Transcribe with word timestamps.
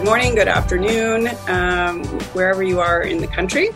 good 0.00 0.06
morning, 0.06 0.34
good 0.34 0.48
afternoon, 0.48 1.28
um, 1.48 2.02
wherever 2.32 2.62
you 2.62 2.80
are 2.80 3.02
in 3.02 3.18
the 3.18 3.26
country. 3.26 3.68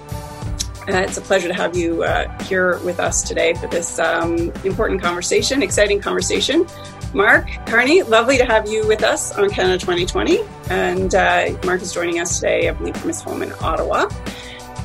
Uh, 0.89 0.97
it's 0.97 1.19
a 1.19 1.21
pleasure 1.21 1.49
to 1.49 1.53
have 1.53 1.77
you 1.77 2.03
uh, 2.03 2.43
here 2.45 2.79
with 2.79 2.99
us 2.99 3.23
today 3.23 3.53
for 3.53 3.67
this 3.67 3.99
um, 3.99 4.51
important 4.65 5.03
conversation, 5.03 5.63
exciting 5.63 6.01
conversation. 6.01 6.67
Mark 7.13 7.47
Carney, 7.67 8.03
lovely 8.05 8.39
to 8.39 8.45
have 8.47 8.67
you 8.67 8.89
with 8.89 9.03
us 9.03 9.37
on 9.37 9.51
Canada 9.51 9.77
2020. 9.77 10.39
And 10.71 11.15
uh, 11.15 11.59
Mark 11.63 11.83
is 11.83 11.93
joining 11.93 12.21
us 12.21 12.37
today, 12.37 12.71
I 12.71 12.73
believe, 12.73 12.97
from 12.97 13.09
his 13.09 13.21
home 13.21 13.43
in 13.43 13.53
Ottawa. 13.61 14.09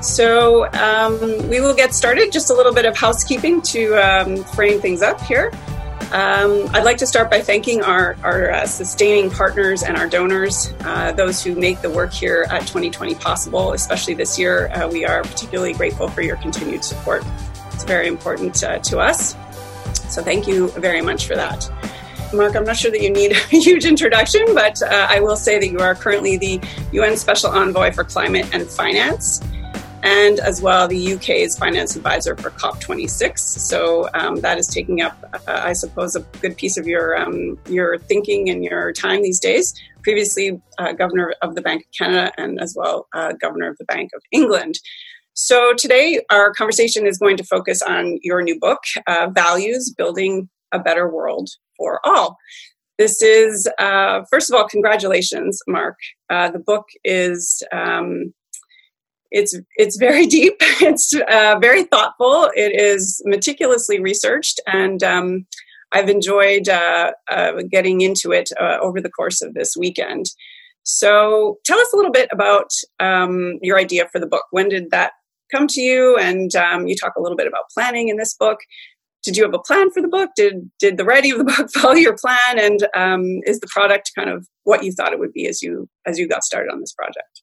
So 0.01 0.69
um, 0.73 1.21
we 1.47 1.61
will 1.61 1.73
get 1.73 1.93
started. 1.93 2.33
Just 2.33 2.49
a 2.49 2.53
little 2.53 2.73
bit 2.73 2.85
of 2.85 2.97
housekeeping 2.97 3.61
to 3.61 3.93
um, 3.93 4.43
frame 4.43 4.81
things 4.81 5.01
up 5.01 5.21
here. 5.21 5.53
Um, 6.11 6.67
I'd 6.73 6.85
like 6.85 6.97
to 6.97 7.07
start 7.07 7.29
by 7.29 7.39
thanking 7.39 7.83
our, 7.83 8.17
our 8.23 8.49
uh, 8.49 8.65
sustaining 8.65 9.29
partners 9.29 9.83
and 9.83 9.95
our 9.95 10.07
donors, 10.07 10.73
uh, 10.79 11.11
those 11.11 11.43
who 11.43 11.53
make 11.53 11.81
the 11.81 11.89
work 11.89 12.11
here 12.11 12.47
at 12.49 12.61
2020 12.61 13.13
possible, 13.13 13.73
especially 13.73 14.15
this 14.15 14.39
year. 14.39 14.69
Uh, 14.69 14.89
we 14.89 15.05
are 15.05 15.21
particularly 15.21 15.73
grateful 15.73 16.07
for 16.07 16.23
your 16.23 16.37
continued 16.37 16.83
support. 16.83 17.23
It's 17.73 17.83
very 17.83 18.07
important 18.07 18.63
uh, 18.63 18.79
to 18.79 18.97
us. 18.97 19.35
So 20.09 20.23
thank 20.23 20.47
you 20.47 20.69
very 20.69 21.01
much 21.01 21.27
for 21.27 21.35
that. 21.35 21.69
Mark, 22.33 22.55
I'm 22.55 22.63
not 22.63 22.77
sure 22.77 22.89
that 22.89 23.01
you 23.01 23.11
need 23.11 23.31
a 23.33 23.35
huge 23.35 23.85
introduction, 23.85 24.41
but 24.55 24.81
uh, 24.81 25.05
I 25.11 25.19
will 25.19 25.35
say 25.35 25.59
that 25.59 25.67
you 25.67 25.77
are 25.77 25.93
currently 25.93 26.37
the 26.37 26.59
UN 26.91 27.17
Special 27.17 27.51
Envoy 27.51 27.91
for 27.91 28.03
Climate 28.03 28.49
and 28.51 28.67
Finance 28.67 29.41
and 30.03 30.39
as 30.39 30.61
well 30.61 30.87
the 30.87 31.13
UK's 31.13 31.57
finance 31.57 31.95
advisor 31.95 32.35
for 32.35 32.51
COP26. 32.51 33.39
So 33.39 34.09
um, 34.13 34.37
that 34.41 34.57
is 34.57 34.67
taking 34.67 35.01
up, 35.01 35.17
uh, 35.33 35.61
I 35.63 35.73
suppose, 35.73 36.15
a 36.15 36.21
good 36.41 36.57
piece 36.57 36.77
of 36.77 36.87
your 36.87 37.17
um, 37.17 37.57
your 37.67 37.97
thinking 37.97 38.49
and 38.49 38.63
your 38.63 38.91
time 38.91 39.21
these 39.21 39.39
days. 39.39 39.73
Previously, 40.03 40.61
uh, 40.77 40.93
governor 40.93 41.33
of 41.41 41.55
the 41.55 41.61
Bank 41.61 41.83
of 41.83 41.91
Canada 41.97 42.31
and 42.37 42.59
as 42.61 42.73
well 42.77 43.07
uh, 43.13 43.33
governor 43.33 43.69
of 43.69 43.77
the 43.77 43.85
Bank 43.85 44.11
of 44.15 44.21
England. 44.31 44.75
So 45.33 45.73
today, 45.77 46.21
our 46.29 46.53
conversation 46.53 47.07
is 47.07 47.17
going 47.17 47.37
to 47.37 47.43
focus 47.43 47.81
on 47.81 48.19
your 48.21 48.41
new 48.41 48.59
book, 48.59 48.79
uh, 49.07 49.29
Values: 49.33 49.93
Building 49.97 50.49
a 50.71 50.79
Better 50.79 51.09
World 51.09 51.49
for 51.77 51.99
All. 52.05 52.37
This 52.99 53.21
is, 53.21 53.65
uh, 53.79 54.23
first 54.29 54.51
of 54.51 54.59
all, 54.59 54.67
congratulations, 54.67 55.61
Mark. 55.69 55.95
Uh, 56.29 56.51
the 56.51 56.59
book 56.59 56.85
is 57.05 57.63
um, 57.71 58.33
it's 59.31 59.57
it's 59.75 59.97
very 59.97 60.25
deep. 60.37 60.55
It's 60.81 61.13
uh, 61.13 61.57
very 61.61 61.83
thoughtful. 61.83 62.51
It 62.55 62.79
is 62.79 63.21
meticulously 63.25 63.99
researched, 63.99 64.59
and 64.67 65.03
um, 65.03 65.45
I've 65.91 66.09
enjoyed 66.09 66.69
uh, 66.69 67.11
uh, 67.29 67.63
getting 67.69 68.01
into 68.01 68.31
it 68.31 68.49
uh, 68.59 68.77
over 68.81 69.01
the 69.01 69.09
course 69.09 69.41
of 69.41 69.53
this 69.53 69.75
weekend. 69.77 70.25
So, 70.83 71.57
tell 71.65 71.79
us 71.79 71.93
a 71.93 71.95
little 71.95 72.11
bit 72.11 72.29
about 72.31 72.71
um, 72.99 73.59
your 73.61 73.77
idea 73.77 74.07
for 74.11 74.19
the 74.19 74.27
book. 74.27 74.45
When 74.51 74.69
did 74.69 74.91
that 74.91 75.13
come 75.51 75.67
to 75.67 75.81
you? 75.81 76.17
And 76.17 76.55
um, 76.55 76.87
you 76.87 76.95
talk 76.95 77.13
a 77.17 77.21
little 77.21 77.37
bit 77.37 77.47
about 77.47 77.69
planning 77.73 78.09
in 78.09 78.17
this 78.17 78.33
book. 78.33 78.59
Did 79.23 79.35
you 79.35 79.43
have 79.43 79.53
a 79.53 79.59
plan 79.59 79.91
for 79.91 80.01
the 80.01 80.07
book? 80.07 80.29
Did 80.35 80.71
did 80.79 80.97
the 80.97 81.05
writing 81.05 81.33
of 81.33 81.39
the 81.39 81.43
book 81.57 81.69
follow 81.71 81.95
your 81.95 82.17
plan? 82.17 82.57
And 82.57 82.87
um, 82.95 83.41
is 83.45 83.59
the 83.59 83.67
product 83.67 84.11
kind 84.15 84.29
of 84.29 84.47
what 84.63 84.83
you 84.83 84.91
thought 84.91 85.13
it 85.13 85.19
would 85.19 85.33
be 85.33 85.47
as 85.47 85.61
you 85.61 85.89
as 86.05 86.17
you 86.17 86.27
got 86.27 86.43
started 86.43 86.71
on 86.71 86.79
this 86.79 86.93
project? 86.93 87.38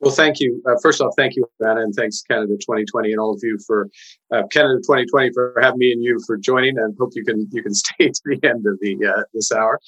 Well, 0.00 0.14
thank 0.14 0.40
you. 0.40 0.62
Uh, 0.66 0.76
first 0.82 1.00
off, 1.02 1.12
thank 1.16 1.36
you, 1.36 1.46
Anna, 1.60 1.82
and 1.82 1.94
thanks 1.94 2.22
Canada 2.22 2.54
2020 2.54 3.12
and 3.12 3.20
all 3.20 3.34
of 3.34 3.40
you 3.42 3.58
for 3.66 3.88
uh, 4.32 4.42
Canada 4.50 4.78
2020 4.78 5.30
for 5.34 5.54
having 5.60 5.78
me 5.78 5.92
and 5.92 6.02
you 6.02 6.18
for 6.26 6.38
joining. 6.38 6.78
And 6.78 6.96
hope 6.98 7.10
you 7.14 7.24
can 7.24 7.46
you 7.52 7.62
can 7.62 7.74
stay 7.84 8.08
to 8.08 8.20
the 8.24 8.40
end 8.42 8.64
of 8.66 8.78
the 8.80 8.96
uh, 9.06 9.22
this 9.34 9.52
hour. 9.52 9.78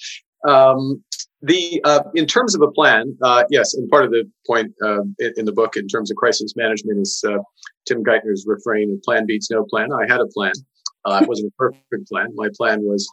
Um, 0.46 1.02
the 1.40 1.80
uh, 1.84 2.02
in 2.14 2.26
terms 2.26 2.54
of 2.54 2.60
a 2.60 2.70
plan, 2.70 3.16
uh, 3.22 3.44
yes, 3.50 3.74
and 3.74 3.88
part 3.88 4.04
of 4.04 4.10
the 4.10 4.30
point 4.46 4.72
uh, 4.84 5.02
in, 5.18 5.46
the 5.46 5.52
book 5.52 5.76
in 5.76 5.88
terms 5.88 6.10
of 6.10 6.16
crisis 6.16 6.54
management 6.56 7.00
is 7.00 7.24
Tim 7.86 8.04
Geithner's 8.04 8.44
refrain 8.46 9.00
"Plan 9.04 9.24
beats 9.26 9.50
no 9.50 9.64
plan." 9.64 9.88
I 9.92 10.12
had 10.12 10.20
a 10.20 10.26
plan. 10.26 10.52
it 11.06 11.28
wasn't 11.28 11.48
a 11.48 11.56
perfect 11.56 12.08
plan. 12.08 12.28
My 12.34 12.48
plan 12.56 12.80
was 12.82 13.08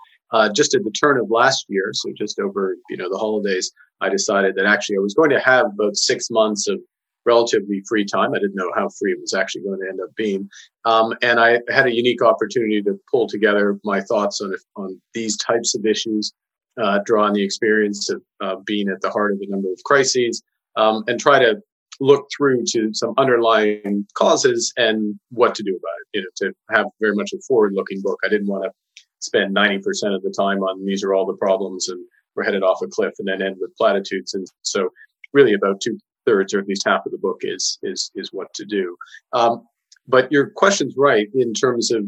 just 0.53 0.75
at 0.75 0.83
the 0.83 0.91
turn 0.91 1.17
of 1.19 1.29
last 1.29 1.65
year, 1.69 1.91
so 1.93 2.11
just 2.17 2.39
over 2.39 2.75
you 2.89 2.97
know 2.97 3.09
the 3.09 3.17
holidays. 3.17 3.71
I 4.01 4.09
decided 4.09 4.55
that 4.55 4.65
actually 4.65 4.97
I 4.97 5.01
was 5.01 5.13
going 5.13 5.29
to 5.31 5.39
have 5.39 5.65
about 5.67 5.97
six 5.97 6.29
months 6.29 6.67
of 6.67 6.79
relatively 7.25 7.83
free 7.87 8.05
time. 8.05 8.33
I 8.33 8.39
didn't 8.39 8.55
know 8.55 8.71
how 8.75 8.89
free 8.97 9.11
it 9.11 9.19
was 9.19 9.33
actually 9.33 9.63
going 9.63 9.79
to 9.81 9.89
end 9.89 9.99
up 10.01 10.15
being. 10.15 10.49
Um, 10.85 11.13
and 11.21 11.39
I 11.39 11.59
had 11.69 11.85
a 11.85 11.93
unique 11.93 12.23
opportunity 12.23 12.81
to 12.81 12.99
pull 13.11 13.27
together 13.27 13.77
my 13.83 14.01
thoughts 14.01 14.41
on, 14.41 14.55
on 14.75 15.01
these 15.13 15.37
types 15.37 15.75
of 15.75 15.85
issues, 15.85 16.33
uh, 16.81 16.99
draw 17.05 17.25
on 17.25 17.33
the 17.33 17.43
experience 17.43 18.09
of 18.09 18.21
uh, 18.41 18.55
being 18.65 18.89
at 18.89 19.01
the 19.01 19.09
heart 19.09 19.33
of 19.33 19.39
a 19.41 19.49
number 19.49 19.71
of 19.71 19.79
crises, 19.85 20.41
um, 20.75 21.03
and 21.07 21.19
try 21.19 21.39
to 21.39 21.61
look 21.99 22.27
through 22.35 22.63
to 22.65 22.91
some 22.93 23.13
underlying 23.17 24.07
causes 24.13 24.71
and 24.77 25.19
what 25.31 25.53
to 25.55 25.63
do 25.63 25.71
about 25.71 25.99
it. 26.01 26.07
You 26.17 26.21
know, 26.21 26.29
to 26.37 26.75
have 26.75 26.85
very 27.01 27.15
much 27.15 27.33
a 27.33 27.39
forward-looking 27.47 28.01
book. 28.01 28.19
I 28.23 28.29
didn't 28.29 28.47
want 28.47 28.63
to 28.63 28.71
spend 29.19 29.55
90% 29.55 29.79
of 30.15 30.23
the 30.23 30.33
time 30.35 30.59
on 30.59 30.85
these 30.85 31.03
are 31.03 31.13
all 31.13 31.25
the 31.25 31.37
problems 31.37 31.89
and 31.89 32.03
we're 32.35 32.43
headed 32.43 32.63
off 32.63 32.81
a 32.81 32.87
cliff 32.87 33.13
and 33.19 33.27
then 33.27 33.41
end 33.41 33.57
with 33.59 33.75
platitudes. 33.75 34.33
And 34.33 34.47
so 34.61 34.89
really 35.33 35.53
about 35.53 35.81
two 35.81 35.97
thirds 36.25 36.53
or 36.53 36.59
at 36.59 36.67
least 36.67 36.83
half 36.85 37.05
of 37.05 37.11
the 37.11 37.17
book 37.17 37.39
is, 37.41 37.79
is, 37.83 38.11
is 38.15 38.29
what 38.31 38.53
to 38.55 38.65
do. 38.65 38.95
Um, 39.33 39.65
but 40.07 40.31
your 40.31 40.51
question's 40.55 40.95
right 40.97 41.27
in 41.33 41.53
terms 41.53 41.91
of, 41.91 42.05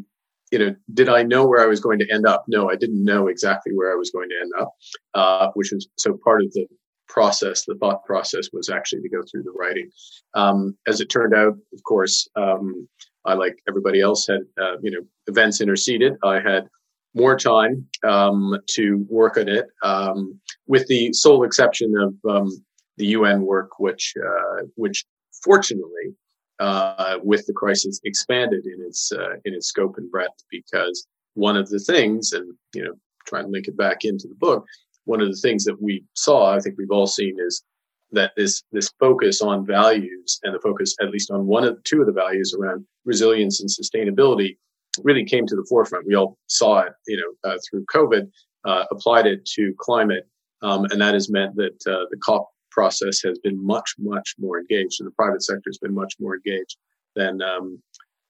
you 0.51 0.59
know, 0.59 0.75
did 0.93 1.07
I 1.07 1.23
know 1.23 1.45
where 1.45 1.63
I 1.63 1.67
was 1.67 1.79
going 1.79 1.99
to 1.99 2.11
end 2.11 2.25
up? 2.25 2.45
No, 2.47 2.69
I 2.69 2.75
didn't 2.75 3.03
know 3.03 3.27
exactly 3.27 3.73
where 3.73 3.91
I 3.91 3.95
was 3.95 4.11
going 4.11 4.29
to 4.29 4.35
end 4.41 4.51
up, 4.59 4.73
uh, 5.13 5.51
which 5.53 5.71
was 5.71 5.87
so 5.97 6.17
part 6.23 6.43
of 6.43 6.51
the 6.53 6.67
process, 7.07 7.65
the 7.65 7.75
thought 7.75 8.03
process 8.05 8.49
was 8.51 8.69
actually 8.69 9.01
to 9.01 9.09
go 9.09 9.21
through 9.29 9.43
the 9.43 9.51
writing. 9.51 9.89
Um, 10.33 10.77
as 10.87 11.01
it 11.01 11.09
turned 11.09 11.33
out, 11.33 11.53
of 11.73 11.83
course, 11.83 12.27
um, 12.35 12.87
I, 13.25 13.33
like 13.33 13.57
everybody 13.67 14.01
else, 14.01 14.25
had, 14.27 14.41
uh, 14.59 14.77
you 14.81 14.91
know, 14.91 15.01
events 15.27 15.61
interceded. 15.61 16.13
I 16.23 16.39
had 16.39 16.67
more 17.13 17.37
time 17.37 17.87
um, 18.07 18.57
to 18.67 19.05
work 19.09 19.37
on 19.37 19.49
it, 19.49 19.67
um, 19.83 20.39
with 20.67 20.87
the 20.87 21.11
sole 21.13 21.43
exception 21.43 21.93
of 21.97 22.13
um, 22.29 22.49
the 22.97 23.07
UN 23.07 23.41
work, 23.41 23.79
which 23.79 24.13
uh, 24.17 24.63
which 24.75 25.05
fortunately, 25.43 26.15
uh, 26.59 27.17
with 27.23 27.45
the 27.47 27.53
crisis, 27.53 27.99
expanded 28.03 28.65
in 28.65 28.83
its 28.85 29.11
uh, 29.11 29.35
in 29.45 29.53
its 29.53 29.67
scope 29.67 29.97
and 29.97 30.09
breadth. 30.09 30.43
Because 30.49 31.07
one 31.33 31.57
of 31.57 31.69
the 31.69 31.79
things, 31.79 32.31
and 32.31 32.53
you 32.73 32.83
know, 32.83 32.93
trying 33.25 33.45
to 33.45 33.51
link 33.51 33.67
it 33.67 33.77
back 33.77 34.03
into 34.03 34.27
the 34.27 34.35
book, 34.35 34.65
one 35.05 35.21
of 35.21 35.27
the 35.27 35.41
things 35.41 35.63
that 35.65 35.81
we 35.81 36.03
saw, 36.13 36.53
I 36.53 36.59
think 36.59 36.75
we've 36.77 36.91
all 36.91 37.07
seen, 37.07 37.37
is 37.39 37.63
that 38.11 38.31
this 38.35 38.63
this 38.71 38.91
focus 38.99 39.41
on 39.41 39.65
values 39.65 40.39
and 40.43 40.53
the 40.53 40.59
focus, 40.59 40.95
at 41.01 41.09
least 41.09 41.31
on 41.31 41.47
one 41.47 41.63
of 41.63 41.81
two 41.83 42.01
of 42.01 42.07
the 42.07 42.13
values 42.13 42.55
around 42.57 42.85
resilience 43.05 43.61
and 43.61 43.69
sustainability, 43.69 44.57
really 45.03 45.25
came 45.25 45.45
to 45.47 45.55
the 45.55 45.65
forefront. 45.69 46.07
We 46.07 46.15
all 46.15 46.37
saw 46.47 46.81
it, 46.81 46.93
you 47.07 47.17
know, 47.17 47.49
uh, 47.49 47.57
through 47.69 47.85
COVID, 47.93 48.29
uh, 48.65 48.85
applied 48.91 49.25
it 49.25 49.45
to 49.55 49.73
climate, 49.79 50.27
um, 50.61 50.85
and 50.85 51.01
that 51.01 51.13
has 51.13 51.29
meant 51.29 51.55
that 51.55 51.77
uh, 51.87 52.05
the 52.11 52.17
COP 52.23 52.49
process 52.71 53.21
has 53.21 53.39
been 53.39 53.63
much, 53.65 53.95
much 53.99 54.35
more 54.39 54.59
engaged, 54.59 54.99
and 54.99 55.07
the 55.07 55.15
private 55.15 55.43
sector 55.43 55.63
has 55.67 55.77
been 55.77 55.93
much 55.93 56.13
more 56.19 56.35
engaged 56.35 56.77
than 57.15 57.41
um, 57.41 57.81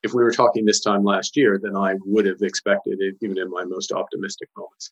if 0.03 0.13
we 0.13 0.23
were 0.23 0.31
talking 0.31 0.65
this 0.65 0.81
time 0.81 1.03
last 1.03 1.35
year. 1.35 1.59
Than 1.61 1.75
I 1.75 1.95
would 2.05 2.25
have 2.25 2.41
expected, 2.41 2.97
it, 2.99 3.15
even 3.21 3.37
in 3.37 3.49
my 3.49 3.63
most 3.65 3.91
optimistic 3.91 4.49
moments. 4.57 4.91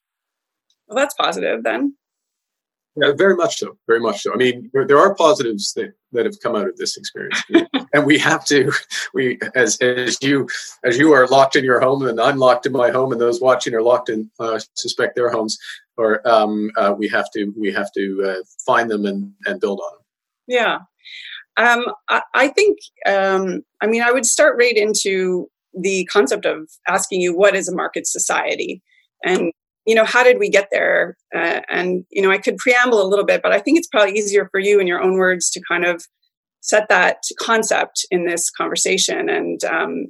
Well, 0.87 0.97
that's 0.97 1.15
positive 1.15 1.63
then. 1.63 1.95
Yeah, 2.95 3.11
very 3.15 3.35
much 3.35 3.59
so. 3.59 3.77
Very 3.87 3.99
much 3.99 4.23
so. 4.23 4.33
I 4.33 4.35
mean, 4.35 4.69
there, 4.73 4.85
there 4.85 4.97
are 4.97 5.13
positives 5.15 5.73
that, 5.73 5.93
that 6.11 6.25
have 6.25 6.39
come 6.41 6.55
out 6.55 6.67
of 6.67 6.75
this 6.77 6.97
experience, 6.97 7.41
and 7.93 8.05
we 8.05 8.17
have 8.17 8.43
to. 8.45 8.71
We, 9.13 9.39
as 9.55 9.77
as 9.77 10.17
you 10.21 10.47
as 10.83 10.97
you 10.97 11.13
are 11.13 11.27
locked 11.27 11.55
in 11.55 11.63
your 11.63 11.79
home, 11.79 12.05
and 12.07 12.19
I'm 12.19 12.37
locked 12.37 12.65
in 12.65 12.71
my 12.71 12.89
home, 12.89 13.11
and 13.11 13.21
those 13.21 13.39
watching 13.39 13.75
are 13.75 13.81
locked 13.81 14.09
in, 14.09 14.29
uh, 14.39 14.59
suspect 14.75 15.15
their 15.15 15.29
homes, 15.29 15.57
or 15.97 16.27
um, 16.27 16.71
uh, 16.77 16.93
we 16.97 17.07
have 17.09 17.27
to 17.35 17.53
we 17.57 17.71
have 17.71 17.91
to 17.95 18.23
uh, 18.25 18.43
find 18.65 18.89
them 18.89 19.05
and 19.05 19.31
and 19.45 19.61
build 19.61 19.79
on 19.79 19.97
them. 19.97 20.05
Yeah, 20.47 20.79
um, 21.57 21.85
I, 22.09 22.21
I, 22.33 22.47
think. 22.47 22.79
Um, 23.05 23.61
I 23.81 23.87
mean, 23.87 24.01
I 24.01 24.11
would 24.11 24.25
start 24.25 24.57
right 24.57 24.75
into 24.75 25.47
the 25.73 26.05
concept 26.05 26.45
of 26.45 26.69
asking 26.87 27.21
you 27.21 27.37
what 27.37 27.55
is 27.55 27.69
a 27.69 27.75
market 27.75 28.07
society, 28.07 28.81
and 29.23 29.53
you 29.85 29.95
know, 29.95 30.05
how 30.05 30.23
did 30.23 30.39
we 30.39 30.49
get 30.49 30.69
there? 30.71 31.17
Uh, 31.35 31.61
and, 31.69 32.05
you 32.09 32.21
know, 32.21 32.31
I 32.31 32.37
could 32.37 32.57
preamble 32.57 33.01
a 33.01 33.07
little 33.07 33.25
bit, 33.25 33.41
but 33.41 33.51
I 33.51 33.59
think 33.59 33.77
it's 33.77 33.87
probably 33.87 34.17
easier 34.17 34.47
for 34.51 34.59
you 34.59 34.79
in 34.79 34.87
your 34.87 35.01
own 35.01 35.15
words 35.15 35.49
to 35.51 35.61
kind 35.67 35.85
of 35.85 36.05
set 36.61 36.89
that 36.89 37.17
concept 37.39 38.05
in 38.11 38.25
this 38.25 38.49
conversation 38.49 39.29
and, 39.29 39.63
um, 39.63 40.07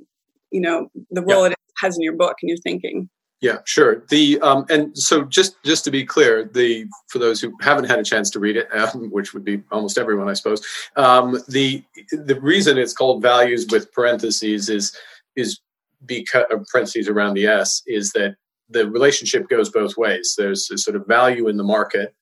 you 0.52 0.60
know, 0.60 0.90
the 1.12 1.22
role 1.22 1.44
yeah. 1.44 1.52
it 1.52 1.58
has 1.78 1.96
in 1.96 2.04
your 2.04 2.16
book 2.16 2.38
and 2.42 2.50
your 2.50 2.58
thinking. 2.58 3.10
Yeah, 3.42 3.60
sure. 3.66 4.04
The 4.10 4.40
um, 4.42 4.66
and 4.70 4.98
so 4.98 5.24
just 5.24 5.56
just 5.64 5.86
to 5.86 5.92
be 5.92 6.04
clear, 6.04 6.44
the 6.44 6.86
for 7.08 7.20
those 7.20 7.40
who 7.40 7.54
haven't 7.62 7.86
had 7.86 7.98
a 7.98 8.04
chance 8.04 8.30
to 8.32 8.40
read 8.40 8.58
it, 8.58 8.68
um, 8.76 9.10
which 9.12 9.34
would 9.34 9.46
be 9.46 9.64
almost 9.72 9.98
everyone, 9.98 10.28
I 10.28 10.34
suppose, 10.34 10.66
um, 10.98 11.40
the 11.48 11.84
the 12.12 12.40
reason 12.42 12.78
it's 12.78 12.94
called 12.94 13.22
values 13.22 13.66
with 13.72 13.92
parentheses 13.94 14.68
is 14.70 14.96
is 15.38 15.60
because 16.06 16.46
parentheses 16.72 17.08
around 17.08 17.36
the 17.36 17.48
S 17.48 17.82
is 17.88 18.12
that 18.12 18.36
the 18.70 18.90
relationship 18.90 19.50
goes 19.50 19.70
both 19.70 19.98
ways. 19.98 20.36
There's 20.38 20.70
a 20.72 20.78
sort 20.78 20.96
of 20.96 21.08
value 21.08 21.48
in 21.48 21.58
the 21.58 21.64
market 21.64 22.14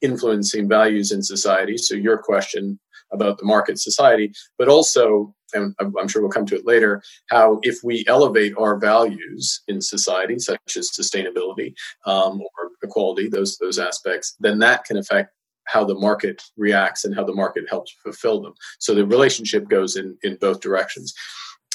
influencing 0.00 0.68
values 0.68 1.10
in 1.12 1.22
society. 1.22 1.76
So 1.76 1.94
your 1.94 2.18
question 2.18 2.78
about 3.12 3.38
the 3.38 3.44
market 3.44 3.78
society, 3.78 4.32
but 4.58 4.68
also, 4.68 5.34
and 5.54 5.74
I'm 5.80 6.08
sure 6.08 6.20
we'll 6.20 6.30
come 6.30 6.46
to 6.46 6.56
it 6.56 6.66
later, 6.66 7.02
how 7.30 7.58
if 7.62 7.78
we 7.82 8.04
elevate 8.06 8.52
our 8.58 8.78
values 8.78 9.62
in 9.66 9.80
society, 9.80 10.38
such 10.38 10.76
as 10.76 10.90
sustainability 10.90 11.72
um, 12.04 12.40
or 12.40 12.70
equality, 12.82 13.28
those 13.28 13.56
those 13.58 13.78
aspects, 13.78 14.36
then 14.40 14.58
that 14.58 14.84
can 14.84 14.98
affect 14.98 15.32
how 15.64 15.84
the 15.84 15.94
market 15.94 16.42
reacts 16.56 17.04
and 17.04 17.14
how 17.14 17.24
the 17.24 17.34
market 17.34 17.64
helps 17.68 17.94
fulfill 18.02 18.40
them. 18.42 18.54
So 18.78 18.94
the 18.94 19.06
relationship 19.06 19.68
goes 19.68 19.96
in 19.96 20.16
in 20.22 20.36
both 20.36 20.60
directions. 20.60 21.14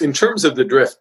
In 0.02 0.12
terms 0.12 0.44
of 0.44 0.56
the 0.56 0.66
drift 0.66 0.98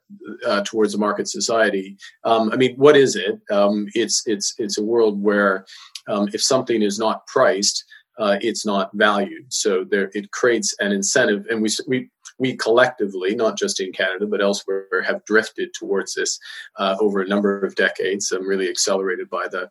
uh, 0.47 0.63
towards 0.65 0.95
a 0.95 0.99
market 0.99 1.27
society, 1.27 1.97
um, 2.25 2.51
I 2.53 2.57
mean, 2.57 2.77
what 2.77 2.97
is 2.97 3.17
it? 3.17 3.41
Um, 3.51 3.87
it's 3.95 4.23
it's 4.27 4.55
it's 4.59 4.79
a 4.79 4.85
world 4.85 5.23
where 5.23 5.65
um, 6.09 6.29
if 6.35 6.43
something 6.43 6.83
is 6.83 6.99
not 6.99 7.27
priced, 7.27 7.85
uh, 8.19 8.37
it's 8.43 8.67
not 8.67 8.91
valued. 8.93 9.47
So 9.49 9.85
there, 9.85 10.11
it 10.13 10.31
creates 10.33 10.75
an 10.79 10.93
incentive, 10.93 11.47
and 11.49 11.63
we 11.63 11.71
we 11.89 12.11
we 12.39 12.57
collectively, 12.57 13.35
not 13.35 13.57
just 13.57 13.81
in 13.81 13.93
Canada 13.93 14.27
but 14.27 14.43
elsewhere, 14.43 15.03
have 15.07 15.25
drifted 15.25 15.73
towards 15.73 16.15
this 16.15 16.39
uh, 16.79 16.97
over 17.01 17.23
a 17.23 17.29
number 17.29 17.65
of 17.65 17.75
decades. 17.77 18.31
Um, 18.31 18.47
really 18.47 18.69
accelerated 18.69 19.31
by 19.31 19.47
the 19.51 19.71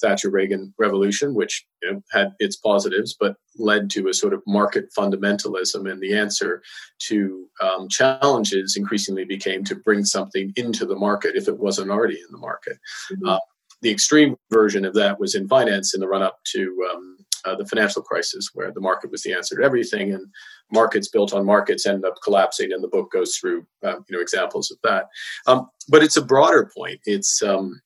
Thatcher 0.00 0.30
Reagan 0.30 0.74
revolution, 0.78 1.34
which 1.34 1.64
you 1.82 1.92
know, 1.92 2.02
had 2.12 2.32
its 2.38 2.56
positives, 2.56 3.16
but 3.18 3.36
led 3.56 3.90
to 3.90 4.08
a 4.08 4.14
sort 4.14 4.34
of 4.34 4.42
market 4.46 4.86
fundamentalism. 4.96 5.90
And 5.90 6.00
the 6.00 6.16
answer 6.16 6.62
to 7.08 7.46
um, 7.60 7.88
challenges 7.88 8.76
increasingly 8.76 9.24
became 9.24 9.64
to 9.64 9.74
bring 9.74 10.04
something 10.04 10.52
into 10.56 10.86
the 10.86 10.96
market 10.96 11.36
if 11.36 11.48
it 11.48 11.58
wasn't 11.58 11.90
already 11.90 12.16
in 12.16 12.30
the 12.30 12.38
market. 12.38 12.78
Mm-hmm. 13.12 13.28
Uh, 13.28 13.38
the 13.82 13.90
extreme 13.90 14.36
version 14.50 14.84
of 14.84 14.94
that 14.94 15.18
was 15.18 15.34
in 15.34 15.48
finance 15.48 15.94
in 15.94 16.00
the 16.00 16.08
run 16.08 16.22
up 16.22 16.38
to 16.52 16.88
um, 16.92 17.16
uh, 17.44 17.54
the 17.54 17.64
financial 17.64 18.02
crisis, 18.02 18.50
where 18.52 18.70
the 18.70 18.80
market 18.80 19.10
was 19.10 19.22
the 19.22 19.32
answer 19.32 19.56
to 19.56 19.62
everything, 19.62 20.12
and 20.12 20.26
markets 20.70 21.08
built 21.08 21.32
on 21.32 21.46
markets 21.46 21.86
end 21.86 22.04
up 22.04 22.16
collapsing. 22.22 22.72
And 22.72 22.82
the 22.84 22.88
book 22.88 23.10
goes 23.10 23.36
through 23.36 23.66
uh, 23.82 23.96
you 24.08 24.16
know 24.16 24.20
examples 24.20 24.70
of 24.70 24.78
that. 24.84 25.06
Um, 25.46 25.68
but 25.88 26.02
it's 26.02 26.16
a 26.16 26.24
broader 26.24 26.70
point. 26.76 27.00
It's 27.06 27.42
um, 27.42 27.80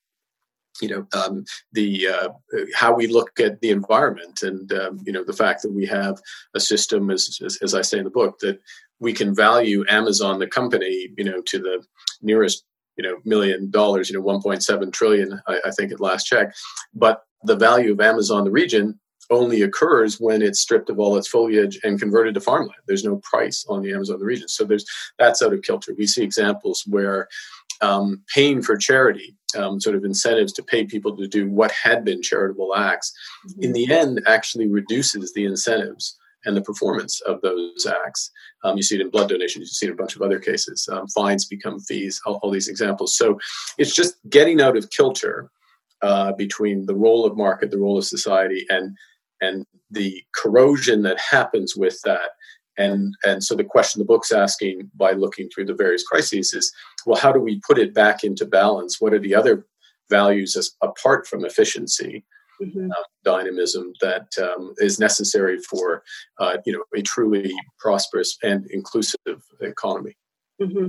you 0.81 0.89
know 0.89 1.07
um, 1.19 1.45
the 1.73 2.09
uh, 2.09 2.29
how 2.75 2.95
we 2.95 3.07
look 3.07 3.39
at 3.41 3.61
the 3.61 3.71
environment, 3.71 4.43
and 4.43 4.73
um, 4.73 5.01
you 5.05 5.13
know 5.13 5.25
the 5.25 5.33
fact 5.33 5.63
that 5.63 5.73
we 5.73 5.87
have 5.87 6.21
a 6.55 6.61
system, 6.61 7.11
as, 7.11 7.39
as, 7.45 7.59
as 7.63 7.75
I 7.75 7.83
say 7.83 7.99
in 7.99 8.05
the 8.05 8.11
book, 8.11 8.39
that 8.41 8.61
we 9.01 9.13
can 9.13 9.35
value 9.35 9.85
Amazon, 9.89 10.39
the 10.39 10.47
company, 10.47 11.09
you 11.17 11.25
know, 11.25 11.43
to 11.43 11.59
the 11.59 11.85
nearest 12.23 12.65
you 12.97 13.03
know 13.03 13.19
million 13.25 13.71
dollars, 13.71 14.11
you 14.11 14.19
know, 14.19 14.25
1.7 14.25 14.93
trillion, 14.93 15.41
I, 15.47 15.61
I 15.67 15.71
think 15.71 15.93
at 15.93 16.01
last 16.01 16.25
check, 16.25 16.55
but 16.95 17.23
the 17.43 17.57
value 17.57 17.93
of 17.93 18.01
Amazon, 18.01 18.45
the 18.45 18.51
region, 18.51 18.99
only 19.31 19.63
occurs 19.63 20.21
when 20.21 20.43
it's 20.43 20.61
stripped 20.61 20.91
of 20.91 20.99
all 20.99 21.17
its 21.17 21.29
foliage 21.29 21.79
and 21.83 22.01
converted 22.01 22.35
to 22.35 22.41
farmland. 22.41 22.81
There's 22.87 23.05
no 23.05 23.17
price 23.17 23.65
on 23.69 23.83
the 23.83 23.93
Amazon 23.93 24.19
the 24.19 24.25
region. 24.25 24.49
So 24.49 24.65
there's 24.65 24.85
that's 25.19 25.43
out 25.43 25.53
of 25.53 25.63
kilter. 25.63 25.95
We 25.97 26.07
see 26.07 26.23
examples 26.23 26.85
where 26.87 27.29
um, 27.85 28.23
paying 28.35 28.63
for 28.63 28.77
charity, 28.77 29.37
um, 29.57 29.81
sort 29.81 29.95
of 29.95 30.05
incentives 30.05 30.53
to 30.55 30.63
pay 30.63 30.85
people 30.85 31.17
to 31.17 31.29
do 31.29 31.49
what 31.51 31.71
had 31.71 32.05
been 32.05 32.23
charitable 32.23 32.75
acts, 32.75 33.13
mm-hmm. 33.47 33.63
in 33.63 33.73
the 33.73 33.93
end 33.93 34.23
actually 34.27 34.69
reduces 34.69 35.33
the 35.33 35.45
incentives 35.45 36.19
and 36.47 36.57
the 36.57 36.63
performance 36.63 37.21
of 37.23 37.41
those 37.43 37.87
acts. 37.87 38.31
Um, 38.65 38.77
you 38.77 38.83
see 38.83 38.97
it 38.97 39.01
in 39.01 39.11
blood 39.11 39.29
donations, 39.29 39.63
you 39.63 39.67
see 39.67 39.87
it 39.87 39.91
in 39.91 39.95
a 39.95 39.97
bunch 40.03 40.17
of 40.17 40.23
other 40.23 40.39
cases. 40.39 40.89
Um, 40.91 41.07
fines 41.09 41.45
become 41.45 41.79
fees, 41.81 42.21
all, 42.27 42.39
all, 42.43 42.51
these 42.51 42.69
examples. 42.69 43.17
So 43.17 43.39
it's 43.79 43.95
just 43.95 44.17
getting 44.29 44.61
out 44.61 44.77
of 44.77 44.91
kilter 44.91 45.51
uh, 46.03 46.33
between 46.33 46.87
the 46.87 46.95
role 46.95 47.25
of 47.25 47.37
market, 47.37 47.71
the 47.71 47.79
role 47.79 47.99
of 47.99 48.05
society, 48.05 48.67
and 48.69 48.97
and 49.41 49.67
the 49.91 50.23
corrosion 50.35 51.03
that 51.03 51.19
happens 51.19 51.75
with 51.77 52.01
that. 52.05 52.31
And, 52.77 53.15
and 53.25 53.43
so 53.43 53.55
the 53.55 53.65
question 53.65 53.99
the 53.99 54.05
book's 54.05 54.33
asking 54.33 54.91
by 54.95 55.13
looking 55.13 55.49
through 55.49 55.67
the 55.67 55.75
various 55.75 56.03
crises 56.03 56.53
is, 56.53 56.73
well, 57.07 57.21
how 57.21 57.33
do 57.33 57.41
we 57.41 57.61
put 57.67 57.79
it 57.79 57.95
back 57.95 58.25
into 58.25 58.45
balance? 58.45 59.01
What 59.01 59.15
are 59.15 59.19
the 59.19 59.35
other 59.35 59.67
values 60.11 60.57
as, 60.57 60.73
apart 60.83 61.27
from 61.27 61.45
efficiency, 61.45 62.25
mm-hmm. 62.61 62.91
uh, 62.91 63.05
dynamism 63.25 63.93
that 64.01 64.29
um, 64.39 64.75
is 64.79 64.99
necessary 64.99 65.59
for, 65.59 66.03
uh, 66.41 66.59
you 66.67 66.73
know, 66.73 66.85
a 66.97 67.03
truly 67.03 67.55
prosperous 67.79 68.37
and 68.43 68.67
inclusive 68.71 69.19
economy? 69.61 70.17
Mm-hmm. 70.61 70.89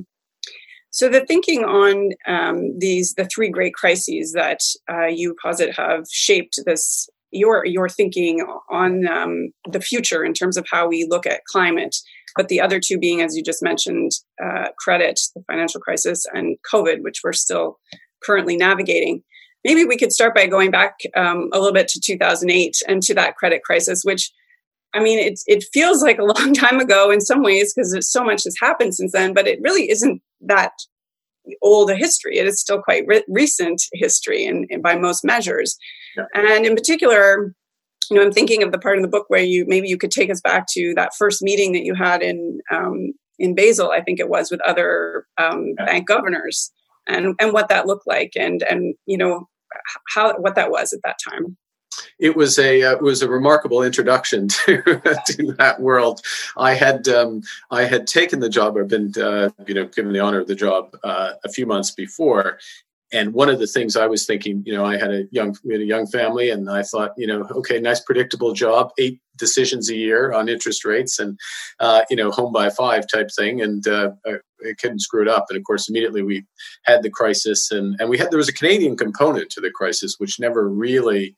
So 0.96 1.10
the 1.10 1.26
thinking 1.26 1.66
on 1.66 2.12
um, 2.26 2.80
these 2.80 3.16
the 3.16 3.26
three 3.26 3.50
great 3.50 3.74
crises 3.74 4.32
that 4.32 4.62
uh, 4.90 5.08
you 5.08 5.36
posit 5.44 5.76
have 5.76 6.06
shaped 6.10 6.58
this 6.66 7.10
your 7.36 7.66
your 7.66 7.90
thinking 7.90 8.46
on 8.70 9.08
um, 9.08 9.50
the 9.70 9.82
future 9.82 10.24
in 10.24 10.34
terms 10.34 10.58
of 10.58 10.66
how 10.72 10.88
we 10.88 11.06
look 11.10 11.26
at 11.26 11.46
climate. 11.46 11.96
But 12.36 12.50
the 12.50 12.60
other 12.60 12.80
two 12.80 12.98
being, 12.98 13.22
as 13.22 13.36
you 13.36 13.44
just 13.44 13.64
mentioned, 13.64 14.12
uh, 14.44 14.70
credit, 14.78 15.20
the 15.36 15.44
financial 15.50 15.80
crisis, 15.80 16.26
and 16.34 16.58
COVID, 16.72 17.02
which 17.02 17.22
we're 17.24 17.34
still 17.34 17.80
currently 18.24 18.58
navigating. 18.58 19.24
Maybe 19.64 19.86
we 19.86 19.98
could 19.98 20.12
start 20.12 20.36
by 20.36 20.48
going 20.48 20.70
back 20.70 20.96
um, 21.16 21.50
a 21.54 21.60
little 21.60 21.74
bit 21.74 21.88
to 21.90 22.02
2008 22.02 22.76
and 22.88 23.02
to 23.04 23.14
that 23.16 23.36
credit 23.36 23.64
crisis, 23.64 24.04
which 24.04 24.32
I 24.94 25.02
mean, 25.02 25.20
it, 25.20 25.40
it 25.46 25.66
feels 25.74 26.02
like 26.02 26.20
a 26.20 26.24
long 26.24 26.54
time 26.54 26.80
ago 26.80 27.12
in 27.12 27.22
some 27.22 27.44
ways 27.44 27.74
because 27.74 27.96
so 28.10 28.24
much 28.24 28.44
has 28.46 28.56
happened 28.62 28.96
since 28.96 29.12
then, 29.12 29.34
but 29.34 29.48
it 29.48 29.60
really 29.62 29.90
isn't 29.90 30.22
that 30.42 30.72
old 31.62 31.90
a 31.90 31.96
history. 31.96 32.38
It 32.38 32.48
is 32.48 32.60
still 32.60 32.82
quite 32.82 33.06
re- 33.08 33.24
recent 33.28 33.82
history 33.94 34.46
and, 34.46 34.68
by 34.82 34.96
most 34.96 35.24
measures. 35.24 35.78
Yeah. 36.16 36.26
And 36.34 36.66
in 36.66 36.76
particular, 36.76 37.54
you 38.10 38.18
know, 38.18 38.24
I'm 38.24 38.32
thinking 38.32 38.64
of 38.64 38.72
the 38.72 38.80
part 38.80 38.98
in 38.98 39.02
the 39.02 39.08
book 39.08 39.26
where 39.30 39.44
you 39.44 39.66
maybe 39.68 39.88
you 39.88 39.98
could 39.98 40.12
take 40.12 40.30
us 40.30 40.42
back 40.42 40.66
to 40.72 40.94
that 40.96 41.16
first 41.18 41.42
meeting 41.42 41.74
that 41.74 41.84
you 41.84 41.96
had 41.96 42.22
in 42.22 42.60
um, 42.72 43.14
in 43.38 43.56
Basel, 43.56 43.92
I 43.92 44.02
think 44.02 44.20
it 44.20 44.30
was, 44.30 44.50
with 44.50 44.62
other 44.62 45.26
um, 45.38 45.74
yeah. 45.78 45.86
bank 45.86 46.08
governors, 46.08 46.72
and 47.08 47.36
and 47.40 47.52
what 47.52 47.68
that 47.70 47.88
looked 47.88 48.08
like, 48.08 48.32
and 48.36 48.64
and 48.64 48.96
you 49.06 49.18
know 49.18 49.50
how 50.14 50.38
what 50.38 50.56
that 50.56 50.72
was 50.72 50.94
at 50.94 51.02
that 51.04 51.18
time 51.28 51.58
it 52.20 52.36
was 52.36 52.58
a 52.60 52.84
uh, 52.84 52.92
it 52.94 53.02
was 53.02 53.22
a 53.22 53.30
remarkable 53.30 53.84
introduction 53.84 54.48
to 54.66 54.82
to 55.28 55.54
that 55.58 55.80
world. 55.80 56.22
I 56.58 56.74
had 56.74 57.08
um, 57.08 57.42
I 57.72 57.86
had 57.86 58.08
taken 58.08 58.40
the 58.40 58.50
job. 58.50 58.78
I've 58.78 58.88
been 58.88 59.14
uh, 59.20 59.50
you 59.68 59.74
know 59.74 59.86
given 59.86 60.14
the 60.14 60.20
honor 60.20 60.40
of 60.40 60.48
the 60.48 60.56
job 60.56 60.96
uh, 61.04 61.34
a 61.44 61.50
few 61.50 61.66
months 61.66 61.92
before, 61.92 62.60
and 63.14 63.34
one 63.34 63.50
of 63.50 63.60
the 63.60 63.68
things 63.68 63.96
I 63.96 64.08
was 64.08 64.26
thinking, 64.26 64.64
you 64.66 64.74
know, 64.74 64.84
I 64.84 64.98
had 64.98 65.12
a 65.12 65.24
young 65.32 65.56
had 65.72 65.80
a 65.82 65.86
young 65.86 66.08
family, 66.08 66.50
and 66.50 66.70
I 66.70 66.84
thought, 66.84 67.12
you 67.18 67.28
know, 67.28 67.48
okay, 67.52 67.80
nice 67.80 68.00
predictable 68.00 68.54
job, 68.54 68.92
eight 68.98 69.20
decisions 69.38 69.90
a 69.90 69.96
year 69.96 70.34
on 70.34 70.50
interest 70.50 70.84
rates, 70.84 71.20
and 71.20 71.40
uh, 71.80 72.02
you 72.10 72.16
know, 72.16 72.32
home 72.32 72.52
by 72.52 72.70
five 72.70 73.06
type 73.08 73.30
thing, 73.36 73.62
and 73.62 73.88
uh, 73.88 74.12
it 74.60 74.78
couldn't 74.80 75.00
screw 75.00 75.22
it 75.22 75.28
up. 75.28 75.46
And 75.50 75.58
of 75.58 75.64
course, 75.64 75.88
immediately 75.88 76.24
we 76.24 76.46
had 76.84 77.04
the 77.04 77.10
crisis, 77.10 77.72
and 77.72 77.96
and 78.00 78.10
we 78.10 78.18
had 78.18 78.32
there 78.32 78.38
was 78.38 78.50
a 78.50 78.54
Canadian 78.54 78.98
component 78.98 79.50
to 79.52 79.62
the 79.62 79.72
crisis, 79.72 80.16
which 80.18 80.40
never 80.40 80.68
really 80.68 81.36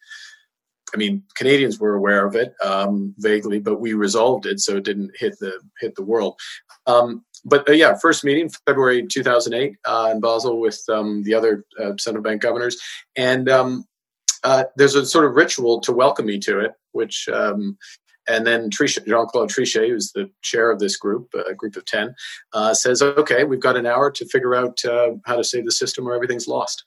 I 0.93 0.97
mean, 0.97 1.23
Canadians 1.35 1.79
were 1.79 1.95
aware 1.95 2.25
of 2.25 2.35
it 2.35 2.53
um, 2.63 3.13
vaguely, 3.17 3.59
but 3.59 3.79
we 3.79 3.93
resolved 3.93 4.45
it, 4.45 4.59
so 4.59 4.77
it 4.77 4.83
didn't 4.83 5.11
hit 5.15 5.37
the 5.39 5.59
hit 5.79 5.95
the 5.95 6.03
world. 6.03 6.39
Um, 6.85 7.25
but 7.43 7.67
uh, 7.69 7.73
yeah, 7.73 7.97
first 8.01 8.23
meeting 8.23 8.49
February 8.65 9.05
2008 9.05 9.75
uh, 9.85 10.09
in 10.11 10.21
Basel 10.21 10.59
with 10.59 10.81
um, 10.89 11.23
the 11.23 11.33
other 11.33 11.65
uh, 11.79 11.93
central 11.97 12.23
bank 12.23 12.41
governors, 12.41 12.77
and 13.15 13.49
um, 13.49 13.85
uh, 14.43 14.65
there's 14.75 14.95
a 14.95 15.05
sort 15.05 15.25
of 15.25 15.33
ritual 15.33 15.81
to 15.81 15.91
welcome 15.91 16.25
me 16.25 16.39
to 16.39 16.59
it, 16.59 16.71
which. 16.91 17.27
Um, 17.29 17.77
and 18.29 18.45
then 18.45 18.69
Jean-Claude 18.69 19.49
Trichet, 19.49 19.87
who's 19.87 20.11
the 20.11 20.29
chair 20.41 20.69
of 20.69 20.79
this 20.79 20.97
group, 20.97 21.33
a 21.33 21.53
group 21.53 21.77
of 21.77 21.85
10, 21.85 22.13
uh, 22.51 22.73
says, 22.73 23.01
okay, 23.01 23.45
we've 23.45 23.61
got 23.61 23.77
an 23.77 23.85
hour 23.85 24.11
to 24.11 24.25
figure 24.25 24.53
out 24.53 24.83
uh, 24.83 25.11
how 25.25 25.37
to 25.37 25.45
save 25.45 25.63
the 25.63 25.71
system 25.71 26.05
or 26.05 26.13
everything's 26.13 26.45
lost 26.45 26.83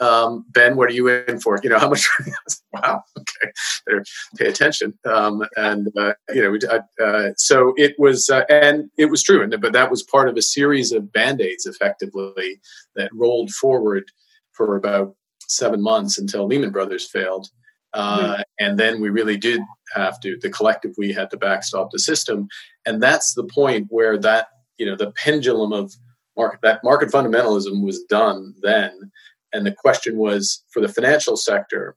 um, 0.00 0.46
Ben, 0.48 0.76
what 0.76 0.88
are 0.88 0.94
you 0.94 1.08
in 1.08 1.40
for? 1.40 1.58
You 1.62 1.70
know, 1.70 1.78
how 1.78 1.88
much? 1.88 2.08
wow, 2.72 3.02
okay, 3.18 3.52
Better 3.86 4.04
pay 4.36 4.46
attention. 4.46 4.98
Um, 5.04 5.44
and 5.56 5.88
uh, 5.96 6.14
you 6.30 6.42
know, 6.42 6.50
we, 6.50 6.58
uh, 6.66 7.30
so 7.36 7.74
it 7.76 7.94
was, 7.98 8.30
uh, 8.30 8.44
and 8.48 8.90
it 8.96 9.06
was 9.06 9.22
true. 9.22 9.42
And 9.42 9.54
but 9.60 9.72
that 9.72 9.90
was 9.90 10.02
part 10.02 10.28
of 10.28 10.36
a 10.36 10.42
series 10.42 10.92
of 10.92 11.12
band 11.12 11.40
aids, 11.40 11.66
effectively, 11.66 12.60
that 12.96 13.10
rolled 13.12 13.50
forward 13.50 14.04
for 14.52 14.76
about 14.76 15.14
seven 15.48 15.82
months 15.82 16.18
until 16.18 16.46
Lehman 16.46 16.70
Brothers 16.70 17.08
failed. 17.08 17.48
Mm-hmm. 17.94 18.42
And 18.58 18.78
then 18.78 19.00
we 19.00 19.10
really 19.10 19.36
did 19.36 19.60
have 19.94 20.20
to. 20.20 20.38
The 20.40 20.50
collective 20.50 20.92
we 20.96 21.12
had 21.12 21.30
to 21.30 21.36
backstop 21.36 21.90
the 21.90 21.98
system, 21.98 22.48
and 22.86 23.02
that's 23.02 23.34
the 23.34 23.44
point 23.44 23.88
where 23.90 24.16
that 24.18 24.46
you 24.78 24.86
know 24.86 24.96
the 24.96 25.12
pendulum 25.12 25.72
of 25.72 25.92
market 26.36 26.60
that 26.62 26.82
market 26.84 27.10
fundamentalism 27.10 27.84
was 27.84 28.02
done 28.04 28.54
then 28.62 29.10
and 29.52 29.66
the 29.66 29.72
question 29.72 30.16
was 30.16 30.64
for 30.72 30.80
the 30.80 30.88
financial 30.88 31.36
sector 31.36 31.96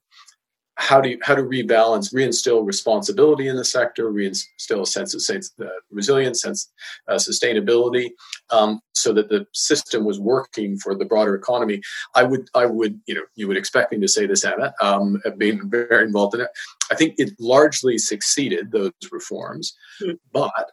how 0.76 1.00
do 1.00 1.10
you, 1.10 1.20
how 1.22 1.36
to 1.36 1.44
rebalance, 1.44 2.14
reinstill 2.14 2.66
responsibility 2.66 3.48
in 3.48 3.56
the 3.56 3.66
sector, 3.66 4.12
reinstill 4.12 4.82
a 4.82 4.86
sense 4.86 5.14
of 5.14 5.22
sense, 5.22 5.52
uh, 5.62 5.68
resilience, 5.92 6.42
sense 6.42 6.72
uh, 7.08 7.16
sustainability, 7.16 8.10
um, 8.50 8.80
so 8.96 9.14
that 9.14 9.30
the 9.30 9.46
system 9.54 10.04
was 10.04 10.20
working 10.20 10.78
for 10.78 10.96
the 10.96 11.06
broader 11.06 11.36
economy. 11.36 11.82
I 12.16 12.24
would 12.24 12.48
I 12.56 12.66
would 12.66 13.00
you 13.06 13.14
know 13.16 13.24
you 13.36 13.48
would 13.48 13.58
expect 13.58 13.92
me 13.92 14.00
to 14.00 14.08
say 14.08 14.26
this, 14.26 14.44
Anna, 14.44 14.74
um, 14.82 15.22
being 15.38 15.70
very 15.70 16.06
involved 16.06 16.36
in 16.36 16.42
it. 16.42 16.50
I 16.92 16.96
think 16.96 17.16
it 17.18 17.34
largely 17.40 17.98
succeeded 17.98 18.72
those 18.72 18.92
reforms, 19.12 19.76
mm-hmm. 20.02 20.16
but 20.32 20.72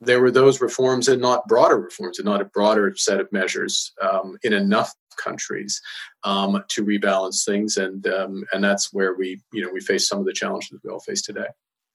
there 0.00 0.20
were 0.20 0.30
those 0.30 0.60
reforms 0.60 1.08
and 1.08 1.20
not 1.20 1.46
broader 1.48 1.78
reforms 1.78 2.18
and 2.18 2.26
not 2.26 2.40
a 2.40 2.46
broader 2.46 2.94
set 2.96 3.20
of 3.20 3.30
measures 3.32 3.92
um, 4.00 4.38
in 4.42 4.52
enough 4.52 4.94
countries 5.22 5.80
um, 6.24 6.62
to 6.68 6.84
rebalance 6.84 7.44
things, 7.44 7.76
and 7.76 8.06
um, 8.06 8.44
and 8.52 8.62
that's 8.64 8.92
where 8.92 9.14
we 9.14 9.40
you 9.52 9.62
know 9.62 9.70
we 9.72 9.80
face 9.80 10.08
some 10.08 10.18
of 10.18 10.24
the 10.24 10.32
challenges 10.32 10.78
we 10.82 10.90
all 10.90 11.00
face 11.00 11.22
today. 11.22 11.48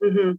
Mm-hmm. 0.04 0.34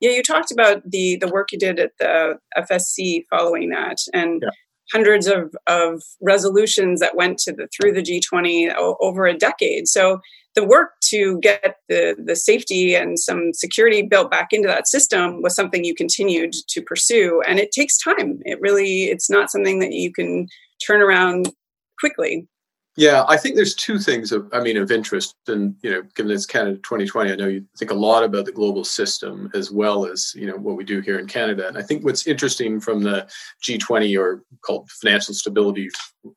Yeah, 0.00 0.10
you 0.10 0.22
talked 0.22 0.50
about 0.50 0.82
the 0.88 1.16
the 1.16 1.28
work 1.28 1.52
you 1.52 1.58
did 1.58 1.78
at 1.78 1.92
the 1.98 2.38
FSB 2.56 3.24
following 3.30 3.70
that, 3.70 3.98
and 4.12 4.42
yeah. 4.42 4.50
hundreds 4.92 5.26
of 5.26 5.54
of 5.66 6.02
resolutions 6.20 7.00
that 7.00 7.16
went 7.16 7.38
to 7.38 7.52
the 7.52 7.68
through 7.68 7.92
the 7.92 8.02
G20 8.02 8.74
over 8.76 9.26
a 9.26 9.36
decade. 9.36 9.88
So 9.88 10.20
the 10.54 10.64
work 10.64 10.92
to 11.04 11.38
get 11.40 11.76
the 11.88 12.16
the 12.22 12.36
safety 12.36 12.94
and 12.94 13.18
some 13.18 13.52
security 13.52 14.02
built 14.02 14.30
back 14.30 14.48
into 14.52 14.68
that 14.68 14.88
system 14.88 15.40
was 15.42 15.54
something 15.54 15.84
you 15.84 15.94
continued 15.94 16.52
to 16.68 16.82
pursue, 16.82 17.42
and 17.46 17.58
it 17.58 17.72
takes 17.72 17.96
time. 17.96 18.40
It 18.44 18.60
really 18.60 19.04
it's 19.04 19.30
not 19.30 19.50
something 19.50 19.78
that 19.78 19.92
you 19.92 20.12
can 20.12 20.48
turn 20.84 21.00
around 21.00 21.50
quickly. 22.02 22.48
Yeah, 22.96 23.24
I 23.26 23.38
think 23.38 23.54
there's 23.54 23.74
two 23.74 23.98
things 23.98 24.32
of, 24.32 24.50
I 24.52 24.60
mean, 24.60 24.76
of 24.76 24.90
interest, 24.90 25.34
and 25.46 25.74
you 25.82 25.90
know, 25.90 26.02
given 26.14 26.30
it's 26.30 26.44
Canada 26.44 26.76
2020, 26.76 27.32
I 27.32 27.36
know 27.36 27.46
you 27.46 27.64
think 27.78 27.90
a 27.90 27.94
lot 27.94 28.22
about 28.22 28.44
the 28.44 28.52
global 28.52 28.84
system 28.84 29.50
as 29.54 29.70
well 29.70 30.04
as 30.04 30.34
you 30.34 30.46
know 30.46 30.56
what 30.56 30.76
we 30.76 30.84
do 30.84 31.00
here 31.00 31.18
in 31.18 31.26
Canada. 31.26 31.66
And 31.68 31.78
I 31.78 31.82
think 31.82 32.04
what's 32.04 32.26
interesting 32.26 32.80
from 32.80 33.02
the 33.02 33.26
G20 33.64 34.20
or 34.20 34.42
called 34.60 34.90
Financial 34.90 35.32
Stability 35.32 35.88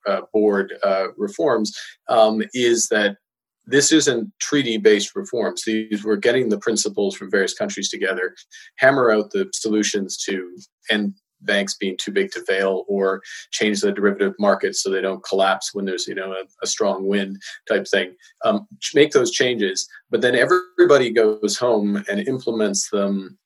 uh, 0.06 0.22
Board 0.32 0.74
uh, 0.84 1.08
reforms 1.18 1.78
um, 2.08 2.42
is 2.54 2.88
that 2.88 3.18
this 3.66 3.92
isn't 3.92 4.32
treaty-based 4.40 5.14
reforms. 5.14 5.64
These 5.66 6.06
we're 6.06 6.16
getting 6.16 6.48
the 6.48 6.60
principles 6.60 7.16
from 7.16 7.32
various 7.32 7.54
countries 7.54 7.90
together, 7.90 8.34
hammer 8.78 9.12
out 9.12 9.32
the 9.32 9.50
solutions 9.54 10.16
to 10.26 10.56
end 10.90 11.16
banks 11.42 11.76
being 11.76 11.98
too 11.98 12.12
big 12.12 12.32
to 12.32 12.42
fail 12.42 12.86
or 12.88 13.22
change 13.52 13.82
the 13.82 13.92
derivative 13.92 14.34
markets 14.40 14.82
so 14.82 14.90
they 14.90 15.02
don't 15.02 15.24
collapse 15.24 15.74
when 15.74 15.86
there's 15.86 16.08
you 16.08 16.16
know 16.16 16.32
a, 16.32 16.44
a 16.64 16.68
strong 16.68 17.08
wind 17.08 17.42
type 17.68 17.88
thing. 17.88 18.16
Um, 18.44 18.68
make 18.94 19.12
those 19.12 19.32
changes 19.32 19.88
but 20.10 20.22
then 20.22 20.36
everybody 20.36 21.10
goes 21.12 21.58
home 21.58 22.04
and 22.10 22.28
implements 22.28 22.90
them 22.90 23.38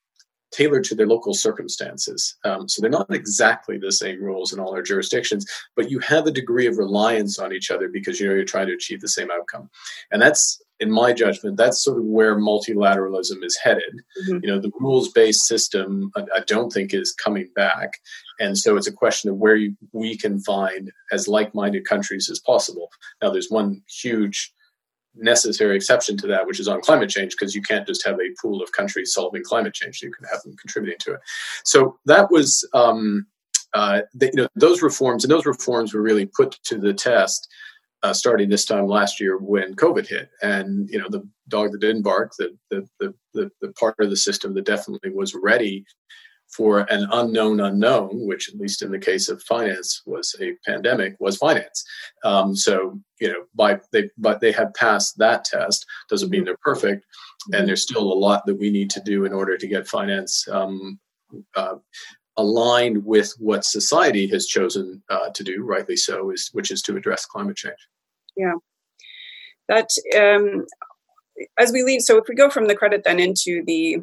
tailored 0.52 0.84
to 0.84 0.96
their 0.96 1.08
local 1.08 1.34
circumstances 1.34 2.36
um, 2.44 2.68
so 2.68 2.82
they're 2.82 2.90
not 2.90 3.14
exactly 3.14 3.78
the 3.78 3.92
same 3.92 4.22
rules 4.22 4.54
in 4.54 4.60
all 4.60 4.74
our 4.74 4.82
jurisdictions 4.82 5.46
but 5.76 5.90
you 5.90 6.00
have 6.00 6.26
a 6.26 6.32
degree 6.32 6.68
of 6.68 6.78
reliance 6.78 7.40
on 7.40 7.54
each 7.54 7.72
other 7.72 7.88
because 7.88 8.20
you 8.20 8.28
know 8.28 8.34
you're 8.34 8.46
trying 8.46 8.68
to 8.68 8.74
achieve 8.74 9.02
the 9.02 9.08
same 9.08 9.30
outcome 9.32 9.70
and 10.12 10.22
that's 10.22 10.62
in 10.80 10.92
my 10.92 11.12
judgment, 11.12 11.58
that's 11.58 11.84
sort 11.84 11.98
of 11.98 12.06
where 12.06 12.38
multilateralism 12.38 13.44
is 13.44 13.58
headed. 13.58 14.02
Mm-hmm. 14.24 14.40
You 14.44 14.50
know, 14.52 14.60
the 14.60 14.72
rules 14.80 15.10
based 15.10 15.46
system, 15.46 16.12
I, 16.16 16.22
I, 16.38 16.40
don't 16.48 16.72
think 16.72 16.94
is 16.94 17.12
coming 17.12 17.50
back. 17.54 17.98
And 18.40 18.58
so 18.58 18.78
it's 18.78 18.88
a 18.88 18.94
question 18.94 19.30
of 19.30 19.38
where 19.38 19.56
you, 19.56 19.76
we 19.92 20.18
can 20.18 20.40
find 20.40 20.92
as 21.12 21.28
like 21.28 21.54
minded 21.54 21.86
countries 21.86 22.30
as 22.30 22.40
possible. 22.40 22.90
Now, 23.22 23.30
there's 23.30 23.50
one 23.50 23.82
huge 23.90 24.54
necessary 25.22 25.76
exception 25.76 26.18
to 26.18 26.28
that, 26.28 26.48
which 26.48 26.60
is 26.60 26.68
on 26.68 26.82
climate 26.82 27.10
change, 27.10 27.32
because 27.32 27.56
you 27.56 27.62
can't 27.62 27.88
just 27.88 28.06
have 28.06 28.16
a 28.16 28.34
pool 28.42 28.62
of 28.62 28.72
countries 28.72 29.14
solving 29.14 29.44
climate 29.44 29.74
change. 29.74 30.02
You 30.02 30.12
can 30.12 30.26
have 30.32 30.42
them 30.44 30.56
contributing 30.58 31.00
to 31.02 31.14
it. 31.14 31.20
So 31.64 31.98
that 32.06 32.32
was, 32.32 32.68
um, 32.74 33.28
uh, 33.74 34.02
the, 34.14 34.28
you 34.28 34.42
know, 34.42 34.48
those 34.56 34.82
reforms, 34.82 35.24
and 35.24 35.32
those 35.32 35.46
reforms 35.46 35.94
were 35.94 36.02
really 36.02 36.26
put 36.26 36.52
to 36.64 36.78
the 36.78 36.94
test 36.94 37.48
uh, 38.02 38.14
starting 38.14 38.50
this 38.50 38.66
time 38.66 38.88
last 38.88 39.20
year 39.20 39.38
when 39.38 39.76
COVID 39.76 40.08
hit. 40.08 40.30
And 40.42 40.90
you 40.90 41.00
know, 41.00 41.08
the 41.10 41.28
dog 41.48 41.72
that 41.72 41.82
didn't 41.82 42.04
bark, 42.04 42.32
the 42.38 42.58
the 42.70 42.88
the 43.00 43.14
the, 43.34 43.52
the 43.62 43.72
part 43.74 43.96
of 44.00 44.10
the 44.10 44.18
system 44.18 44.54
that 44.54 44.66
definitely 44.66 45.12
was 45.12 45.36
ready 45.36 45.86
for 46.50 46.80
an 46.92 47.08
unknown 47.12 47.60
unknown, 47.60 48.26
which 48.26 48.50
at 48.50 48.60
least 48.60 48.82
in 48.82 48.92
the 48.92 49.00
case 49.00 49.30
of 49.30 49.42
finance 49.44 50.02
was 50.06 50.36
a 50.42 50.56
pandemic, 50.66 51.16
was 51.20 51.38
finance. 51.38 51.84
Um, 52.24 52.56
so 52.56 53.00
you 53.20 53.30
know, 53.30 53.44
by 53.56 53.80
they 53.92 54.10
but 54.18 54.42
they 54.42 54.52
have 54.52 54.74
passed 54.74 55.18
that 55.18 55.46
test. 55.46 55.86
Doesn't 56.10 56.30
mean 56.30 56.46
they're 56.46 56.58
perfect, 56.58 57.06
and 57.54 57.68
there's 57.68 57.84
still 57.84 58.12
a 58.12 58.22
lot 58.22 58.46
that 58.46 58.60
we 58.60 58.70
need 58.70 58.90
to 58.92 59.02
do 59.02 59.26
in 59.26 59.34
order 59.34 59.58
to 59.58 59.68
get 59.68 59.88
finance 59.88 60.48
um, 60.50 61.00
uh, 61.56 61.76
aligned 62.38 63.06
with 63.06 63.34
what 63.38 63.66
society 63.66 64.28
has 64.28 64.48
chosen 64.48 65.04
uh, 65.10 65.30
to 65.30 65.44
do, 65.44 65.64
rightly 65.64 65.98
so, 65.98 66.32
is 66.32 66.50
which 66.54 66.72
is 66.72 66.82
to 66.84 66.98
address 66.98 67.26
climate 67.26 67.58
change. 67.58 67.88
Yeah, 68.36 68.54
that 69.68 69.90
um, 70.18 70.66
as 71.58 71.72
we 71.72 71.84
lead. 71.84 72.02
So 72.02 72.18
if 72.18 72.26
we 72.28 72.36
go 72.36 72.50
from 72.50 72.68
the 72.68 72.76
credit 72.76 73.04
then 73.06 73.20
into 73.20 73.64
the, 73.66 74.00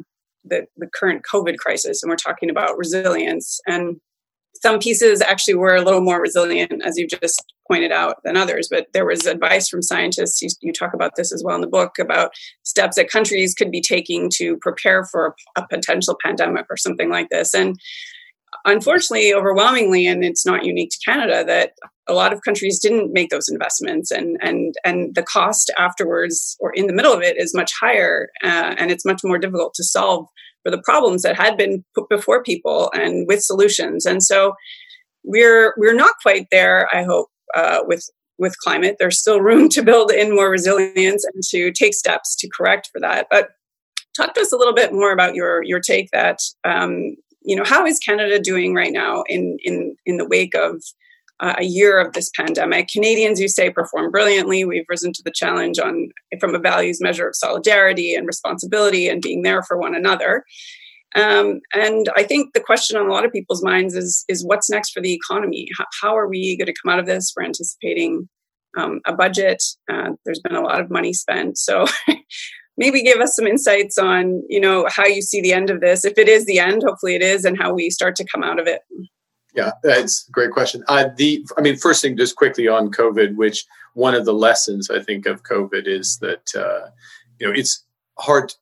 the 0.49 0.65
the 0.77 0.87
current 0.87 1.23
COVID 1.31 1.57
crisis, 1.57 2.01
and 2.01 2.09
we're 2.09 2.15
talking 2.15 2.49
about 2.49 2.77
resilience, 2.77 3.59
and 3.67 3.99
some 4.61 4.79
pieces 4.79 5.21
actually 5.21 5.55
were 5.55 5.75
a 5.75 5.81
little 5.81 6.01
more 6.01 6.21
resilient, 6.21 6.81
as 6.83 6.97
you 6.97 7.07
just 7.07 7.43
pointed 7.67 7.91
out, 7.91 8.17
than 8.23 8.37
others. 8.37 8.67
But 8.69 8.87
there 8.93 9.05
was 9.05 9.25
advice 9.25 9.67
from 9.67 9.81
scientists. 9.81 10.41
You, 10.41 10.49
you, 10.61 10.73
talk 10.73 10.93
about 10.93 11.15
this 11.15 11.33
as 11.33 11.43
well 11.43 11.55
in 11.55 11.61
the 11.61 11.67
book 11.67 11.99
about 11.99 12.31
steps 12.63 12.95
that 12.95 13.09
countries 13.09 13.53
could 13.53 13.71
be 13.71 13.81
taking 13.81 14.29
to 14.35 14.57
prepare 14.57 15.05
for 15.05 15.35
a, 15.55 15.61
a 15.61 15.67
potential 15.67 16.17
pandemic 16.23 16.65
or 16.69 16.77
something 16.77 17.09
like 17.09 17.29
this. 17.29 17.53
And 17.53 17.79
unfortunately, 18.67 19.33
overwhelmingly, 19.33 20.05
and 20.05 20.23
it's 20.23 20.45
not 20.45 20.65
unique 20.65 20.91
to 20.91 20.99
Canada, 21.03 21.43
that 21.45 21.73
a 22.07 22.13
lot 22.13 22.31
of 22.31 22.41
countries 22.41 22.79
didn't 22.79 23.11
make 23.11 23.29
those 23.29 23.49
investments, 23.49 24.11
and 24.11 24.37
and 24.41 24.75
and 24.83 25.15
the 25.15 25.23
cost 25.23 25.71
afterwards 25.77 26.55
or 26.59 26.71
in 26.73 26.87
the 26.87 26.93
middle 26.93 27.13
of 27.13 27.21
it 27.21 27.37
is 27.37 27.55
much 27.55 27.71
higher, 27.79 28.29
uh, 28.43 28.75
and 28.77 28.91
it's 28.91 29.05
much 29.05 29.21
more 29.23 29.39
difficult 29.39 29.73
to 29.75 29.83
solve 29.83 30.27
for 30.63 30.71
the 30.71 30.81
problems 30.83 31.23
that 31.23 31.35
had 31.35 31.57
been 31.57 31.83
put 31.95 32.09
before 32.09 32.43
people 32.43 32.91
and 32.93 33.25
with 33.27 33.41
solutions. 33.41 34.05
And 34.05 34.21
so 34.21 34.53
we're 35.23 35.73
we're 35.77 35.95
not 35.95 36.13
quite 36.21 36.47
there. 36.51 36.87
I 36.93 37.03
hope 37.03 37.27
uh, 37.55 37.79
with 37.87 38.07
with 38.37 38.57
climate. 38.59 38.97
There's 38.99 39.19
still 39.19 39.41
room 39.41 39.69
to 39.69 39.81
build 39.81 40.11
in 40.11 40.35
more 40.35 40.49
resilience 40.49 41.25
and 41.25 41.43
to 41.49 41.71
take 41.71 41.93
steps 41.93 42.35
to 42.37 42.49
correct 42.55 42.89
for 42.91 42.99
that. 43.01 43.27
But 43.31 43.49
talk 44.15 44.33
to 44.33 44.41
us 44.41 44.51
a 44.51 44.57
little 44.57 44.73
bit 44.73 44.93
more 44.93 45.11
about 45.11 45.35
your 45.35 45.63
your 45.63 45.79
take 45.79 46.09
that 46.11 46.39
um, 46.63 47.15
you 47.47 47.55
know, 47.55 47.63
how 47.65 47.85
is 47.85 47.97
Canada 47.97 48.39
doing 48.39 48.73
right 48.73 48.91
now 48.91 49.23
in 49.27 49.57
in 49.63 49.95
in 50.05 50.17
the 50.17 50.27
wake 50.27 50.53
of 50.53 50.83
uh, 51.39 51.55
a 51.57 51.63
year 51.63 51.97
of 51.97 52.11
this 52.11 52.29
pandemic? 52.35 52.89
Canadians, 52.89 53.39
you 53.39 53.47
say, 53.47 53.69
perform 53.69 54.11
brilliantly. 54.11 54.65
We've 54.65 54.85
risen 54.89 55.13
to 55.13 55.23
the 55.23 55.31
challenge 55.31 55.79
on 55.79 56.09
from 56.41 56.53
a 56.53 56.59
values 56.59 56.99
measure 57.01 57.29
of 57.29 57.37
solidarity 57.37 58.13
and 58.13 58.27
responsibility 58.27 59.07
and 59.07 59.21
being 59.21 59.43
there 59.43 59.63
for 59.63 59.77
one 59.77 59.95
another. 59.95 60.43
Um, 61.15 61.61
and 61.73 62.09
I 62.17 62.23
think 62.23 62.53
the 62.53 62.59
question 62.59 62.97
on 62.97 63.07
a 63.07 63.11
lot 63.11 63.23
of 63.23 63.31
people's 63.31 63.63
minds 63.63 63.95
is 63.95 64.25
is 64.27 64.45
what's 64.45 64.69
next 64.69 64.91
for 64.91 65.01
the 65.01 65.13
economy? 65.13 65.69
How, 65.77 65.85
how 66.01 66.17
are 66.17 66.27
we 66.27 66.57
going 66.57 66.67
to 66.67 66.75
come 66.83 66.91
out 66.91 66.99
of 66.99 67.05
this? 67.05 67.33
We're 67.35 67.45
anticipating 67.45 68.27
um, 68.77 68.99
a 69.05 69.13
budget. 69.13 69.63
Uh, 69.89 70.11
there's 70.25 70.41
been 70.41 70.55
a 70.55 70.61
lot 70.61 70.81
of 70.81 70.91
money 70.91 71.13
spent, 71.13 71.57
so 71.57 71.85
maybe 72.77 73.01
give 73.01 73.19
us 73.19 73.35
some 73.35 73.47
insights 73.47 73.97
on 73.97 74.43
you 74.47 74.59
know 74.59 74.87
how 74.89 75.05
you 75.05 75.21
see 75.21 75.41
the 75.41 75.53
end 75.53 75.69
of 75.69 75.81
this. 75.81 76.05
If 76.05 76.17
it 76.17 76.27
is 76.27 76.45
the 76.45 76.59
end 76.59 76.83
hopefully 76.85 77.15
it 77.15 77.21
is 77.21 77.45
and 77.45 77.57
how 77.57 77.73
we 77.73 77.89
start 77.89 78.15
to 78.17 78.25
come 78.25 78.43
out 78.43 78.59
of 78.59 78.67
it. 78.67 78.81
Yeah 79.55 79.71
that's 79.83 80.27
a 80.27 80.31
great 80.31 80.51
question. 80.51 80.83
Uh, 80.87 81.05
the 81.15 81.45
i 81.57 81.61
mean 81.61 81.77
first 81.77 82.01
thing 82.01 82.17
just 82.17 82.35
quickly 82.35 82.67
on 82.67 82.91
covid 82.91 83.35
which 83.35 83.65
one 83.93 84.13
of 84.13 84.25
the 84.25 84.33
lessons 84.33 84.89
i 84.89 85.01
think 85.01 85.25
of 85.25 85.43
covid 85.43 85.87
is 85.87 86.19
that 86.19 86.53
uh, 86.55 86.89
you 87.39 87.47
know 87.47 87.53
it's 87.53 87.83
hard 88.19 88.53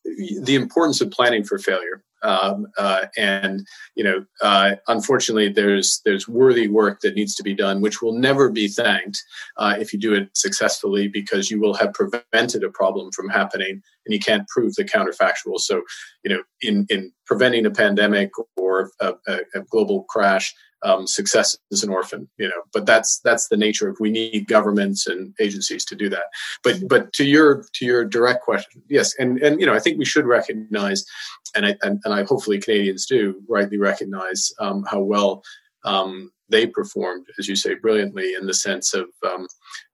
the 0.41 0.55
importance 0.55 1.01
of 1.01 1.11
planning 1.11 1.43
for 1.43 1.57
failure 1.57 2.03
um, 2.25 2.67
uh, 2.77 3.05
and 3.17 3.65
you 3.95 4.03
know, 4.03 4.25
uh, 4.41 4.75
unfortunately, 4.87 5.49
there's 5.49 6.01
there's 6.03 6.27
worthy 6.27 6.67
work 6.67 7.01
that 7.01 7.15
needs 7.15 7.35
to 7.35 7.43
be 7.43 7.53
done, 7.53 7.81
which 7.81 8.01
will 8.01 8.13
never 8.13 8.49
be 8.49 8.67
thanked 8.67 9.23
uh, 9.57 9.75
if 9.79 9.93
you 9.93 9.99
do 9.99 10.13
it 10.13 10.29
successfully, 10.33 11.07
because 11.07 11.51
you 11.51 11.59
will 11.59 11.75
have 11.75 11.93
prevented 11.93 12.63
a 12.63 12.69
problem 12.69 13.11
from 13.11 13.29
happening, 13.29 13.81
and 14.05 14.13
you 14.13 14.19
can't 14.19 14.47
prove 14.47 14.73
the 14.73 14.83
counterfactual. 14.83 15.59
So, 15.59 15.83
you 16.23 16.31
know, 16.31 16.41
in 16.61 16.87
in 16.89 17.11
preventing 17.25 17.65
a 17.65 17.71
pandemic 17.71 18.31
or 18.57 18.91
a, 18.99 19.13
a, 19.27 19.39
a 19.53 19.61
global 19.69 20.03
crash, 20.03 20.53
um, 20.85 21.07
success 21.07 21.57
as 21.71 21.83
an 21.83 21.89
orphan, 21.89 22.29
you 22.37 22.47
know. 22.47 22.61
But 22.71 22.85
that's 22.85 23.19
that's 23.23 23.49
the 23.49 23.57
nature 23.57 23.89
of 23.89 23.97
we 23.99 24.11
need 24.11 24.47
governments 24.47 25.07
and 25.07 25.33
agencies 25.39 25.83
to 25.85 25.95
do 25.95 26.07
that. 26.09 26.25
But 26.63 26.87
but 26.87 27.11
to 27.13 27.25
your 27.25 27.65
to 27.73 27.85
your 27.85 28.05
direct 28.05 28.43
question, 28.43 28.81
yes, 28.89 29.13
and 29.17 29.41
and 29.41 29.59
you 29.59 29.65
know 29.65 29.73
I 29.73 29.79
think 29.79 29.97
we 29.97 30.05
should 30.05 30.25
recognize, 30.25 31.03
and 31.55 31.65
I 31.65 31.75
and, 31.81 31.99
and 32.05 32.13
I 32.13 32.23
hopefully 32.23 32.59
Canadians 32.59 33.05
do 33.05 33.41
rightly 33.49 33.77
recognize 33.77 34.53
um, 34.59 34.85
how 34.89 35.01
well 35.01 35.43
um, 35.83 36.31
they 36.49 36.67
performed, 36.67 37.25
as 37.39 37.47
you 37.47 37.55
say, 37.55 37.73
brilliantly 37.73 38.33
in 38.39 38.45
the 38.45 38.53
sense 38.53 38.93
of 38.93 39.07
um, 39.27 39.47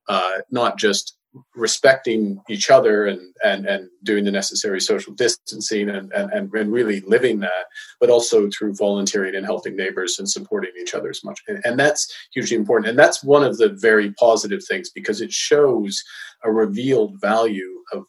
uh, 0.08 0.38
not 0.50 0.78
just 0.78 1.16
respecting 1.54 2.40
each 2.50 2.70
other 2.70 3.06
and 3.06 3.34
and 3.42 3.66
and 3.66 3.88
doing 4.02 4.24
the 4.24 4.30
necessary 4.30 4.80
social 4.80 5.14
distancing 5.14 5.88
and 5.88 6.12
and, 6.12 6.30
and 6.32 6.52
really 6.52 7.00
living 7.00 7.40
that 7.40 7.66
but 8.00 8.10
also 8.10 8.48
through 8.50 8.74
volunteering 8.74 9.34
and 9.34 9.46
helping 9.46 9.76
neighbors 9.76 10.18
and 10.18 10.28
supporting 10.28 10.72
each 10.80 10.94
other 10.94 11.08
as 11.08 11.24
much. 11.24 11.40
And, 11.48 11.60
and 11.64 11.78
that's 11.78 12.12
hugely 12.32 12.56
important. 12.56 12.90
And 12.90 12.98
that's 12.98 13.22
one 13.24 13.44
of 13.44 13.58
the 13.58 13.70
very 13.70 14.12
positive 14.14 14.62
things 14.64 14.90
because 14.90 15.20
it 15.20 15.32
shows 15.32 16.02
a 16.44 16.50
revealed 16.50 17.20
value 17.20 17.78
of 17.92 18.04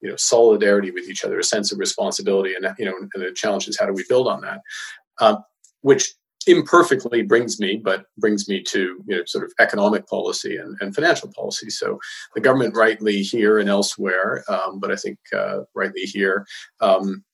you 0.00 0.10
know 0.10 0.16
solidarity 0.16 0.90
with 0.90 1.08
each 1.08 1.24
other 1.24 1.38
a 1.38 1.44
sense 1.44 1.72
of 1.72 1.78
responsibility 1.78 2.54
and 2.54 2.66
you 2.78 2.84
know 2.84 2.94
and 2.96 3.22
the 3.22 3.32
challenge 3.32 3.68
is 3.68 3.78
how 3.78 3.86
do 3.86 3.92
we 3.92 4.04
build 4.08 4.28
on 4.28 4.40
that? 4.40 4.60
Um, 5.20 5.44
which 5.82 6.14
imperfectly 6.46 7.22
brings 7.22 7.58
me, 7.60 7.80
but 7.82 8.06
brings 8.18 8.48
me 8.48 8.62
to 8.62 9.02
you 9.06 9.16
know, 9.16 9.24
sort 9.26 9.44
of 9.44 9.52
economic 9.58 10.06
policy 10.06 10.56
and, 10.56 10.76
and 10.80 10.94
financial 10.94 11.30
policy. 11.32 11.70
So 11.70 11.98
the 12.34 12.40
government, 12.40 12.76
rightly 12.76 13.22
here 13.22 13.58
and 13.58 13.68
elsewhere, 13.68 14.44
um, 14.48 14.78
but 14.78 14.92
I 14.92 14.96
think 14.96 15.18
uh, 15.34 15.60
rightly 15.74 16.02
here, 16.02 16.46
um, 16.80 17.24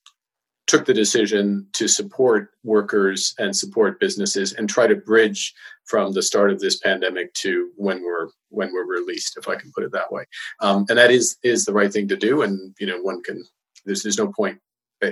took 0.67 0.85
the 0.85 0.93
decision 0.93 1.67
to 1.73 1.87
support 1.87 2.49
workers 2.63 3.35
and 3.37 3.55
support 3.55 3.99
businesses 3.99 4.53
and 4.53 4.69
try 4.69 4.87
to 4.87 4.95
bridge 4.95 5.53
from 5.85 6.13
the 6.13 6.21
start 6.21 6.51
of 6.51 6.59
this 6.59 6.77
pandemic 6.77 7.33
to 7.33 7.69
when 7.75 8.01
we're 8.01 8.29
when 8.49 8.71
we're 8.71 8.87
released, 8.87 9.37
if 9.37 9.47
I 9.47 9.55
can 9.55 9.71
put 9.73 9.83
it 9.83 9.91
that 9.91 10.11
way. 10.11 10.23
Um, 10.61 10.85
and 10.89 10.97
that 10.97 11.11
is 11.11 11.37
is 11.43 11.65
the 11.65 11.73
right 11.73 11.91
thing 11.91 12.07
to 12.07 12.15
do. 12.15 12.41
And 12.41 12.73
you 12.79 12.87
know, 12.87 13.01
one 13.01 13.21
can 13.23 13.43
there's 13.85 14.03
there's 14.03 14.17
no 14.17 14.31
point. 14.31 14.59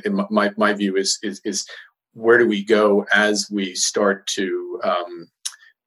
In 0.05 0.25
my 0.29 0.51
my 0.55 0.73
view 0.73 0.95
is 0.95 1.19
is 1.21 1.41
is 1.43 1.67
where 2.13 2.37
do 2.37 2.47
we 2.47 2.63
go 2.63 3.05
as 3.13 3.49
we 3.51 3.73
start 3.75 4.27
to 4.27 4.79
um, 4.83 5.27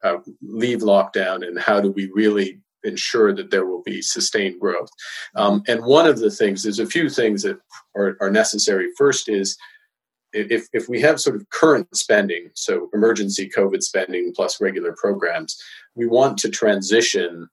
uh, 0.03 0.17
leave 0.43 0.81
lockdown 0.81 1.47
and 1.47 1.59
how 1.59 1.81
do 1.81 1.91
we 1.91 2.11
really 2.15 2.61
ensure 2.83 3.35
that 3.35 3.51
there 3.51 3.67
will 3.67 3.83
be 3.83 4.03
sustained 4.03 4.61
growth? 4.61 4.91
Um, 5.35 5.63
and 5.67 5.85
one 5.85 6.07
of 6.07 6.19
the 6.19 6.31
things 6.31 6.63
there's 6.63 6.79
a 6.79 6.87
few 6.87 7.09
things 7.09 7.43
that 7.43 7.59
are, 7.97 8.17
are 8.21 8.31
necessary. 8.31 8.89
First 8.97 9.29
is 9.29 9.57
if, 10.35 10.69
if 10.73 10.89
we 10.89 11.01
have 11.01 11.21
sort 11.21 11.37
of 11.37 11.49
current 11.51 11.95
spending 11.97 12.51
so 12.55 12.91
emergency 12.93 13.49
covid 13.49 13.83
spending 13.83 14.33
plus 14.35 14.61
regular 14.61 14.95
programs 14.99 15.57
we 15.95 16.07
want 16.07 16.37
to 16.39 16.49
transition 16.49 17.49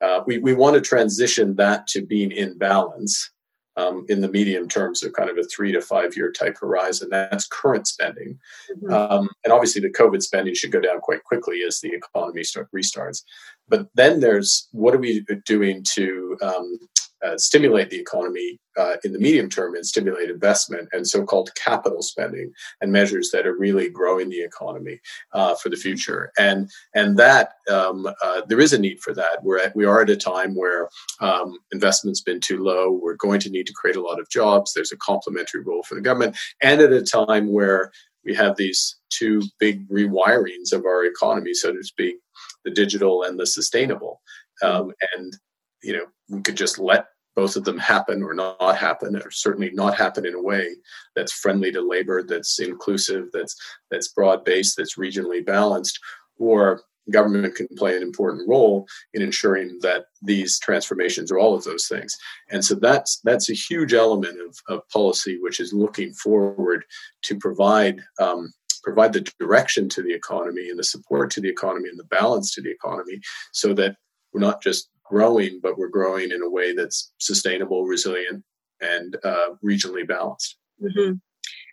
uh, 0.00 0.20
we, 0.26 0.38
we 0.38 0.52
want 0.52 0.74
to 0.74 0.80
transition 0.80 1.54
that 1.56 1.86
to 1.86 2.04
being 2.04 2.32
in 2.32 2.56
balance 2.58 3.30
um, 3.76 4.04
in 4.08 4.20
the 4.20 4.28
medium 4.28 4.68
term, 4.68 4.94
so 4.94 5.10
kind 5.10 5.30
of 5.30 5.38
a 5.38 5.44
three 5.44 5.72
to 5.72 5.80
five 5.80 6.16
year 6.16 6.30
type 6.30 6.58
horizon. 6.60 7.08
That's 7.10 7.46
current 7.46 7.86
spending. 7.86 8.38
Mm-hmm. 8.70 8.92
Um, 8.92 9.30
and 9.44 9.52
obviously, 9.52 9.80
the 9.80 9.92
COVID 9.92 10.22
spending 10.22 10.54
should 10.54 10.72
go 10.72 10.80
down 10.80 11.00
quite 11.00 11.24
quickly 11.24 11.62
as 11.66 11.80
the 11.80 11.92
economy 11.92 12.44
start, 12.44 12.68
restarts. 12.74 13.22
But 13.68 13.88
then 13.94 14.20
there's 14.20 14.68
what 14.72 14.94
are 14.94 14.98
we 14.98 15.24
doing 15.46 15.84
to 15.94 16.36
um, 16.42 16.78
uh, 17.24 17.36
stimulate 17.38 17.90
the 17.90 18.00
economy 18.00 18.58
uh, 18.78 18.96
in 19.04 19.12
the 19.12 19.18
medium 19.18 19.48
term 19.48 19.74
and 19.74 19.86
stimulate 19.86 20.30
investment 20.30 20.88
and 20.92 21.06
so-called 21.06 21.50
capital 21.54 22.02
spending 22.02 22.52
and 22.80 22.90
measures 22.90 23.30
that 23.30 23.46
are 23.46 23.56
really 23.56 23.88
growing 23.88 24.28
the 24.28 24.42
economy 24.42 24.98
uh, 25.32 25.54
for 25.54 25.68
the 25.68 25.76
future. 25.76 26.32
And 26.38 26.70
and 26.94 27.16
that 27.18 27.52
um, 27.70 28.06
uh, 28.24 28.42
there 28.48 28.60
is 28.60 28.72
a 28.72 28.78
need 28.78 29.00
for 29.00 29.14
that. 29.14 29.42
We're 29.42 29.58
at, 29.58 29.76
we 29.76 29.84
are 29.84 30.02
at 30.02 30.10
a 30.10 30.16
time 30.16 30.54
where 30.54 30.88
um, 31.20 31.58
investment's 31.72 32.22
been 32.22 32.40
too 32.40 32.62
low. 32.62 32.90
We're 32.90 33.16
going 33.16 33.40
to 33.40 33.50
need 33.50 33.66
to 33.66 33.74
create 33.74 33.96
a 33.96 34.02
lot 34.02 34.20
of 34.20 34.28
jobs. 34.30 34.72
There's 34.72 34.92
a 34.92 34.96
complementary 34.96 35.62
role 35.62 35.82
for 35.82 35.94
the 35.94 36.00
government, 36.00 36.36
and 36.62 36.80
at 36.80 36.92
a 36.92 37.02
time 37.02 37.52
where 37.52 37.92
we 38.24 38.34
have 38.34 38.56
these 38.56 38.96
two 39.10 39.42
big 39.58 39.88
rewirings 39.88 40.72
of 40.72 40.84
our 40.84 41.04
economy, 41.04 41.54
so 41.54 41.72
to 41.72 41.82
speak, 41.82 42.16
the 42.64 42.70
digital 42.70 43.24
and 43.24 43.38
the 43.38 43.46
sustainable. 43.46 44.20
Um, 44.62 44.92
and 45.16 45.36
you 45.82 45.92
know, 45.92 46.06
we 46.28 46.40
could 46.42 46.56
just 46.56 46.78
let 46.78 47.06
both 47.34 47.56
of 47.56 47.64
them 47.64 47.78
happen 47.78 48.22
or 48.22 48.34
not 48.34 48.76
happen, 48.76 49.16
or 49.16 49.30
certainly 49.30 49.70
not 49.72 49.96
happen 49.96 50.26
in 50.26 50.34
a 50.34 50.42
way 50.42 50.68
that's 51.16 51.32
friendly 51.32 51.72
to 51.72 51.86
labor, 51.86 52.22
that's 52.22 52.58
inclusive, 52.58 53.28
that's 53.32 53.56
that's 53.90 54.08
broad 54.08 54.44
based, 54.44 54.76
that's 54.76 54.98
regionally 54.98 55.44
balanced, 55.44 55.98
or 56.38 56.82
government 57.10 57.54
can 57.54 57.66
play 57.76 57.96
an 57.96 58.02
important 58.02 58.48
role 58.48 58.86
in 59.12 59.22
ensuring 59.22 59.78
that 59.82 60.04
these 60.20 60.58
transformations 60.60 61.32
are 61.32 61.38
all 61.38 61.54
of 61.54 61.64
those 61.64 61.86
things. 61.88 62.16
And 62.50 62.64
so 62.64 62.74
that's 62.74 63.20
that's 63.24 63.50
a 63.50 63.54
huge 63.54 63.92
element 63.92 64.38
of, 64.40 64.56
of 64.68 64.88
policy 64.88 65.38
which 65.40 65.58
is 65.58 65.72
looking 65.72 66.12
forward 66.12 66.84
to 67.22 67.36
provide 67.38 68.00
um, 68.20 68.52
provide 68.84 69.12
the 69.12 69.32
direction 69.38 69.88
to 69.88 70.02
the 70.02 70.12
economy 70.12 70.68
and 70.68 70.78
the 70.78 70.84
support 70.84 71.30
to 71.30 71.40
the 71.40 71.48
economy 71.48 71.88
and 71.88 71.98
the 71.98 72.04
balance 72.04 72.52
to 72.54 72.60
the 72.60 72.70
economy 72.70 73.20
so 73.52 73.72
that 73.74 73.96
we're 74.32 74.40
not 74.40 74.62
just 74.62 74.88
growing, 75.04 75.60
but 75.62 75.78
we're 75.78 75.88
growing 75.88 76.30
in 76.30 76.42
a 76.42 76.50
way 76.50 76.74
that's 76.74 77.12
sustainable, 77.18 77.84
resilient, 77.84 78.44
and 78.80 79.16
uh, 79.24 79.50
regionally 79.64 80.06
balanced. 80.06 80.56
Mm-hmm. 80.82 81.14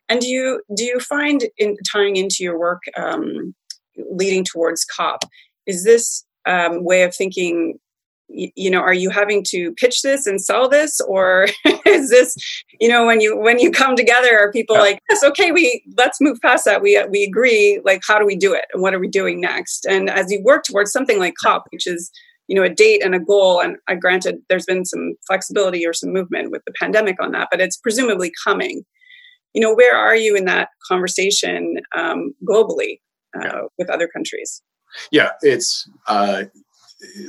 And 0.09 0.19
do 0.19 0.27
you 0.27 0.61
do 0.75 0.83
you 0.83 0.99
find 0.99 1.45
in 1.57 1.77
tying 1.89 2.15
into 2.15 2.37
your 2.39 2.57
work, 2.57 2.81
um, 2.97 3.53
leading 4.11 4.43
towards 4.43 4.83
COP, 4.85 5.23
is 5.67 5.83
this 5.83 6.25
um, 6.47 6.83
way 6.83 7.03
of 7.03 7.15
thinking? 7.15 7.79
You 8.31 8.69
know, 8.69 8.81
are 8.81 8.93
you 8.93 9.09
having 9.09 9.43
to 9.49 9.73
pitch 9.73 10.03
this 10.03 10.27
and 10.27 10.39
sell 10.39 10.69
this, 10.69 11.01
or 11.01 11.47
is 11.87 12.11
this, 12.11 12.35
you 12.79 12.87
know, 12.87 13.03
when 13.03 13.21
you 13.21 13.35
when 13.35 13.57
you 13.57 13.71
come 13.71 13.95
together, 13.95 14.37
are 14.37 14.51
people 14.51 14.75
yeah. 14.75 14.81
like, 14.83 14.99
yes, 15.09 15.23
okay, 15.23 15.51
we 15.51 15.83
let's 15.97 16.21
move 16.21 16.39
past 16.41 16.65
that. 16.65 16.81
We 16.81 17.03
we 17.09 17.23
agree. 17.23 17.81
Like, 17.83 18.01
how 18.07 18.19
do 18.19 18.25
we 18.25 18.35
do 18.35 18.53
it, 18.53 18.65
and 18.71 18.83
what 18.83 18.93
are 18.93 18.99
we 18.99 19.07
doing 19.07 19.41
next? 19.41 19.85
And 19.87 20.11
as 20.11 20.31
you 20.31 20.41
work 20.43 20.63
towards 20.63 20.91
something 20.91 21.17
like 21.17 21.33
COP, 21.41 21.65
which 21.71 21.87
is 21.87 22.11
you 22.49 22.55
know 22.55 22.63
a 22.63 22.69
date 22.69 23.01
and 23.03 23.15
a 23.15 23.19
goal 23.19 23.61
and 23.61 23.77
i 23.87 23.95
granted 23.95 24.39
there's 24.49 24.65
been 24.65 24.83
some 24.83 25.13
flexibility 25.25 25.85
or 25.85 25.93
some 25.93 26.11
movement 26.11 26.51
with 26.51 26.61
the 26.65 26.73
pandemic 26.79 27.15
on 27.21 27.31
that 27.31 27.47
but 27.51 27.61
it's 27.61 27.77
presumably 27.77 28.31
coming 28.43 28.83
you 29.53 29.61
know 29.61 29.73
where 29.73 29.95
are 29.95 30.15
you 30.15 30.35
in 30.35 30.45
that 30.45 30.69
conversation 30.87 31.77
um, 31.95 32.33
globally 32.47 32.99
uh, 33.37 33.43
yeah. 33.43 33.61
with 33.77 33.89
other 33.89 34.07
countries 34.07 34.61
yeah 35.11 35.29
it's 35.41 35.87
uh, 36.07 36.43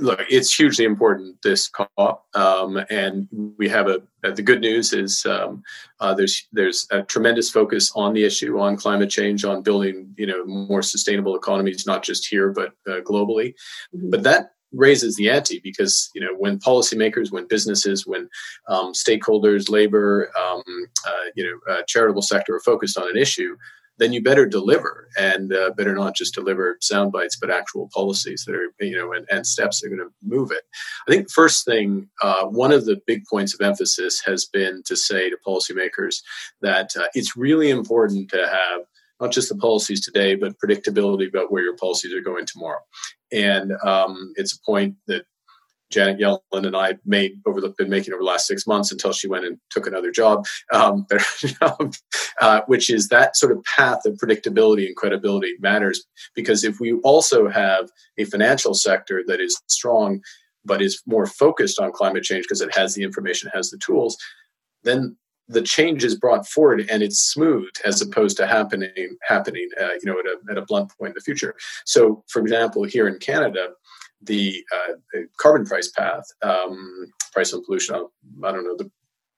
look 0.01 0.21
it's 0.29 0.53
hugely 0.53 0.85
important 0.85 1.37
this 1.43 1.69
cop 1.69 2.25
um, 2.35 2.81
and 2.91 3.29
we 3.59 3.69
have 3.69 3.87
a 3.89 4.01
uh, 4.25 4.31
the 4.33 4.43
good 4.43 4.61
news 4.61 4.93
is 4.93 5.25
um, 5.27 5.63
uh, 6.01 6.13
there's 6.15 6.49
there's 6.53 6.87
a 6.91 7.03
tremendous 7.03 7.51
focus 7.51 7.93
on 7.95 8.13
the 8.13 8.25
issue 8.25 8.59
on 8.59 8.77
climate 8.77 9.11
change 9.11 9.45
on 9.45 9.63
building 9.63 10.13
you 10.17 10.27
know 10.27 10.45
more 10.45 10.83
sustainable 10.83 11.37
economies 11.37 11.87
not 11.87 12.03
just 12.03 12.27
here 12.27 12.51
but 12.51 12.73
uh, 12.89 13.01
globally 13.03 13.55
mm-hmm. 13.95 14.11
but 14.11 14.23
that 14.23 14.51
raises 14.73 15.17
the 15.17 15.29
ante 15.29 15.61
because 15.63 16.11
you 16.15 16.21
know 16.21 16.35
when 16.39 16.59
policymakers, 16.59 17.33
when 17.33 17.47
businesses, 17.47 18.07
when 18.07 18.29
um, 18.69 18.93
stakeholders, 18.93 19.69
labor, 19.69 20.31
um, 20.41 20.63
uh, 21.07 21.31
you 21.35 21.45
know, 21.45 21.75
uh, 21.75 21.83
charitable 21.87 22.23
sector 22.23 22.55
are 22.55 22.61
focused 22.61 22.99
on 22.99 23.09
an 23.09 23.17
issue, 23.17 23.57
then 24.01 24.13
you 24.13 24.23
better 24.23 24.47
deliver 24.47 25.09
and 25.19 25.53
uh, 25.53 25.71
better 25.77 25.95
not 25.95 26.17
just 26.17 26.35
deliver 26.35 26.77
sound 26.81 27.13
bites, 27.13 27.37
but 27.39 27.51
actual 27.51 27.89
policies 27.95 28.45
that 28.47 28.55
are 28.55 28.73
you 28.81 28.97
know 28.97 29.13
and, 29.13 29.27
and 29.31 29.47
steps 29.47 29.81
that 29.81 29.87
are 29.87 29.97
going 29.97 30.09
to 30.09 30.15
move 30.27 30.51
it. 30.51 30.63
I 31.07 31.13
think 31.13 31.31
first 31.31 31.65
thing, 31.65 32.09
uh, 32.23 32.47
one 32.47 32.73
of 32.73 32.87
the 32.87 33.01
big 33.07 33.25
points 33.27 33.55
of 33.55 33.61
emphasis 33.61 34.23
has 34.25 34.47
been 34.47 34.83
to 34.87 34.97
say 34.97 35.31
to 35.31 35.37
policymakers 35.47 36.23
that 36.63 36.97
uh, 36.97 37.07
it's 37.15 37.37
really 37.37 37.71
important 37.71 38.31
to 38.31 38.39
have 38.39 38.83
not 39.21 39.33
just 39.33 39.49
the 39.49 39.57
policies 39.57 40.05
today, 40.05 40.35
but 40.35 40.59
predictability 40.59 41.29
about 41.29 41.53
where 41.53 41.63
your 41.63 41.77
policies 41.77 42.15
are 42.15 42.21
going 42.21 42.47
tomorrow. 42.47 42.81
And 43.33 43.73
um, 43.85 44.33
it's 44.37 44.55
a 44.55 44.61
point 44.65 44.97
that 45.07 45.25
Janet 45.91 46.21
Yellen 46.21 46.67
and 46.67 46.77
I 46.77 46.99
made 47.05 47.41
over 47.47 47.61
the 47.61 47.75
been 47.77 47.91
making 47.91 48.15
over 48.15 48.23
the 48.23 48.27
last 48.27 48.47
six 48.47 48.67
months 48.67 48.93
until 48.93 49.13
she 49.13 49.27
went 49.27 49.45
and 49.45 49.59
took 49.71 49.87
another 49.87 50.13
job, 50.13 50.47
um, 50.73 51.07
uh, 52.41 52.61
which 52.67 52.89
is 52.89 53.09
that 53.09 53.37
sort 53.37 53.53
of 53.53 53.63
path 53.65 54.07
of 54.07 54.15
predictability 54.15 54.87
and 54.87 54.97
credibility 54.97 55.55
matters 55.59 56.05
because 56.35 56.63
if 56.63 56.79
we 56.79 56.93
also 57.01 57.49
have 57.49 57.91
a 58.19 58.25
financial 58.25 58.73
sector 58.73 59.23
that 59.27 59.41
is 59.41 59.61
strong 59.67 60.21
but 60.65 60.83
is 60.83 61.03
more 61.07 61.27
focused 61.27 61.81
on 61.81 61.91
climate 61.93 62.23
change 62.23 62.45
because 62.45 62.61
it 62.61 62.77
has 62.77 62.95
the 62.95 63.03
information, 63.03 63.51
has 63.53 63.71
the 63.71 63.79
tools, 63.79 64.17
then 64.85 65.17
the 65.51 65.63
change 65.63 66.05
is 66.05 66.15
brought 66.15 66.47
forward 66.47 66.87
and 66.91 67.03
it's 67.03 67.19
smooth 67.19 67.69
as 67.85 68.01
opposed 68.01 68.37
to 68.37 68.47
happening 68.47 69.17
happening 69.23 69.69
uh, 69.81 69.95
you 70.01 70.05
know 70.05 70.19
at 70.19 70.27
a, 70.27 70.37
at 70.53 70.59
a 70.59 70.67
blunt 70.67 70.91
point 70.97 71.11
in 71.11 71.15
the 71.15 71.21
future. 71.21 71.55
So 71.85 72.25
for 72.29 72.41
example 72.41 72.85
here 72.85 73.09
in 73.09 73.19
canada 73.19 73.71
the, 74.23 74.63
uh, 74.71 74.93
the 75.13 75.27
carbon 75.39 75.67
price 75.67 75.91
path 75.91 76.25
um, 76.43 77.07
price 77.33 77.55
on 77.55 77.65
pollution 77.65 77.95
i 77.95 78.53
don't 78.53 78.65
know 78.65 78.77
the 78.77 78.91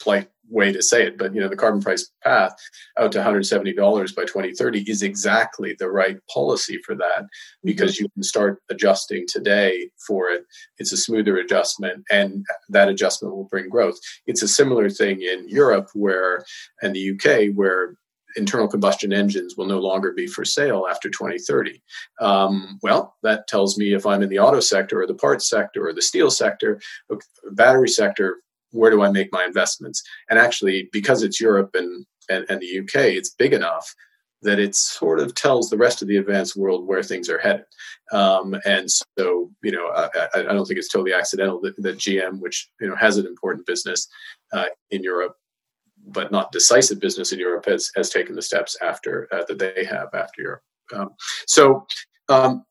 polite 0.03 0.29
way 0.49 0.73
to 0.73 0.83
say 0.83 1.07
it, 1.07 1.17
but 1.17 1.35
you 1.35 1.41
know 1.41 1.49
the 1.49 1.57
carbon 1.57 1.81
price 1.81 2.11
path 2.23 2.55
out 2.99 3.13
to 3.13 3.19
$170 3.19 4.15
by 4.15 4.23
2030 4.23 4.91
is 4.91 5.03
exactly 5.03 5.75
the 5.79 5.91
right 5.91 6.19
policy 6.33 6.79
for 6.85 6.95
that 6.95 7.27
because 7.65 7.99
you 7.99 8.09
can 8.11 8.23
start 8.23 8.61
adjusting 8.71 9.25
today 9.27 9.89
for 10.07 10.29
it. 10.29 10.45
It's 10.79 10.93
a 10.93 10.97
smoother 10.97 11.39
adjustment, 11.39 12.05
and 12.11 12.45
that 12.69 12.89
adjustment 12.89 13.35
will 13.35 13.49
bring 13.51 13.69
growth. 13.69 13.99
It's 14.27 14.43
a 14.43 14.49
similar 14.49 14.91
thing 14.91 15.23
in 15.23 15.49
Europe, 15.49 15.89
where 15.95 16.45
and 16.83 16.95
the 16.95 17.11
UK, 17.13 17.55
where 17.55 17.95
internal 18.37 18.69
combustion 18.69 19.13
engines 19.13 19.57
will 19.57 19.67
no 19.67 19.79
longer 19.79 20.13
be 20.13 20.27
for 20.27 20.45
sale 20.45 20.87
after 20.91 21.11
2030. 21.11 21.83
Um, 22.21 22.79
well, 22.83 23.15
that 23.23 23.47
tells 23.47 23.77
me 23.77 23.93
if 23.93 24.07
I'm 24.07 24.23
in 24.23 24.31
the 24.31 24.39
auto 24.39 24.61
sector 24.61 25.03
or 25.03 25.07
the 25.07 25.15
parts 25.15 25.49
sector 25.49 25.87
or 25.87 25.93
the 25.93 26.03
steel 26.03 26.31
sector, 26.31 26.81
battery 27.53 27.89
sector, 27.89 28.39
where 28.73 28.91
do 28.91 29.03
I 29.03 29.11
make 29.11 29.33
my 29.33 29.45
investments? 29.45 30.03
And 30.29 30.39
actually, 30.39 30.89
because 30.93 31.23
it's 31.23 31.41
Europe 31.41 31.71
and, 31.75 32.05
and, 32.29 32.45
and 32.49 32.61
the 32.61 32.81
UK, 32.81 33.15
it's 33.15 33.31
big 33.31 33.53
enough 33.53 33.95
that 34.43 34.59
it 34.59 34.75
sort 34.75 35.21
of 35.21 35.35
tells 35.35 35.71
the 35.71 35.77
rest 35.77 36.03
of 36.03 36.09
the 36.09 36.17
advanced 36.17 36.57
world 36.57 36.87
where 36.87 37.03
things 37.03 37.31
are 37.31 37.39
headed. 37.39 37.65
Um, 38.13 38.57
and 38.65 38.91
so, 38.91 39.51
you 39.63 39.71
know, 39.71 39.87
I, 39.95 40.09
I, 40.35 40.43
don't 40.43 40.67
think 40.67 40.79
it's 40.79 40.89
totally 40.89 41.15
accidental 41.15 41.61
that, 41.61 41.81
that, 41.81 41.99
GM, 41.99 42.41
which 42.41 42.69
you 42.81 42.89
know 42.89 42.97
has 42.97 43.17
an 43.17 43.27
important 43.27 43.67
business 43.67 44.09
uh, 44.53 44.67
in 44.91 45.03
Europe, 45.05 45.37
but 46.09 46.33
not 46.33 46.53
decisive 46.53 47.01
business 47.01 47.33
in 47.33 47.39
Europe, 47.39 47.67
has 47.67 47.91
has 47.95 48.11
taken 48.11 48.35
the 48.35 48.43
steps 48.43 48.77
after 48.83 49.29
uh, 49.33 49.45
that 49.49 49.59
they 49.59 49.85
have 49.85 50.09
after 50.13 50.43
Europe. 50.43 50.63
Um, 50.95 51.11
so. 51.47 51.87
Um, 52.29 52.65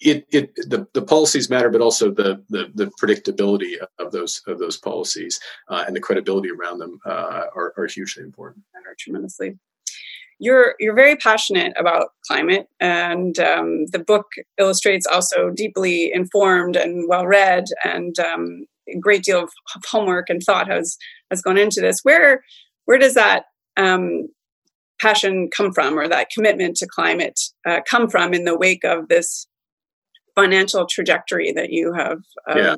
it, 0.00 0.26
it 0.30 0.54
the, 0.56 0.86
the 0.92 1.02
policies 1.02 1.48
matter, 1.48 1.70
but 1.70 1.80
also 1.80 2.10
the, 2.10 2.42
the, 2.48 2.70
the 2.74 2.90
predictability 3.00 3.76
of 3.98 4.12
those 4.12 4.42
of 4.46 4.58
those 4.58 4.76
policies 4.76 5.40
uh, 5.68 5.84
and 5.86 5.96
the 5.96 6.00
credibility 6.00 6.50
around 6.50 6.78
them 6.78 6.98
uh, 7.06 7.44
are, 7.54 7.72
are 7.76 7.86
hugely 7.86 8.22
important. 8.22 8.64
Matter 8.74 8.94
tremendously 8.98 9.58
you're 10.38 10.74
you're 10.78 10.94
very 10.94 11.16
passionate 11.16 11.72
about 11.78 12.08
climate, 12.26 12.68
and 12.80 13.38
um, 13.38 13.86
the 13.86 13.98
book 13.98 14.26
illustrates 14.58 15.06
also 15.06 15.50
deeply 15.50 16.10
informed 16.12 16.76
and 16.76 17.08
well 17.08 17.26
read, 17.26 17.64
and 17.84 18.18
um, 18.18 18.66
a 18.88 18.98
great 18.98 19.22
deal 19.22 19.44
of 19.44 19.50
homework 19.88 20.28
and 20.28 20.42
thought 20.42 20.68
has 20.68 20.96
has 21.30 21.42
gone 21.42 21.58
into 21.58 21.80
this. 21.80 22.00
Where 22.02 22.44
where 22.84 22.98
does 22.98 23.14
that 23.14 23.44
um, 23.76 24.28
passion 25.00 25.48
come 25.54 25.72
from, 25.72 25.98
or 25.98 26.06
that 26.08 26.30
commitment 26.30 26.76
to 26.76 26.86
climate 26.86 27.40
uh, 27.66 27.80
come 27.88 28.08
from 28.08 28.34
in 28.34 28.44
the 28.44 28.58
wake 28.58 28.84
of 28.84 29.08
this 29.08 29.46
financial 30.36 30.86
trajectory 30.86 31.50
that 31.52 31.70
you 31.70 31.92
have 31.92 32.18
um, 32.48 32.58
yeah. 32.58 32.76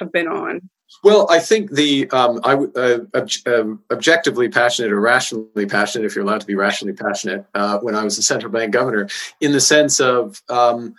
have 0.00 0.10
been 0.10 0.26
on? 0.26 0.68
Well, 1.02 1.26
I 1.30 1.40
think 1.40 1.72
the 1.72 2.08
um, 2.10 2.40
I 2.44 2.54
uh, 2.54 2.98
ob- 3.14 3.30
uh, 3.46 3.64
objectively 3.92 4.48
passionate 4.48 4.92
or 4.92 5.00
rationally 5.00 5.66
passionate, 5.66 6.06
if 6.06 6.14
you're 6.14 6.24
allowed 6.24 6.40
to 6.40 6.46
be 6.46 6.54
rationally 6.54 6.94
passionate, 6.94 7.44
uh, 7.54 7.78
when 7.78 7.94
I 7.94 8.04
was 8.04 8.18
a 8.18 8.22
central 8.22 8.52
bank 8.52 8.72
governor, 8.72 9.08
in 9.40 9.52
the 9.52 9.60
sense 9.60 10.00
of 10.00 10.42
um, 10.48 10.94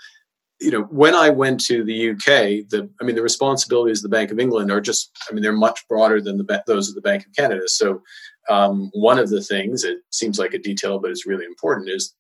you 0.60 0.72
know 0.72 0.84
when 0.84 1.16
I 1.16 1.30
went 1.30 1.60
to 1.66 1.84
the 1.84 2.12
UK, 2.12 2.68
the 2.70 2.90
I 3.00 3.04
mean 3.04 3.16
the 3.16 3.22
responsibilities 3.22 4.00
of 4.00 4.04
the 4.04 4.16
Bank 4.16 4.32
of 4.32 4.40
England 4.40 4.72
are 4.72 4.82
just 4.82 5.16
I 5.30 5.34
mean 5.34 5.44
they're 5.44 5.54
much 5.54 5.88
broader 5.88 6.22
than 6.22 6.38
the 6.38 6.64
those 6.66 6.90
of 6.90 6.96
the 6.96 7.02
Bank 7.02 7.26
of 7.26 7.34
Canada. 7.34 7.68
So 7.68 8.02
um, 8.50 8.90
one 8.94 9.20
of 9.20 9.30
the 9.30 9.42
things 9.42 9.84
it 9.84 9.98
seems 10.10 10.40
like 10.40 10.54
a 10.54 10.60
detail, 10.60 11.00
but 11.00 11.12
it's 11.12 11.26
really 11.26 11.46
important 11.46 11.90
is 11.90 12.16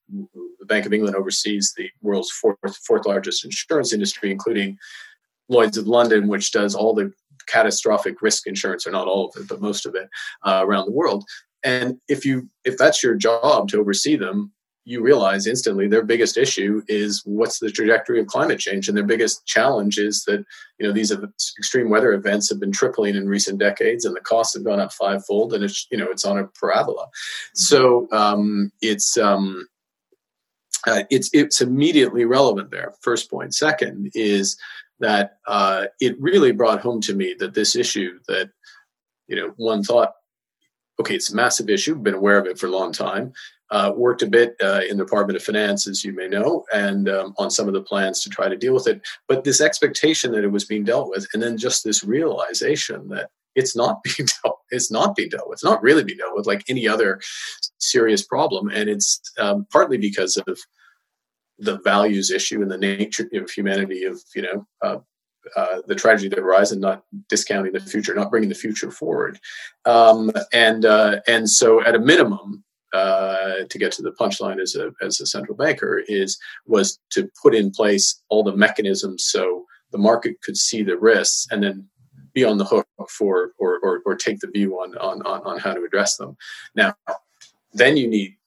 the 0.60 0.66
Bank 0.66 0.86
of 0.86 0.94
England 0.94 1.16
oversees 1.16 1.74
the 1.76 1.90
world's 2.02 2.32
fourth 2.32 2.58
fourth 2.86 3.06
largest 3.06 3.44
insurance 3.44 3.94
industry, 3.94 4.32
including 4.32 4.78
Lloyd's 5.50 5.78
of 5.78 5.88
London, 5.88 6.28
which 6.28 6.52
does 6.52 6.76
all 6.76 6.94
the 6.94 7.12
catastrophic 7.48 8.22
risk 8.22 8.46
insurance, 8.46 8.86
or 8.86 8.92
not 8.92 9.08
all 9.08 9.30
of 9.30 9.42
it, 9.42 9.48
but 9.48 9.62
most 9.62 9.86
of 9.86 9.96
it 9.96 10.10
uh, 10.44 10.62
around 10.64 10.86
the 10.86 10.92
world. 10.92 11.24
And 11.64 11.98
if 12.08 12.26
you 12.26 12.50
if 12.66 12.78
that's 12.78 13.02
your 13.02 13.16
job 13.16 13.70
to 13.70 13.80
oversee 13.80 14.16
them, 14.16 14.52
you 14.88 15.02
realize 15.02 15.48
instantly 15.48 15.86
their 15.86 16.02
biggest 16.02 16.38
issue 16.38 16.82
is 16.88 17.22
what's 17.26 17.60
the 17.60 17.70
trajectory 17.70 18.22
of 18.22 18.28
climate 18.28 18.58
change, 18.58 18.88
and 18.88 18.96
their 18.96 19.04
biggest 19.04 19.46
challenge 19.46 19.98
is 19.98 20.24
that 20.24 20.46
you 20.80 20.88
know 20.88 20.94
these 20.94 21.12
extreme 21.12 21.90
weather 21.90 22.14
events 22.14 22.48
have 22.50 22.62
been 22.62 22.72
tripling 22.72 23.14
in 23.14 23.28
recent 23.28 23.60
decades, 23.60 24.06
and 24.06 24.16
the 24.16 24.22
costs 24.22 24.56
have 24.56 24.64
gone 24.64 24.80
up 24.80 24.94
fivefold, 24.94 25.54
and 25.54 25.66
it's 25.66 25.88
you 25.92 25.98
know 25.98 26.08
it's 26.10 26.24
on 26.24 26.38
a 26.38 26.48
parabola. 26.48 27.06
So 27.54 28.08
um, 28.14 28.72
it's 28.82 29.18
um, 29.18 29.68
uh, 30.88 31.04
it's 31.10 31.30
it's 31.34 31.60
immediately 31.60 32.24
relevant 32.24 32.72
there. 32.72 32.94
First. 33.02 33.30
Second 33.50 34.10
is 34.16 34.58
that 35.02 35.40
uh, 35.48 35.88
it 36.00 36.16
really 36.18 36.54
brought 36.54 36.80
home 36.80 37.02
to 37.02 37.14
me 37.14 37.36
that 37.40 37.54
this 37.54 37.76
issue 37.76 38.20
that 38.30 38.52
you 39.28 39.36
know 39.36 39.54
one 39.58 39.84
thought 39.84 40.14
okay 40.98 41.16
it's 41.16 41.32
a 41.32 41.36
massive 41.36 41.70
issue 41.70 41.94
been 41.94 42.14
aware 42.14 42.38
of 42.38 42.48
it 42.48 42.58
for 42.58 42.68
a 42.68 42.72
long 42.72 42.94
time 42.94 43.34
uh, 43.72 43.92
worked 43.96 44.22
a 44.22 44.28
bit 44.28 44.56
uh, 44.64 44.82
in 44.90 44.98
the 44.98 45.04
department 45.04 45.38
of 45.38 45.44
finance 45.44 45.88
as 45.88 46.04
you 46.04 46.14
may 46.14 46.28
know 46.28 46.66
and 46.74 47.10
um, 47.10 47.34
on 47.38 47.52
some 47.52 47.68
of 47.68 47.74
the 47.74 47.82
plans 47.82 48.22
to 48.22 48.30
try 48.30 48.48
to 48.48 48.56
deal 48.56 48.74
with 48.74 48.88
it. 48.88 49.02
But 49.28 49.44
this 49.44 49.62
expectation 49.62 50.32
that 50.32 50.44
it 50.44 50.52
was 50.52 50.66
being 50.66 50.84
dealt 50.84 51.10
with 51.10 51.28
and 51.34 51.42
then 51.42 51.58
just 51.58 51.84
this 51.84 52.04
realization 52.04 53.10
that 53.10 53.30
it's 53.56 53.76
not 53.76 54.04
being 54.04 54.28
dealt 54.44 54.60
it's 54.70 54.92
not 54.92 55.16
being 55.16 55.30
dealt 55.30 55.50
with 55.50 55.58
it's 55.58 55.64
not 55.64 55.82
really 55.82 56.04
being 56.04 56.20
dealt 56.20 56.36
with 56.36 56.48
like 56.48 56.64
any 56.70 56.88
other 56.88 57.20
serious 57.80 58.24
problem. 58.24 58.70
And 58.70 58.90
it's 58.90 59.22
um, 59.38 59.66
partly 59.72 59.98
because 59.98 60.38
of 60.38 60.58
the 61.60 61.80
values 61.80 62.30
issue 62.30 62.62
and 62.62 62.70
the 62.70 62.78
nature 62.78 63.28
of 63.34 63.50
humanity 63.50 64.04
of 64.04 64.22
you 64.36 64.44
know 64.44 64.68
uh, 64.84 64.98
uh, 65.56 65.82
the 65.88 65.96
tragedy 65.96 66.30
that 66.30 66.40
arises 66.40 66.78
not 66.78 67.04
discounting 67.30 67.72
the 67.72 67.80
future, 67.80 68.14
not 68.14 68.30
bringing 68.30 68.50
the 68.50 68.56
future 68.56 68.92
forward, 68.92 69.40
um, 69.86 70.32
and 70.54 70.86
uh, 70.86 71.20
and 71.28 71.50
so 71.50 71.82
at 71.84 71.96
a 71.96 72.00
minimum, 72.00 72.64
uh, 72.94 73.64
to 73.70 73.78
get 73.78 73.92
to 73.94 74.02
the 74.02 74.12
punchline 74.12 74.62
as 74.62 74.76
a 74.76 74.92
as 75.02 75.20
a 75.20 75.26
central 75.26 75.58
banker 75.58 76.04
is 76.08 76.38
was 76.66 77.00
to 77.12 77.30
put 77.42 77.54
in 77.54 77.72
place 77.72 78.22
all 78.30 78.44
the 78.44 78.56
mechanisms 78.56 79.26
so 79.26 79.66
the 79.92 79.98
market 79.98 80.42
could 80.42 80.58
see 80.58 80.84
the 80.84 80.98
risks 80.98 81.48
and 81.52 81.64
then 81.64 81.88
be 82.34 82.44
on 82.44 82.58
the 82.58 82.66
hook 82.66 82.88
for 83.10 83.52
or 83.58 83.80
or, 83.82 84.02
or 84.06 84.16
take 84.16 84.40
the 84.40 84.48
view 84.48 84.76
on, 84.76 84.98
on 84.98 85.22
on 85.24 85.42
on 85.44 85.60
how 85.60 85.74
to 85.74 85.84
address 85.84 86.18
them. 86.18 86.38
Now, 86.76 86.96
then 87.74 87.98
you 87.98 88.08
need 88.08 88.38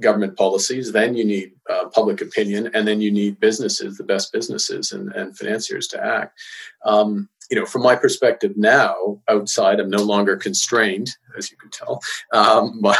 government 0.00 0.36
policies, 0.36 0.92
then 0.92 1.14
you 1.14 1.24
need 1.24 1.52
uh, 1.70 1.86
public 1.88 2.20
opinion, 2.20 2.70
and 2.74 2.86
then 2.86 3.00
you 3.00 3.10
need 3.10 3.40
businesses, 3.40 3.96
the 3.96 4.04
best 4.04 4.32
businesses 4.32 4.92
and, 4.92 5.10
and 5.12 5.36
financiers 5.36 5.88
to 5.88 6.04
act. 6.04 6.38
Um, 6.84 7.28
you 7.50 7.58
know, 7.58 7.66
from 7.66 7.82
my 7.82 7.94
perspective 7.94 8.52
now, 8.56 9.20
outside, 9.28 9.78
I'm 9.78 9.90
no 9.90 10.02
longer 10.02 10.36
constrained, 10.36 11.10
as 11.36 11.50
you 11.50 11.56
can 11.56 11.70
tell, 11.70 12.00
um, 12.32 12.80
by, 12.82 12.96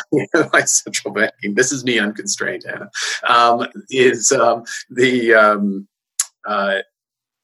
by 0.52 0.60
central 0.62 1.12
banking. 1.12 1.54
This 1.54 1.72
is 1.72 1.84
me 1.84 1.98
unconstrained, 1.98 2.64
Anna. 2.66 2.90
Um, 3.28 3.66
is 3.90 4.32
um, 4.32 4.64
the 4.90 5.34
um, 5.34 5.88
uh, 6.46 6.78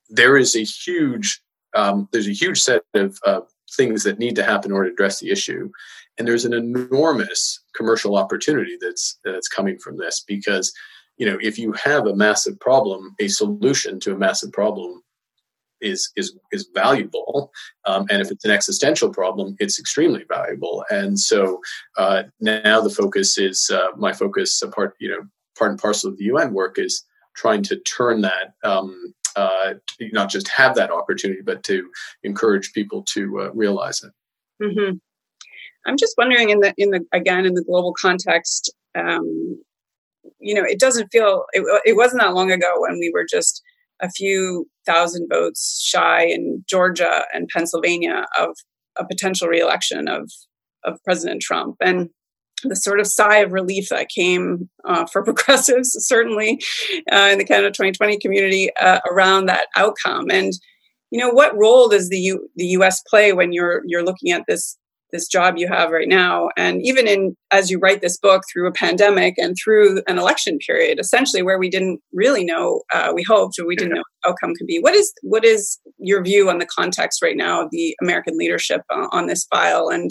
there 0.08 0.36
is 0.36 0.54
a 0.54 0.62
huge 0.62 1.40
um, 1.74 2.08
there's 2.12 2.28
a 2.28 2.32
huge 2.32 2.60
set 2.60 2.82
of 2.94 3.18
uh, 3.26 3.40
things 3.76 4.04
that 4.04 4.18
need 4.18 4.36
to 4.36 4.44
happen 4.44 4.70
in 4.70 4.76
order 4.76 4.90
to 4.90 4.92
address 4.92 5.20
the 5.20 5.30
issue, 5.30 5.70
and 6.18 6.28
there's 6.28 6.44
an 6.44 6.52
enormous 6.52 7.60
commercial 7.74 8.16
opportunity 8.16 8.76
that's 8.80 9.18
that's 9.24 9.48
coming 9.48 9.78
from 9.78 9.96
this 9.96 10.22
because 10.26 10.72
you 11.16 11.26
know 11.26 11.38
if 11.40 11.58
you 11.58 11.72
have 11.72 12.06
a 12.06 12.14
massive 12.14 12.58
problem 12.60 13.14
a 13.20 13.28
solution 13.28 13.98
to 14.00 14.14
a 14.14 14.18
massive 14.18 14.52
problem 14.52 15.02
is 15.83 16.11
is 16.16 16.35
is 16.53 16.68
valuable. 16.75 17.53
Um, 17.85 18.07
and 18.11 18.23
if 18.23 18.31
it's 18.31 18.45
an 18.45 18.51
existential 18.51 19.11
problem 19.11 19.57
it's 19.59 19.79
extremely 19.79 20.25
valuable. 20.29 20.85
And 20.90 21.18
so 21.18 21.61
uh, 21.97 22.25
now 22.40 22.81
the 22.81 22.90
focus 22.90 23.38
is 23.38 23.71
uh, 23.73 23.88
my 23.97 24.12
focus 24.12 24.62
apart 24.62 24.95
you 24.99 25.09
know 25.09 25.23
part 25.59 25.73
and 25.73 25.81
parcel 25.81 26.11
of 26.11 26.18
the 26.18 26.31
un 26.31 26.55
work 26.55 26.79
is 26.79 27.05
trying 27.35 27.62
to 27.62 27.77
turn 27.81 28.21
that 28.23 28.55
um, 28.62 29.14
uh, 29.37 29.75
not 30.12 30.31
just 30.31 30.49
have 30.49 30.75
that 30.77 30.90
opportunity 30.90 31.42
but 31.42 31.62
to 31.64 31.90
encourage 32.23 32.73
people 32.73 33.03
to 33.14 33.40
uh, 33.40 33.51
realize 33.53 34.03
it. 34.03 34.12
Mm-hmm. 34.62 34.97
I'm 35.87 35.97
just 35.97 36.14
wondering 36.16 36.51
in 36.51 36.61
the 36.61 36.73
in 36.77 36.90
the 36.90 37.05
again 37.12 37.45
in 37.45 37.55
the 37.55 37.64
global 37.64 37.95
context, 38.01 38.73
um, 38.95 39.61
you 40.38 40.55
know, 40.55 40.64
it 40.64 40.79
doesn't 40.79 41.09
feel 41.09 41.45
it, 41.53 41.62
it 41.85 41.97
wasn't 41.97 42.23
that 42.23 42.35
long 42.35 42.51
ago 42.51 42.73
when 42.79 42.99
we 42.99 43.11
were 43.12 43.27
just 43.29 43.62
a 44.02 44.10
few 44.10 44.66
thousand 44.84 45.28
votes 45.32 45.80
shy 45.84 46.24
in 46.24 46.64
Georgia 46.68 47.22
and 47.32 47.48
Pennsylvania 47.54 48.26
of 48.38 48.50
a 48.98 49.06
potential 49.06 49.48
reelection 49.48 50.08
of 50.08 50.30
of 50.84 50.98
President 51.04 51.40
Trump 51.40 51.76
and 51.80 52.10
the 52.64 52.76
sort 52.76 53.00
of 53.00 53.06
sigh 53.06 53.38
of 53.38 53.52
relief 53.52 53.88
that 53.90 54.08
came 54.14 54.68
uh, 54.86 55.06
for 55.06 55.22
progressives, 55.24 55.92
certainly 55.98 56.60
uh, 57.12 57.28
in 57.32 57.38
the 57.38 57.44
Canada 57.44 57.70
2020 57.70 58.18
community, 58.18 58.70
uh, 58.80 59.00
around 59.10 59.46
that 59.46 59.66
outcome. 59.76 60.30
And 60.30 60.52
you 61.10 61.20
know, 61.20 61.28
what 61.30 61.56
role 61.56 61.88
does 61.88 62.08
the 62.08 62.18
U- 62.18 62.48
the 62.56 62.66
U.S. 62.66 63.02
play 63.08 63.32
when 63.32 63.52
you're 63.52 63.82
you're 63.86 64.04
looking 64.04 64.32
at 64.32 64.44
this 64.48 64.78
this 65.12 65.29
job 65.29 65.55
you 65.57 65.68
have 65.68 65.90
right 65.90 66.09
now. 66.09 66.48
And 66.57 66.81
even 66.83 67.07
in 67.07 67.37
as 67.51 67.70
you 67.70 67.79
write 67.79 68.01
this 68.01 68.16
book 68.16 68.42
through 68.51 68.66
a 68.66 68.72
pandemic 68.72 69.35
and 69.38 69.57
through 69.62 70.03
an 70.09 70.18
election 70.18 70.59
period 70.59 70.98
essentially 70.98 71.42
where 71.42 71.59
we 71.59 71.68
didn't 71.68 72.01
really 72.12 72.44
know 72.44 72.83
uh, 72.92 73.12
we 73.14 73.22
hoped 73.22 73.59
or 73.59 73.66
we 73.66 73.77
didn't 73.77 73.94
know 73.94 74.03
what 74.22 74.31
outcome 74.31 74.55
could 74.57 74.66
be. 74.66 74.79
What 74.81 74.94
is 74.94 75.12
what 75.22 75.44
is 75.44 75.79
your 75.98 76.22
view 76.22 76.48
on 76.48 76.59
the 76.59 76.66
context 76.66 77.22
right 77.22 77.37
now 77.37 77.62
of 77.62 77.70
the 77.70 77.96
american 78.03 78.37
leadership 78.37 78.83
uh, 78.90 79.09
on 79.12 79.27
this 79.27 79.46
file? 79.46 79.88
And 79.88 80.11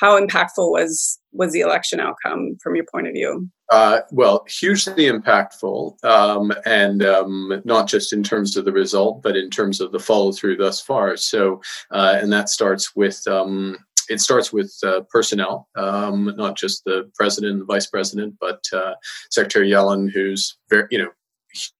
how 0.00 0.20
impactful 0.20 0.70
was 0.70 1.18
was 1.32 1.52
the 1.52 1.60
election 1.60 2.00
outcome 2.00 2.56
from 2.62 2.76
your 2.76 2.84
point 2.92 3.08
of 3.08 3.14
view? 3.14 3.48
Uh, 3.70 4.00
well, 4.10 4.44
hugely 4.48 5.04
impactful, 5.04 6.02
um, 6.04 6.52
and 6.66 7.02
um, 7.02 7.62
not 7.64 7.88
just 7.88 8.12
in 8.12 8.22
terms 8.22 8.56
of 8.56 8.64
the 8.64 8.72
result, 8.72 9.22
but 9.22 9.36
in 9.36 9.50
terms 9.50 9.80
of 9.80 9.90
the 9.90 9.98
follow 9.98 10.32
through 10.32 10.56
thus 10.56 10.80
far. 10.80 11.16
So, 11.16 11.62
uh, 11.90 12.18
and 12.20 12.32
that 12.32 12.50
starts 12.50 12.94
with 12.94 13.26
um, 13.26 13.78
it 14.08 14.20
starts 14.20 14.52
with 14.52 14.74
uh, 14.82 15.00
personnel, 15.10 15.68
um, 15.76 16.32
not 16.36 16.56
just 16.56 16.84
the 16.84 17.10
president 17.14 17.52
and 17.52 17.60
the 17.62 17.66
vice 17.66 17.86
president, 17.86 18.34
but 18.40 18.64
uh, 18.72 18.94
Secretary 19.30 19.70
Yellen, 19.70 20.10
who's 20.10 20.56
very, 20.70 20.86
you 20.90 20.98
know, 20.98 21.10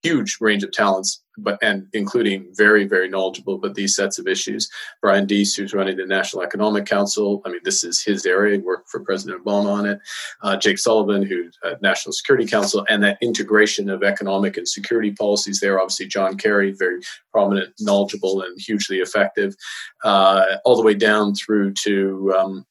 huge 0.03 0.37
range 0.39 0.63
of 0.63 0.71
talents, 0.71 1.21
but 1.37 1.57
and 1.61 1.87
including 1.93 2.47
very, 2.53 2.85
very 2.85 3.09
knowledgeable 3.09 3.55
about 3.55 3.75
these 3.75 3.95
sets 3.95 4.17
of 4.17 4.27
issues. 4.27 4.69
Brian 5.01 5.25
Deese, 5.25 5.55
who's 5.55 5.73
running 5.73 5.97
the 5.97 6.05
National 6.05 6.43
Economic 6.43 6.85
Council, 6.85 7.41
I 7.45 7.49
mean, 7.49 7.61
this 7.63 7.83
is 7.83 8.01
his 8.01 8.25
area. 8.25 8.59
Worked 8.59 8.89
for 8.89 9.01
President 9.01 9.43
Obama 9.43 9.67
on 9.67 9.85
it. 9.85 9.99
Uh, 10.41 10.57
Jake 10.57 10.79
Sullivan, 10.79 11.23
who's 11.23 11.57
uh, 11.63 11.75
National 11.81 12.13
Security 12.13 12.45
Council, 12.47 12.85
and 12.89 13.03
that 13.03 13.17
integration 13.21 13.89
of 13.89 14.03
economic 14.03 14.57
and 14.57 14.67
security 14.67 15.11
policies 15.11 15.59
there. 15.59 15.79
Obviously, 15.79 16.07
John 16.07 16.37
Kerry, 16.37 16.71
very 16.71 17.01
prominent, 17.31 17.73
knowledgeable, 17.79 18.41
and 18.41 18.59
hugely 18.59 18.99
effective, 18.99 19.55
uh, 20.03 20.45
all 20.63 20.75
the 20.75 20.83
way 20.83 20.93
down 20.93 21.35
through 21.35 21.73
to 21.83 22.33
um, 22.37 22.65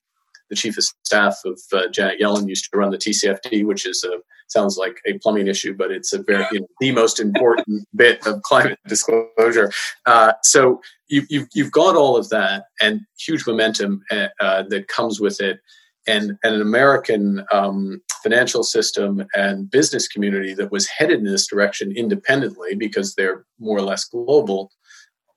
the 0.55 0.61
chief 0.61 0.79
of 0.79 0.85
staff 1.03 1.39
of 1.45 1.61
uh, 1.73 1.89
Janet 1.89 2.21
Yellen 2.21 2.49
used 2.49 2.71
to 2.71 2.79
run 2.79 2.91
the 2.91 2.99
TCFD, 2.99 3.65
which 3.65 3.87
is 3.87 4.05
a 4.05 4.19
sounds 4.49 4.77
like 4.77 5.01
a 5.07 5.19
plumbing 5.19 5.49
issue, 5.49 5.75
but 5.75 5.91
it's 5.91 6.13
a 6.13 6.23
very 6.23 6.47
you 6.53 6.61
know, 6.61 6.67
the 6.79 6.93
most 6.93 7.19
important 7.19 7.87
bit 7.97 8.25
of 8.27 8.43
climate 8.43 8.79
disclosure. 8.87 9.73
Uh, 10.07 10.33
so 10.43 10.81
you, 11.09 11.23
you've, 11.29 11.49
you've 11.55 11.73
got 11.73 11.97
all 11.97 12.17
of 12.17 12.29
that 12.29 12.65
and 12.81 13.01
huge 13.19 13.47
momentum 13.47 14.03
uh, 14.11 14.29
uh, 14.41 14.63
that 14.69 14.89
comes 14.89 15.19
with 15.19 15.41
it, 15.41 15.61
and, 16.07 16.37
and 16.45 16.55
an 16.55 16.61
American 16.61 17.45
um, 17.53 18.03
financial 18.23 18.63
system 18.63 19.25
and 19.35 19.71
business 19.71 20.07
community 20.07 20.53
that 20.55 20.71
was 20.71 20.87
headed 20.87 21.19
in 21.19 21.25
this 21.25 21.47
direction 21.47 21.91
independently 21.97 22.75
because 22.75 23.15
they're 23.15 23.47
more 23.59 23.79
or 23.79 23.83
less 23.83 24.05
global 24.05 24.71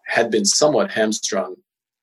had 0.07 0.29
been 0.29 0.45
somewhat 0.45 0.91
hamstrung, 0.91 1.55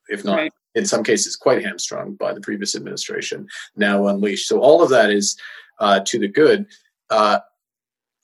if 0.08 0.24
not. 0.24 0.36
Right. 0.36 0.52
In 0.74 0.86
some 0.86 1.04
cases, 1.04 1.36
quite 1.36 1.64
hamstrung 1.64 2.14
by 2.14 2.32
the 2.32 2.40
previous 2.40 2.74
administration, 2.74 3.46
now 3.76 4.06
unleashed. 4.06 4.48
So, 4.48 4.60
all 4.60 4.82
of 4.82 4.90
that 4.90 5.10
is 5.10 5.36
uh, 5.78 6.00
to 6.06 6.18
the 6.18 6.28
good 6.28 6.66
uh, 7.10 7.40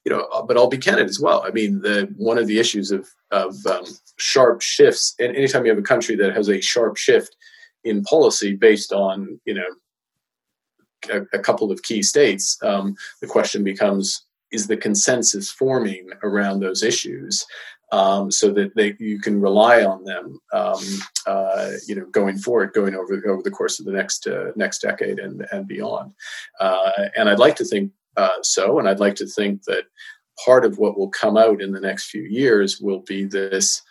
you 0.05 0.11
know, 0.11 0.45
but 0.47 0.57
I'll 0.57 0.69
be 0.69 0.79
candid 0.79 1.09
as 1.09 1.21
well. 1.21 1.43
I 1.47 1.51
mean, 1.51 1.81
the 1.83 2.13
one 2.17 2.39
of 2.39 2.47
the 2.47 2.59
issues 2.59 2.91
of 2.91 3.09
of 3.31 3.55
um, 3.67 3.85
sharp 4.17 4.63
shifts, 4.63 5.15
and 5.19 5.37
anytime 5.37 5.65
you 5.65 5.71
have 5.71 5.79
a 5.79 5.83
country 5.83 6.17
that 6.17 6.35
has 6.35 6.49
a 6.49 6.61
sharp 6.61 6.97
shift 6.97 7.37
in 7.85 8.03
policy 8.05 8.57
based 8.57 8.93
on 8.93 9.39
you 9.45 9.55
know 9.55 9.67
a, 11.11 11.37
a 11.37 11.39
couple 11.39 11.71
of 11.71 11.83
key 11.83 12.03
states, 12.03 12.59
um, 12.63 12.97
the 13.21 13.27
question 13.27 13.63
becomes: 13.63 14.25
Is 14.53 14.67
the 14.67 14.77
consensus 14.77 15.51
forming 15.51 16.09
around 16.23 16.61
those 16.61 16.83
issues? 16.83 17.45
Um, 17.93 18.31
so 18.31 18.53
that 18.53 18.77
they 18.77 18.95
you 19.01 19.19
can 19.19 19.41
rely 19.41 19.83
on 19.85 20.05
them, 20.05 20.39
um, 20.53 20.79
uh, 21.27 21.73
you 21.89 21.97
know, 21.97 22.07
going 22.07 22.39
forward, 22.39 22.73
going 22.73 22.95
over 22.95 23.21
over 23.29 23.43
the 23.43 23.51
course 23.51 23.81
of 23.81 23.87
the 23.87 23.93
next 23.93 24.29
uh, 24.29 24.53
next 24.55 24.81
decade 24.81 25.19
and 25.19 25.45
and 25.51 25.67
beyond. 25.67 26.13
Uh, 26.61 26.93
and 27.17 27.29
I'd 27.29 27.41
like 27.41 27.57
to 27.57 27.65
think 27.65 27.91
uh, 28.17 28.43
so. 28.43 28.79
And 28.79 28.89
I'd 28.89 29.01
like 29.01 29.17
to 29.17 29.27
think 29.27 29.65
that 29.65 29.85
part 30.45 30.65
of 30.65 30.79
what 30.79 30.97
will 30.97 31.11
come 31.11 31.37
out 31.37 31.61
in 31.61 31.73
the 31.73 31.81
next 31.81 32.11
few 32.11 32.23
years 32.23 32.81
will 32.81 33.01
be 33.01 33.25
this 33.25 33.83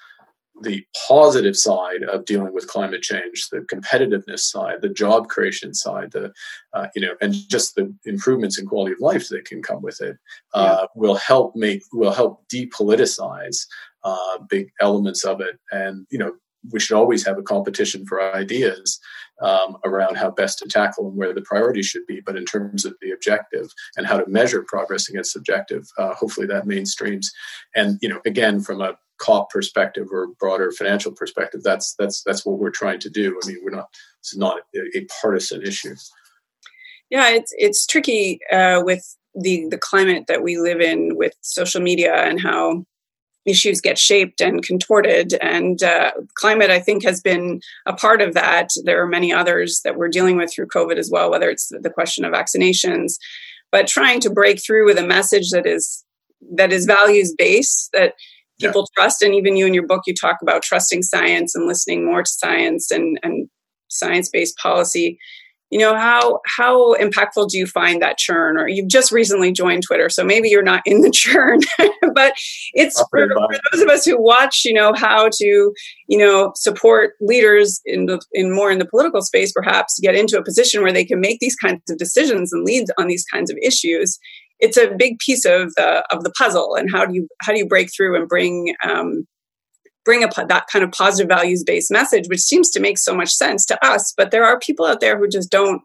the 0.62 0.84
positive 1.08 1.56
side 1.56 2.04
of 2.04 2.26
dealing 2.26 2.54
with 2.54 2.68
climate 2.68 3.02
change, 3.02 3.48
the 3.50 3.60
competitiveness 3.74 4.40
side, 4.40 4.82
the 4.82 4.90
job 4.90 5.30
creation 5.30 5.74
side, 5.74 6.12
the 6.12 6.32
uh, 6.74 6.88
you 6.96 7.02
know, 7.02 7.14
and 7.22 7.34
just 7.50 7.76
the 7.76 7.94
improvements 8.06 8.60
in 8.60 8.66
quality 8.66 8.94
of 8.94 9.00
life 9.00 9.30
that 9.30 9.46
can 9.46 9.62
come 9.62 9.82
with 9.82 10.02
it 10.02 10.18
uh, 10.54 10.80
yeah. 10.82 10.86
will 10.96 11.16
help 11.16 11.56
make 11.56 11.82
will 11.94 12.12
help 12.12 12.44
depoliticize 12.54 13.66
uh, 14.04 14.40
big 14.50 14.70
elements 14.80 15.24
of 15.24 15.42
it, 15.42 15.60
and 15.72 16.06
you 16.12 16.18
know, 16.18 16.34
we 16.72 16.80
should 16.80 16.96
always 16.96 17.26
have 17.26 17.38
a 17.38 17.44
competition 17.44 18.06
for 18.06 18.22
ideas 18.36 19.00
um, 19.42 19.78
around 19.86 20.18
how 20.18 20.30
best 20.30 20.60
to 20.60 20.68
tackle 20.68 21.08
and 21.08 21.18
where 21.18 21.34
the 21.34 21.42
priorities 21.42 21.86
should 21.86 22.06
be. 22.08 22.22
But 22.26 22.36
in 22.36 22.46
terms 22.46 22.86
of 22.86 22.96
the 23.02 23.12
objective 23.12 23.68
and 23.96 24.06
how 24.06 24.18
to 24.18 24.30
measure 24.30 24.64
progress 24.68 25.10
against 25.10 25.36
objective, 25.36 25.86
uh, 25.98 26.14
hopefully 26.14 26.48
that 26.48 26.66
mainstreams. 26.66 27.28
And 27.76 27.98
you 28.02 28.10
know, 28.10 28.20
again, 28.26 28.62
from 28.62 28.82
a 28.82 28.98
COP 29.20 29.50
perspective 29.50 30.08
or 30.12 30.28
broader 30.40 30.72
financial 30.72 31.12
perspective, 31.12 31.62
that's 31.64 31.96
that's 31.98 32.24
that's 32.24 32.46
what 32.46 32.60
we're 32.60 32.70
trying 32.70 33.00
to 33.00 33.10
do. 33.10 33.40
I 33.44 33.48
mean, 33.48 33.58
we're 33.64 33.76
not. 33.76 33.88
It's 34.20 34.36
not 34.36 34.62
a, 34.76 34.98
a 34.98 35.06
partisan 35.22 35.62
issue. 35.62 35.96
Yeah, 37.10 37.30
it's 37.30 37.54
it's 37.58 37.86
tricky 37.86 38.40
uh, 38.52 38.82
with 38.84 39.16
the 39.36 39.68
the 39.70 39.78
climate 39.78 40.26
that 40.28 40.44
we 40.44 40.58
live 40.58 40.82
in 40.82 41.16
with 41.16 41.34
social 41.42 41.82
media 41.82 42.14
and 42.16 42.40
how 42.42 42.86
issues 43.50 43.82
get 43.82 43.98
shaped 43.98 44.42
and 44.42 44.64
contorted. 44.64 45.34
And 45.42 45.82
uh, 45.84 46.12
climate, 46.36 46.70
I 46.70 46.80
think, 46.80 47.04
has 47.04 47.22
been 47.22 47.62
a 47.86 47.94
part 47.94 48.22
of 48.22 48.34
that. 48.34 48.70
There 48.84 49.02
are 49.02 49.08
many 49.08 49.34
others 49.34 49.82
that 49.84 49.96
we're 49.96 50.10
dealing 50.10 50.38
with 50.38 50.54
through 50.54 50.68
COVID 50.68 50.98
as 50.98 51.10
well, 51.12 51.30
whether 51.30 51.50
it's 51.50 51.70
the 51.70 51.90
question 51.90 52.26
of 52.26 52.34
vaccinations, 52.34 53.18
but 53.72 53.88
trying 53.88 54.20
to 54.22 54.30
break 54.30 54.64
through 54.64 54.86
with 54.86 54.98
a 54.98 55.06
message 55.06 55.50
that 55.52 55.66
is 55.66 56.04
that 56.56 56.72
is 56.72 56.86
values 56.86 57.34
based 57.38 57.90
that 57.92 58.14
people 58.62 58.88
yeah. 58.98 59.02
trust. 59.02 59.22
And 59.22 59.36
even 59.36 59.58
you 59.58 59.66
in 59.66 59.74
your 59.74 59.86
book, 59.86 60.04
you 60.08 60.14
talk 60.14 60.38
about 60.42 60.64
trusting 60.64 61.04
science 61.04 61.54
and 61.54 61.68
listening 61.68 62.06
more 62.06 62.24
to 62.24 62.30
science 62.30 62.92
and, 62.92 63.20
and 63.24 63.50
science 63.90 64.30
based 64.30 64.58
policy 64.58 65.20
you 65.70 65.80
know 65.80 65.96
how 65.96 66.40
how 66.46 66.96
impactful 66.96 67.50
do 67.50 67.58
you 67.58 67.68
find 67.68 68.02
that 68.02 68.18
churn? 68.18 68.58
Or 68.58 68.68
you've 68.68 68.90
just 68.90 69.12
recently 69.12 69.52
joined 69.52 69.84
twitter 69.84 70.10
so 70.10 70.24
maybe 70.24 70.50
you're 70.50 70.64
not 70.64 70.82
in 70.86 71.02
the 71.02 71.12
churn 71.14 71.60
but 72.14 72.34
it's 72.74 73.00
for, 73.10 73.28
for, 73.28 73.48
those 73.72 73.82
of 73.82 73.90
us 73.90 74.06
who 74.06 74.22
watch 74.22 74.64
you 74.66 74.74
know 74.74 74.94
how 74.96 75.30
to 75.30 75.74
you 76.08 76.18
know 76.18 76.52
support 76.56 77.14
leaders 77.22 77.82
in 77.86 78.06
the 78.06 78.22
in 78.34 78.54
more 78.54 78.72
in 78.72 78.80
the 78.80 78.86
political 78.86 79.22
space 79.22 79.52
perhaps 79.52 80.00
get 80.02 80.16
into 80.16 80.38
a 80.38 80.44
position 80.44 80.82
where 80.82 80.94
they 80.94 81.06
can 81.06 81.20
make 81.20 81.40
these 81.40 81.56
kinds 81.56 81.82
of 81.90 81.98
decisions 81.98 82.52
and 82.54 82.66
lead 82.66 82.86
on 82.98 83.08
these 83.08 83.26
kinds 83.32 83.52
of 83.52 83.58
issues 83.64 84.18
it's 84.60 84.78
a 84.78 84.94
big 84.98 85.18
piece 85.20 85.46
of 85.46 85.74
the 85.76 86.04
of 86.12 86.24
the 86.24 86.32
puzzle. 86.32 86.76
And 86.76 86.90
how 86.92 87.06
do 87.06 87.14
you 87.14 87.28
how 87.42 87.54
do 87.54 87.60
you 87.60 87.68
break 87.68 87.90
through 87.96 88.16
and 88.16 88.28
bring 88.28 88.76
um, 88.88 89.26
bring 90.10 90.24
up 90.24 90.34
that 90.34 90.66
kind 90.74 90.84
of 90.84 90.92
positive 90.92 91.30
values 91.30 91.64
based 91.64 91.92
message 91.92 92.28
which 92.30 92.40
seems 92.40 92.72
to 92.72 92.80
make 92.80 92.98
so 92.98 93.14
much 93.14 93.30
sense 93.30 93.64
to 93.64 93.78
us 93.86 94.12
but 94.18 94.32
there 94.32 94.44
are 94.44 94.58
people 94.58 94.84
out 94.84 95.02
there 95.02 95.20
who 95.20 95.28
just 95.28 95.52
don't 95.52 95.84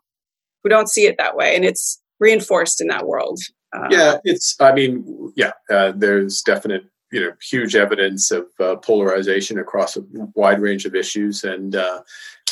who 0.63 0.71
don't 0.71 0.89
see 0.89 1.05
it 1.05 1.19
that 1.19 1.37
way 1.37 1.55
and 1.55 1.63
it's 1.63 2.01
reinforced 2.21 2.81
in 2.81 2.87
that 2.87 3.07
world 3.07 3.39
uh, 3.77 3.87
yeah 3.91 4.17
it's 4.25 4.59
i 4.61 4.73
mean 4.73 5.31
yeah 5.37 5.53
uh, 5.71 5.93
there's 5.95 6.41
definite 6.41 6.85
you 7.13 7.21
know 7.21 7.33
huge 7.51 7.77
evidence 7.77 8.31
of 8.31 8.47
uh, 8.61 8.77
polarization 8.77 9.59
across 9.59 9.95
a 9.95 10.01
wide 10.35 10.59
range 10.59 10.87
of 10.87 10.95
issues 10.95 11.45
and 11.45 11.77
uh, 11.77 12.01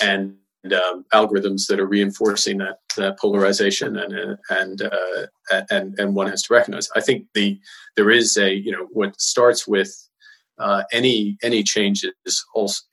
and 0.02 0.34
um, 0.66 1.06
algorithms 1.14 1.66
that 1.68 1.80
are 1.80 1.86
reinforcing 1.86 2.58
that, 2.58 2.78
that 2.96 3.18
polarization 3.18 3.96
and 3.96 4.38
and 4.50 4.82
uh, 4.82 5.62
and 5.70 5.98
and 5.98 6.14
one 6.14 6.28
has 6.28 6.42
to 6.42 6.54
recognize. 6.54 6.88
I 6.94 7.00
think 7.00 7.26
the 7.34 7.58
there 7.96 8.10
is 8.10 8.36
a 8.36 8.54
you 8.54 8.70
know 8.70 8.86
what 8.92 9.20
starts 9.20 9.66
with 9.66 9.92
uh, 10.62 10.84
any 10.92 11.36
any 11.42 11.62
change 11.62 12.04
is 12.24 12.44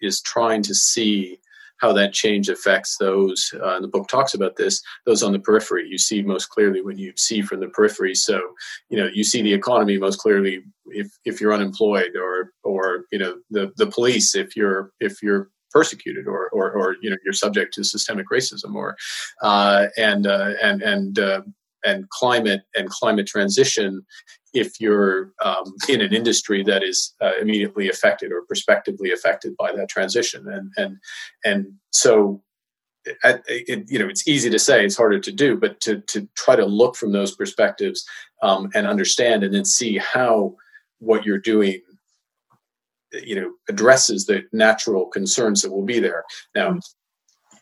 is 0.01 0.21
trying 0.21 0.63
to 0.63 0.73
see 0.73 1.39
how 1.77 1.93
that 1.93 2.11
change 2.13 2.49
affects 2.49 2.97
those. 2.97 3.53
Uh, 3.55 3.75
and 3.75 3.83
the 3.83 3.87
book 3.87 4.07
talks 4.09 4.33
about 4.33 4.57
this. 4.57 4.81
Those 5.05 5.23
on 5.23 5.31
the 5.31 5.39
periphery, 5.39 5.87
you 5.87 5.97
see 5.97 6.21
most 6.21 6.49
clearly 6.49 6.81
when 6.81 6.97
you 6.97 7.13
see 7.15 7.41
from 7.41 7.61
the 7.61 7.69
periphery. 7.69 8.15
So 8.15 8.41
you 8.89 8.97
know 8.97 9.09
you 9.13 9.23
see 9.23 9.41
the 9.41 9.53
economy 9.53 9.97
most 9.97 10.19
clearly 10.19 10.61
if 10.87 11.07
if 11.25 11.39
you're 11.39 11.53
unemployed, 11.53 12.15
or 12.15 12.51
or 12.63 13.05
you 13.11 13.19
know 13.19 13.35
the 13.49 13.71
the 13.77 13.87
police 13.87 14.35
if 14.35 14.55
you're 14.55 14.91
if 14.99 15.21
you're 15.23 15.49
persecuted 15.71 16.27
or, 16.27 16.49
or, 16.49 16.71
or 16.71 16.95
you 17.01 17.09
know 17.09 17.17
you're 17.23 17.33
subject 17.33 17.73
to 17.75 17.83
systemic 17.83 18.27
racism 18.29 18.73
or 18.73 18.97
uh, 19.43 19.87
and 19.97 20.25
uh, 20.25 20.53
and 20.61 20.81
and 20.81 21.19
uh, 21.19 21.41
and 21.85 22.09
climate 22.09 22.61
and 22.75 22.89
climate 22.89 23.27
transition 23.27 24.05
if 24.53 24.79
you're 24.79 25.31
um, 25.43 25.73
in 25.87 26.01
an 26.01 26.13
industry 26.13 26.63
that 26.63 26.83
is 26.83 27.13
uh, 27.21 27.31
immediately 27.41 27.89
affected 27.89 28.31
or 28.31 28.43
prospectively 28.43 29.11
affected 29.11 29.55
by 29.57 29.71
that 29.73 29.89
transition. 29.89 30.47
And 30.47 30.71
and 30.77 30.97
and 31.45 31.73
so 31.91 32.41
it, 33.05 33.41
it, 33.47 33.85
you 33.87 33.97
know 33.97 34.07
it's 34.07 34.27
easy 34.27 34.49
to 34.49 34.59
say 34.59 34.83
it's 34.85 34.97
harder 34.97 35.19
to 35.19 35.31
do 35.31 35.55
but 35.55 35.79
to 35.79 36.01
to 36.01 36.27
try 36.35 36.55
to 36.55 36.65
look 36.65 36.97
from 36.97 37.13
those 37.13 37.33
perspectives 37.33 38.05
um, 38.43 38.69
and 38.75 38.85
understand 38.85 39.43
and 39.43 39.53
then 39.53 39.65
see 39.65 39.97
how 39.97 40.55
what 40.99 41.25
you're 41.25 41.39
doing 41.39 41.81
you 43.13 43.35
know 43.35 43.51
addresses 43.67 44.25
the 44.25 44.43
natural 44.51 45.05
concerns 45.07 45.61
that 45.61 45.71
will 45.71 45.85
be 45.85 45.99
there. 45.99 46.23
Now 46.55 46.79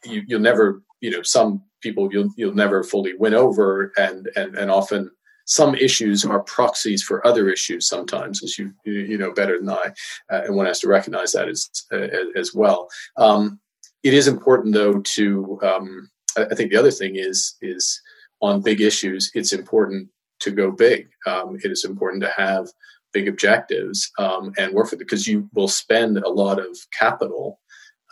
you, 0.03 0.23
you'll 0.27 0.39
never 0.39 0.81
you 1.01 1.11
know 1.11 1.21
some 1.21 1.63
people 1.81 2.09
you'll 2.11 2.29
you'll 2.35 2.55
never 2.55 2.83
fully 2.83 3.13
win 3.13 3.33
over 3.33 3.93
and 3.97 4.29
and 4.35 4.55
and 4.55 4.71
often 4.71 5.11
some 5.47 5.75
issues 5.75 6.25
are 6.25 6.41
proxies 6.41 7.01
for 7.01 7.25
other 7.25 7.49
issues 7.49 7.87
sometimes, 7.87 8.43
as 8.43 8.59
you 8.59 8.73
you 8.83 9.17
know 9.17 9.31
better 9.31 9.57
than 9.57 9.69
I, 9.69 9.93
uh, 10.31 10.41
and 10.45 10.55
one 10.55 10.67
has 10.67 10.79
to 10.81 10.87
recognize 10.87 11.31
that 11.31 11.49
as 11.49 11.69
uh, 11.91 12.07
as 12.35 12.53
well. 12.53 12.89
Um, 13.17 13.59
it 14.03 14.13
is 14.13 14.27
important 14.27 14.75
though 14.75 14.99
to 15.01 15.59
um, 15.63 16.09
I 16.37 16.53
think 16.53 16.71
the 16.71 16.77
other 16.77 16.91
thing 16.91 17.15
is 17.15 17.55
is 17.61 17.99
on 18.41 18.61
big 18.61 18.81
issues, 18.81 19.31
it's 19.33 19.53
important 19.53 20.09
to 20.41 20.51
go 20.51 20.71
big. 20.71 21.09
Um, 21.25 21.57
it 21.63 21.71
is 21.71 21.83
important 21.83 22.21
to 22.23 22.29
have 22.37 22.67
big 23.13 23.27
objectives 23.27 24.11
um, 24.19 24.53
and 24.57 24.73
work 24.73 24.89
for 24.89 24.95
it 24.95 24.99
because 24.99 25.27
you 25.27 25.49
will 25.53 25.67
spend 25.67 26.17
a 26.17 26.29
lot 26.29 26.59
of 26.59 26.77
capital 26.97 27.59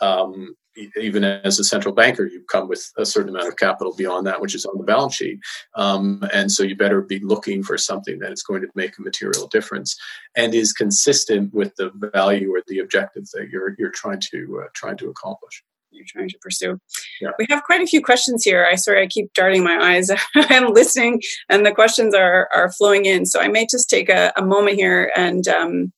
um, 0.00 0.56
even 1.00 1.24
as 1.24 1.58
a 1.58 1.64
central 1.64 1.94
banker, 1.94 2.26
you 2.26 2.42
come 2.50 2.68
with 2.68 2.90
a 2.96 3.06
certain 3.06 3.30
amount 3.30 3.48
of 3.48 3.56
capital 3.56 3.94
beyond 3.94 4.26
that, 4.26 4.40
which 4.40 4.54
is 4.54 4.64
on 4.64 4.78
the 4.78 4.84
balance 4.84 5.14
sheet. 5.14 5.40
Um, 5.74 6.24
and 6.32 6.50
so 6.50 6.62
you 6.62 6.76
better 6.76 7.00
be 7.00 7.20
looking 7.20 7.62
for 7.62 7.78
something 7.78 8.18
that 8.20 8.32
is 8.32 8.42
going 8.42 8.62
to 8.62 8.68
make 8.74 8.98
a 8.98 9.02
material 9.02 9.46
difference 9.48 9.96
and 10.36 10.54
is 10.54 10.72
consistent 10.72 11.52
with 11.54 11.74
the 11.76 11.90
value 12.12 12.52
or 12.54 12.62
the 12.66 12.78
objective 12.78 13.24
that 13.32 13.48
you're 13.50 13.74
you're 13.78 13.90
trying 13.90 14.20
to 14.32 14.62
uh, 14.64 14.68
trying 14.74 14.96
to 14.98 15.08
accomplish 15.08 15.62
you're 15.96 16.06
trying 16.06 16.28
to 16.28 16.38
pursue. 16.38 16.78
Yeah. 17.20 17.30
We 17.38 17.46
have 17.50 17.62
quite 17.64 17.80
a 17.80 17.86
few 17.86 18.02
questions 18.02 18.44
here. 18.44 18.66
I 18.70 18.74
sorry 18.76 19.02
I 19.02 19.06
keep 19.06 19.32
darting 19.32 19.64
my 19.64 19.78
eyes. 19.80 20.10
I'm 20.34 20.72
listening, 20.72 21.22
and 21.48 21.64
the 21.64 21.72
questions 21.72 22.14
are 22.14 22.48
are 22.54 22.70
flowing 22.72 23.06
in. 23.06 23.26
So 23.26 23.40
I 23.40 23.48
may 23.48 23.66
just 23.70 23.88
take 23.88 24.08
a, 24.08 24.32
a 24.36 24.44
moment 24.44 24.76
here 24.76 25.10
and 25.16 25.48
um, 25.48 25.92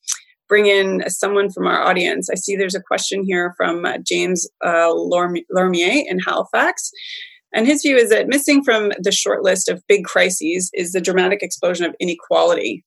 bring 0.49 0.65
in 0.65 1.07
someone 1.09 1.49
from 1.49 1.67
our 1.67 1.81
audience. 1.81 2.29
I 2.29 2.35
see 2.35 2.55
there's 2.55 2.75
a 2.75 2.81
question 2.81 3.23
here 3.23 3.53
from 3.55 3.85
uh, 3.85 3.99
James 4.05 4.49
uh, 4.65 4.91
Lormier 4.91 6.03
in 6.07 6.19
Halifax. 6.19 6.91
And 7.53 7.65
his 7.65 7.81
view 7.81 7.95
is 7.95 8.09
that 8.09 8.27
missing 8.27 8.63
from 8.63 8.91
the 8.99 9.11
short 9.11 9.43
list 9.43 9.69
of 9.69 9.83
big 9.87 10.05
crises 10.05 10.69
is 10.73 10.91
the 10.91 11.01
dramatic 11.01 11.41
explosion 11.41 11.85
of 11.85 11.95
inequality 11.99 12.83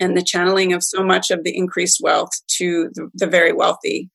and 0.00 0.16
the 0.16 0.22
channeling 0.22 0.72
of 0.72 0.82
so 0.82 1.02
much 1.02 1.30
of 1.30 1.44
the 1.44 1.56
increased 1.56 2.00
wealth 2.02 2.30
to 2.56 2.90
the, 2.94 3.08
the 3.14 3.26
very 3.26 3.52
wealthy. 3.52 4.10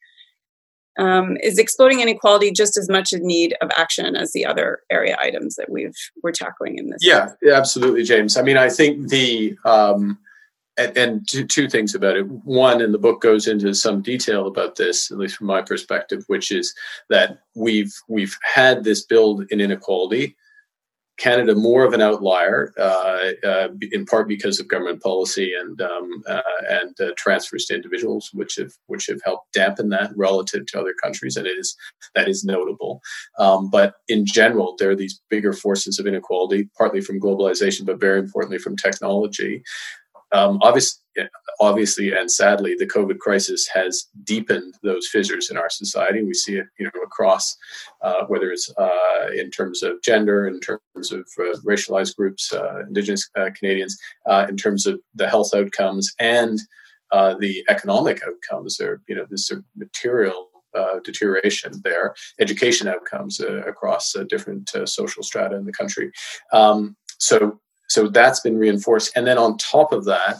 Um, 0.99 1.37
is 1.41 1.57
exploding 1.57 2.01
inequality 2.01 2.51
just 2.51 2.77
as 2.77 2.87
much 2.87 3.13
in 3.13 3.25
need 3.25 3.55
of 3.63 3.71
action 3.75 4.15
as 4.15 4.31
the 4.31 4.45
other 4.45 4.81
area 4.91 5.17
items 5.19 5.55
that 5.55 5.71
we've 5.71 5.97
we're 6.21 6.31
tackling 6.31 6.77
in 6.77 6.91
this? 6.91 6.99
Yeah, 7.01 7.29
absolutely, 7.51 8.03
James. 8.03 8.37
I 8.37 8.43
mean, 8.43 8.57
I 8.57 8.69
think 8.69 9.09
the 9.09 9.57
um, 9.65 10.19
and, 10.77 10.97
and 10.97 11.27
two, 11.27 11.45
two, 11.45 11.69
things 11.69 11.93
about 11.93 12.17
it. 12.17 12.27
One, 12.27 12.81
and 12.81 12.93
the 12.93 12.99
book 12.99 13.21
goes 13.21 13.47
into 13.47 13.73
some 13.73 14.01
detail 14.01 14.47
about 14.47 14.75
this, 14.75 15.11
at 15.11 15.17
least 15.17 15.37
from 15.37 15.47
my 15.47 15.61
perspective, 15.61 16.23
which 16.27 16.51
is 16.51 16.73
that 17.09 17.39
we've 17.55 17.93
we've 18.07 18.37
had 18.55 18.83
this 18.83 19.05
build 19.05 19.45
in 19.51 19.61
inequality. 19.61 20.35
Canada 21.17 21.53
more 21.53 21.85
of 21.85 21.93
an 21.93 22.01
outlier, 22.01 22.73
uh, 22.75 23.33
uh, 23.45 23.67
in 23.91 24.03
part 24.03 24.27
because 24.27 24.59
of 24.59 24.67
government 24.67 24.99
policy 24.99 25.53
and 25.53 25.79
um, 25.79 26.23
uh, 26.27 26.41
and 26.67 26.99
uh, 26.99 27.11
transfers 27.15 27.65
to 27.65 27.75
individuals, 27.75 28.31
which 28.33 28.55
have 28.55 28.71
which 28.87 29.05
have 29.05 29.21
helped 29.23 29.53
dampen 29.53 29.89
that 29.89 30.09
relative 30.15 30.65
to 30.65 30.79
other 30.79 30.95
countries, 31.03 31.37
and 31.37 31.45
it 31.45 31.51
is 31.51 31.77
that 32.15 32.27
is 32.27 32.43
notable. 32.43 32.99
Um, 33.37 33.69
but 33.69 33.93
in 34.07 34.25
general, 34.25 34.75
there 34.79 34.89
are 34.89 34.95
these 34.95 35.21
bigger 35.29 35.53
forces 35.53 35.99
of 35.99 36.07
inequality, 36.07 36.67
partly 36.75 36.99
from 36.99 37.21
globalization, 37.21 37.85
but 37.85 37.99
very 37.99 38.17
importantly 38.17 38.57
from 38.57 38.75
technology, 38.75 39.61
um, 40.33 40.59
obviously, 40.61 41.01
obviously, 41.59 42.11
and 42.11 42.29
sadly, 42.29 42.75
the 42.77 42.87
COVID 42.87 43.19
crisis 43.19 43.67
has 43.67 44.07
deepened 44.23 44.73
those 44.83 45.07
fissures 45.07 45.49
in 45.49 45.57
our 45.57 45.69
society. 45.69 46.23
We 46.23 46.33
see 46.33 46.55
it, 46.55 46.65
you 46.79 46.85
know, 46.85 47.01
across 47.03 47.55
uh, 48.01 48.25
whether 48.27 48.51
it's 48.51 48.69
uh, 48.77 49.27
in 49.35 49.51
terms 49.51 49.83
of 49.83 50.01
gender, 50.01 50.47
in 50.47 50.59
terms 50.59 51.11
of 51.11 51.27
uh, 51.39 51.57
racialized 51.65 52.15
groups, 52.15 52.51
uh, 52.51 52.79
Indigenous 52.87 53.29
uh, 53.37 53.49
Canadians, 53.57 53.97
uh, 54.25 54.47
in 54.49 54.57
terms 54.57 54.85
of 54.87 54.99
the 55.15 55.29
health 55.29 55.53
outcomes 55.53 56.13
and 56.19 56.59
the 57.39 57.63
economic 57.69 58.21
outcomes. 58.27 58.77
There, 58.77 59.01
you 59.07 59.15
know, 59.15 59.25
this 59.29 59.47
sort 59.47 59.59
of 59.59 59.65
material 59.75 60.49
uh, 60.75 60.99
deterioration 61.03 61.71
there, 61.83 62.15
education 62.39 62.87
outcomes 62.87 63.39
uh, 63.39 63.61
across 63.67 64.15
uh, 64.15 64.23
different 64.23 64.71
social 64.85 65.21
strata 65.21 65.55
in 65.55 65.65
the 65.65 65.71
country. 65.71 66.11
Um, 66.51 66.95
so 67.19 67.59
so 67.89 68.07
that's 68.07 68.39
been 68.39 68.57
reinforced. 68.57 69.11
And 69.15 69.27
then 69.27 69.37
on 69.37 69.57
top 69.57 69.91
of 69.91 70.05
that 70.05 70.37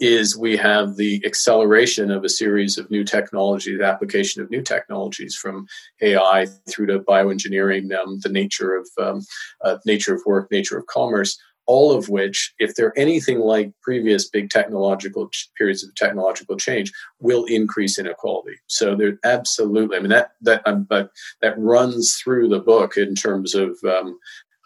is 0.00 0.36
we 0.36 0.56
have 0.56 0.96
the 0.96 1.22
acceleration 1.24 2.10
of 2.10 2.24
a 2.24 2.28
series 2.28 2.78
of 2.78 2.90
new 2.90 3.04
technologies, 3.04 3.80
application 3.80 4.40
of 4.42 4.50
new 4.50 4.62
technologies 4.62 5.34
from 5.34 5.66
AI 6.00 6.46
through 6.68 6.86
to 6.86 7.00
bioengineering, 7.00 7.92
um, 7.98 8.20
the 8.22 8.28
nature 8.28 8.76
of 8.76 8.88
um, 9.00 9.22
uh, 9.64 9.78
nature 9.86 10.14
of 10.14 10.22
work, 10.24 10.50
nature 10.50 10.78
of 10.78 10.86
commerce. 10.86 11.38
All 11.66 11.92
of 11.92 12.08
which, 12.08 12.54
if 12.58 12.74
they're 12.74 12.98
anything 12.98 13.40
like 13.40 13.74
previous 13.82 14.26
big 14.26 14.48
technological 14.48 15.28
ch- 15.28 15.50
periods 15.58 15.84
of 15.84 15.94
technological 15.96 16.56
change, 16.56 16.90
will 17.20 17.44
increase 17.44 17.98
inequality. 17.98 18.56
So 18.68 18.96
they're 18.96 19.18
absolutely. 19.22 19.98
I 19.98 20.00
mean 20.00 20.08
that 20.08 20.30
that 20.40 20.62
um, 20.66 20.86
that 20.88 21.58
runs 21.58 22.14
through 22.14 22.48
the 22.48 22.60
book 22.60 22.96
in 22.96 23.14
terms 23.14 23.54
of 23.54 23.76
um, 23.84 24.18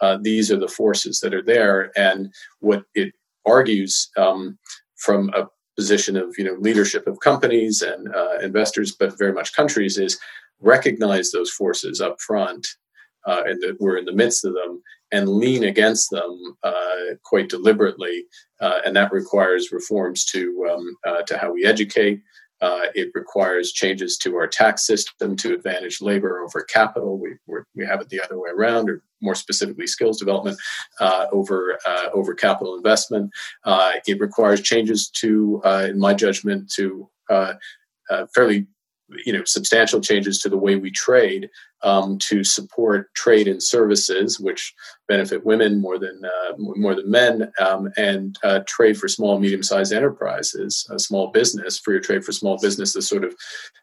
uh, 0.02 0.18
these 0.20 0.50
are 0.50 0.58
the 0.58 0.68
forces 0.68 1.20
that 1.20 1.32
are 1.32 1.42
there. 1.42 1.90
And 1.96 2.34
what 2.60 2.84
it 2.94 3.14
argues 3.46 4.10
um, 4.18 4.58
from 4.96 5.30
a 5.34 5.46
position 5.76 6.16
of 6.16 6.34
you 6.36 6.44
know 6.44 6.56
leadership 6.58 7.06
of 7.06 7.20
companies 7.20 7.80
and 7.80 8.14
uh, 8.14 8.38
investors, 8.42 8.94
but 8.98 9.18
very 9.18 9.32
much 9.32 9.54
countries, 9.54 9.96
is 9.96 10.18
recognize 10.60 11.30
those 11.30 11.50
forces 11.50 12.00
up 12.00 12.20
front, 12.20 12.66
uh, 13.26 13.42
and 13.46 13.62
that 13.62 13.76
we're 13.80 13.96
in 13.96 14.04
the 14.04 14.12
midst 14.12 14.44
of 14.44 14.52
them, 14.54 14.82
and 15.12 15.28
lean 15.28 15.64
against 15.64 16.10
them 16.10 16.56
uh, 16.62 17.14
quite 17.22 17.48
deliberately. 17.48 18.24
Uh, 18.60 18.80
and 18.84 18.94
that 18.94 19.12
requires 19.12 19.72
reforms 19.72 20.24
to 20.26 20.68
um, 20.70 20.96
uh, 21.06 21.22
to 21.22 21.38
how 21.38 21.52
we 21.52 21.64
educate, 21.64 22.20
uh, 22.62 22.86
it 22.94 23.10
requires 23.14 23.72
changes 23.72 24.16
to 24.16 24.36
our 24.36 24.46
tax 24.46 24.86
system 24.86 25.34
to 25.36 25.52
advantage 25.52 26.00
labor 26.00 26.40
over 26.40 26.62
capital. 26.62 27.18
We, 27.18 27.34
we 27.74 27.86
have 27.86 28.00
it 28.00 28.08
the 28.08 28.20
other 28.22 28.38
way 28.38 28.50
around, 28.50 28.90
or 28.90 29.02
more 29.20 29.34
specifically, 29.34 29.86
skills 29.86 30.18
development 30.18 30.58
uh, 31.00 31.26
over 31.32 31.78
uh, 31.86 32.08
over 32.12 32.34
capital 32.34 32.76
investment. 32.76 33.30
Uh, 33.64 33.92
it 34.06 34.20
requires 34.20 34.60
changes 34.60 35.08
to, 35.08 35.60
uh, 35.64 35.86
in 35.88 35.98
my 35.98 36.14
judgment, 36.14 36.70
to 36.72 37.08
uh, 37.30 37.54
fairly 38.34 38.66
you 39.24 39.32
know 39.32 39.44
substantial 39.44 40.00
changes 40.00 40.38
to 40.38 40.48
the 40.48 40.56
way 40.56 40.76
we 40.76 40.90
trade 40.90 41.48
um, 41.82 42.18
to 42.18 42.44
support 42.44 43.14
trade 43.14 43.48
and 43.48 43.62
services, 43.62 44.38
which 44.38 44.74
benefit 45.08 45.44
women 45.44 45.80
more 45.80 45.98
than 45.98 46.20
uh, 46.24 46.52
more 46.58 46.94
than 46.94 47.10
men, 47.10 47.52
um, 47.60 47.90
and 47.96 48.38
uh, 48.42 48.60
trade 48.66 48.96
for 48.96 49.08
small 49.08 49.34
and 49.34 49.42
medium 49.42 49.62
sized 49.62 49.92
enterprises, 49.92 50.86
a 50.90 50.98
small 50.98 51.28
business, 51.28 51.78
free 51.78 52.00
trade 52.00 52.24
for 52.24 52.32
small 52.32 52.58
business 52.60 52.72
businesses, 52.72 53.08
sort 53.08 53.24
of 53.24 53.34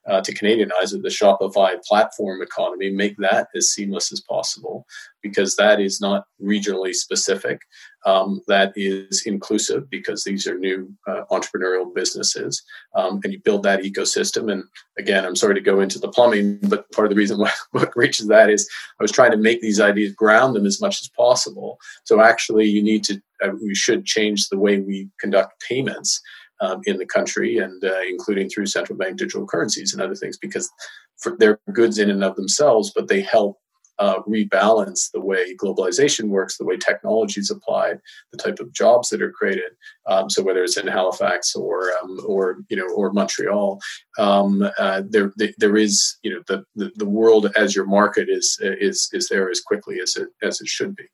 uh, 0.07 0.21
to 0.21 0.33
Canadianize 0.33 0.93
it, 0.93 1.03
the 1.03 1.09
Shopify 1.09 1.81
platform 1.83 2.41
economy, 2.41 2.89
make 2.89 3.15
that 3.17 3.47
as 3.55 3.69
seamless 3.69 4.11
as 4.11 4.21
possible 4.21 4.85
because 5.21 5.55
that 5.55 5.79
is 5.79 5.99
not 5.99 6.23
regionally 6.41 6.93
specific. 6.93 7.61
Um, 8.05 8.41
that 8.47 8.71
is 8.75 9.23
inclusive 9.25 9.89
because 9.89 10.23
these 10.23 10.47
are 10.47 10.57
new 10.57 10.91
uh, 11.05 11.23
entrepreneurial 11.31 11.93
businesses, 11.93 12.63
um, 12.95 13.19
and 13.23 13.33
you 13.33 13.41
build 13.41 13.63
that 13.63 13.81
ecosystem. 13.81 14.51
And 14.51 14.63
again, 14.97 15.25
I'm 15.25 15.35
sorry 15.35 15.55
to 15.55 15.61
go 15.61 15.81
into 15.81 15.99
the 15.99 16.07
plumbing, 16.07 16.59
but 16.63 16.89
part 16.91 17.07
of 17.07 17.09
the 17.09 17.17
reason 17.17 17.39
why 17.39 17.51
reaches 17.95 18.27
that 18.27 18.49
is 18.49 18.69
I 18.99 19.03
was 19.03 19.11
trying 19.11 19.31
to 19.31 19.37
make 19.37 19.61
these 19.61 19.79
ideas 19.79 20.13
ground 20.13 20.55
them 20.55 20.65
as 20.65 20.81
much 20.81 21.01
as 21.01 21.09
possible. 21.09 21.77
So 22.05 22.21
actually, 22.21 22.65
you 22.65 22.83
need 22.83 23.03
to 23.05 23.21
uh, 23.43 23.51
we 23.61 23.75
should 23.75 24.05
change 24.05 24.49
the 24.49 24.59
way 24.59 24.79
we 24.79 25.09
conduct 25.19 25.63
payments. 25.67 26.21
Um, 26.61 26.81
in 26.83 26.97
the 26.97 27.05
country 27.05 27.57
and 27.57 27.81
uh, 27.85 28.01
including 28.05 28.49
through 28.49 28.65
central 28.65 28.97
bank 28.97 29.15
digital 29.15 29.47
currencies 29.47 29.93
and 29.93 30.01
other 30.01 30.13
things 30.13 30.37
because 30.37 30.69
for, 31.17 31.37
they're 31.39 31.57
goods 31.71 31.97
in 31.97 32.09
and 32.09 32.21
of 32.21 32.35
themselves 32.35 32.91
but 32.93 33.07
they 33.07 33.21
help 33.21 33.61
uh, 33.99 34.21
rebalance 34.21 35.11
the 35.11 35.21
way 35.21 35.55
globalization 35.55 36.29
works, 36.29 36.57
the 36.57 36.65
way 36.65 36.77
technology 36.77 37.39
is 37.39 37.51
applied, 37.51 37.99
the 38.31 38.37
type 38.37 38.59
of 38.59 38.71
jobs 38.73 39.09
that 39.09 39.21
are 39.21 39.31
created. 39.31 39.71
Um, 40.07 40.29
so 40.29 40.41
whether 40.41 40.63
it's 40.63 40.77
in 40.77 40.87
Halifax 40.87 41.55
or 41.55 41.91
um, 42.01 42.19
or 42.25 42.59
you 42.69 42.77
know 42.77 42.89
or 42.95 43.11
Montreal, 43.11 43.79
um, 44.17 44.67
uh, 44.77 45.03
there 45.07 45.33
there 45.57 45.77
is 45.77 46.17
you 46.23 46.33
know 46.33 46.41
the, 46.47 46.63
the, 46.75 46.91
the 46.95 47.09
world 47.09 47.51
as 47.55 47.75
your 47.75 47.85
market 47.85 48.29
is 48.29 48.57
is 48.61 49.09
is 49.13 49.27
there 49.27 49.49
as 49.49 49.61
quickly 49.61 49.99
as 50.01 50.15
it 50.15 50.29
as 50.41 50.61
it 50.61 50.67
should 50.67 50.95
be. 50.95 51.05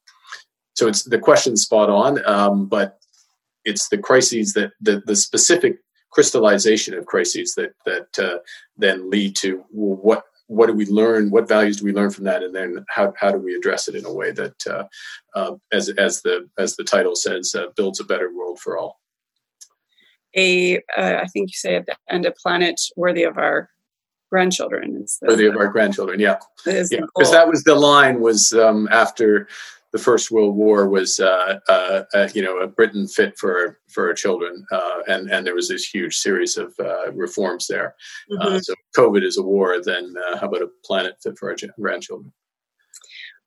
So 0.75 0.87
it's 0.87 1.03
the 1.03 1.19
question 1.19 1.57
spot 1.57 1.89
on, 1.89 2.23
um, 2.27 2.67
but 2.67 2.99
it's 3.63 3.89
the 3.89 3.97
crises 3.97 4.53
that 4.53 4.71
the, 4.79 5.01
the 5.05 5.15
specific 5.15 5.79
crystallization 6.11 6.93
of 6.93 7.05
crises 7.05 7.55
that 7.55 7.73
that 7.85 8.19
uh, 8.19 8.37
then 8.77 9.09
lead 9.09 9.35
to 9.37 9.63
well, 9.71 9.97
what 10.01 10.23
what 10.47 10.67
do 10.67 10.73
we 10.73 10.85
learn? 10.85 11.31
What 11.31 11.47
values 11.47 11.77
do 11.77 11.85
we 11.85 11.93
learn 11.93 12.11
from 12.11 12.25
that? 12.25 12.43
And 12.43 12.53
then 12.53 12.85
how, 12.89 13.13
how 13.17 13.31
do 13.31 13.37
we 13.37 13.55
address 13.55 13.87
it 13.87 13.95
in 13.95 14.05
a 14.05 14.13
way 14.13 14.31
that, 14.31 14.67
uh, 14.67 14.83
uh, 15.35 15.55
as, 15.71 15.89
as, 15.89 16.21
the, 16.21 16.49
as 16.57 16.75
the 16.75 16.83
title 16.83 17.15
says, 17.15 17.55
uh, 17.55 17.67
builds 17.75 17.99
a 17.99 18.03
better 18.03 18.31
world 18.33 18.59
for 18.59 18.77
all? 18.77 18.99
A, 20.35 20.77
uh, 20.97 21.19
I 21.21 21.27
think 21.27 21.49
you 21.49 21.55
say 21.55 21.75
at 21.75 21.85
the 21.85 21.95
end, 22.09 22.25
a 22.25 22.31
planet 22.31 22.79
worthy 22.95 23.23
of 23.23 23.37
our 23.37 23.69
grandchildren. 24.29 25.05
worthy 25.21 25.45
of 25.45 25.55
our 25.55 25.69
grandchildren, 25.69 26.19
yeah. 26.19 26.37
Because 26.63 26.91
yeah. 26.91 26.99
that 27.31 27.47
was 27.47 27.63
the 27.63 27.75
line 27.75 28.19
was 28.19 28.53
um, 28.53 28.87
after 28.91 29.47
the 29.95 30.03
First 30.03 30.29
World 30.29 30.57
War 30.57 30.89
was, 30.89 31.21
uh, 31.21 31.59
uh, 31.69 32.03
uh, 32.13 32.27
you 32.33 32.41
know, 32.41 32.57
a 32.57 32.67
Britain 32.67 33.07
fit 33.07 33.37
for 33.37 33.79
for 33.87 34.09
our 34.09 34.13
children, 34.13 34.65
uh, 34.69 34.99
and 35.07 35.31
and 35.31 35.47
there 35.47 35.55
was 35.55 35.69
this 35.69 35.85
huge 35.87 36.17
series 36.17 36.57
of 36.57 36.73
uh, 36.81 37.13
reforms 37.13 37.67
there. 37.67 37.95
Uh, 38.29 38.45
mm-hmm. 38.45 38.57
so 38.57 38.73
COVID 38.97 39.23
is 39.23 39.37
a 39.37 39.41
war. 39.41 39.81
Then 39.81 40.13
how 40.41 40.47
about 40.47 40.63
a 40.63 40.69
planet 40.83 41.15
fit 41.23 41.37
for 41.37 41.49
our 41.49 41.55
grandchildren? 41.79 42.33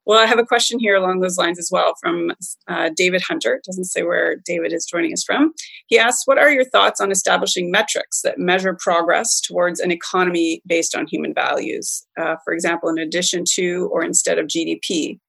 Well, 0.07 0.19
I 0.19 0.25
have 0.25 0.39
a 0.39 0.47
question 0.47 0.79
here 0.81 0.97
along 0.97 1.21
those 1.21 1.37
lines 1.37 1.59
as 1.59 1.69
well 1.71 1.93
from 2.01 2.33
uh, 2.67 2.89
David 2.97 3.21
Hunter. 3.21 3.57
It 3.57 3.65
doesn't 3.65 3.85
say 3.85 4.05
where 4.05 4.37
David 4.37 4.73
is 4.73 4.87
joining 4.87 5.13
us 5.13 5.23
from. 5.23 5.53
He 5.89 5.99
asks, 5.99 6.27
What 6.27 6.39
are 6.39 6.51
your 6.51 6.65
thoughts 6.65 6.99
on 6.99 7.11
establishing 7.11 7.71
metrics 7.71 8.23
that 8.23 8.39
measure 8.39 8.75
progress 8.81 9.39
towards 9.39 9.81
an 9.81 9.91
economy 9.91 10.63
based 10.67 10.97
on 10.97 11.07
human 11.07 11.35
values? 11.35 12.07
Uh, 12.19 12.37
for 12.43 12.55
example, 12.55 12.89
in 12.89 12.97
addition 12.97 13.45
to 13.53 13.91
or 13.93 14.03
instead 14.03 14.39
of 14.39 14.47
GDP. 14.47 15.21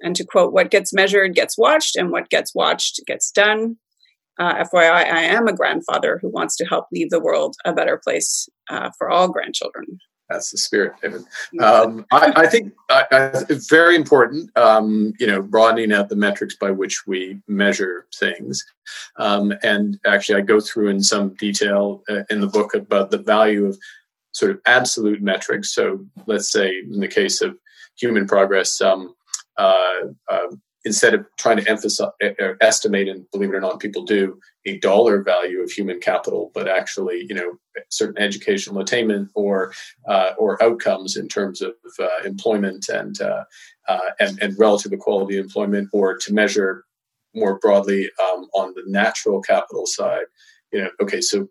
And 0.00 0.14
to 0.16 0.24
quote, 0.24 0.52
What 0.52 0.70
gets 0.70 0.92
measured 0.92 1.34
gets 1.34 1.56
watched, 1.56 1.96
and 1.96 2.10
what 2.10 2.30
gets 2.30 2.54
watched 2.54 3.00
gets 3.06 3.30
done. 3.30 3.76
Uh, 4.38 4.64
FYI, 4.64 5.12
I 5.12 5.22
am 5.22 5.46
a 5.46 5.52
grandfather 5.52 6.18
who 6.20 6.28
wants 6.28 6.56
to 6.56 6.64
help 6.64 6.86
leave 6.90 7.10
the 7.10 7.20
world 7.20 7.54
a 7.64 7.72
better 7.72 8.00
place 8.02 8.48
uh, 8.68 8.90
for 8.98 9.08
all 9.08 9.28
grandchildren. 9.28 10.00
That's 10.28 10.50
the 10.50 10.58
spirit, 10.58 10.94
David. 11.02 11.22
Um, 11.60 12.06
I, 12.10 12.32
I, 12.34 12.46
think 12.46 12.72
uh, 12.88 13.04
it's 13.48 13.68
very 13.68 13.94
important, 13.94 14.50
um, 14.56 15.12
you 15.20 15.26
know, 15.26 15.42
broadening 15.42 15.92
out 15.92 16.08
the 16.08 16.16
metrics 16.16 16.56
by 16.56 16.70
which 16.70 17.06
we 17.06 17.40
measure 17.46 18.06
things. 18.14 18.64
Um, 19.16 19.52
and 19.62 19.98
actually, 20.06 20.36
I 20.36 20.40
go 20.40 20.60
through 20.60 20.88
in 20.88 21.02
some 21.02 21.34
detail 21.34 22.02
uh, 22.08 22.22
in 22.30 22.40
the 22.40 22.46
book 22.46 22.74
about 22.74 23.10
the 23.10 23.18
value 23.18 23.66
of 23.66 23.78
sort 24.32 24.50
of 24.50 24.60
absolute 24.64 25.20
metrics. 25.20 25.74
So, 25.74 26.04
let's 26.26 26.50
say 26.50 26.78
in 26.78 27.00
the 27.00 27.08
case 27.08 27.42
of 27.42 27.58
human 27.96 28.26
progress, 28.26 28.80
um, 28.80 29.14
uh, 29.56 30.00
uh, 30.28 30.46
instead 30.84 31.14
of 31.14 31.24
trying 31.38 31.56
to 31.56 31.70
emphasize 31.70 32.10
or 32.38 32.56
estimate 32.60 33.08
and 33.08 33.24
believe 33.30 33.50
it 33.50 33.54
or 33.54 33.60
not 33.60 33.80
people 33.80 34.04
do 34.04 34.38
a 34.66 34.78
dollar 34.78 35.22
value 35.22 35.62
of 35.62 35.70
human 35.70 35.98
capital 35.98 36.50
but 36.54 36.68
actually 36.68 37.24
you 37.28 37.34
know 37.34 37.52
certain 37.90 38.20
educational 38.22 38.80
attainment 38.80 39.30
or 39.34 39.72
uh, 40.08 40.32
or 40.38 40.62
outcomes 40.62 41.16
in 41.16 41.28
terms 41.28 41.62
of 41.62 41.72
uh, 41.98 42.08
employment 42.24 42.88
and, 42.88 43.20
uh, 43.20 43.44
uh 43.88 44.10
and 44.20 44.40
and 44.42 44.58
relative 44.58 44.92
equality 44.92 45.38
employment 45.38 45.88
or 45.92 46.16
to 46.16 46.32
measure 46.32 46.84
more 47.34 47.58
broadly 47.58 48.10
um, 48.22 48.46
on 48.54 48.72
the 48.74 48.82
natural 48.86 49.40
capital 49.40 49.86
side. 49.86 50.26
You 50.72 50.82
know 50.82 50.90
okay 51.00 51.20
so 51.20 51.48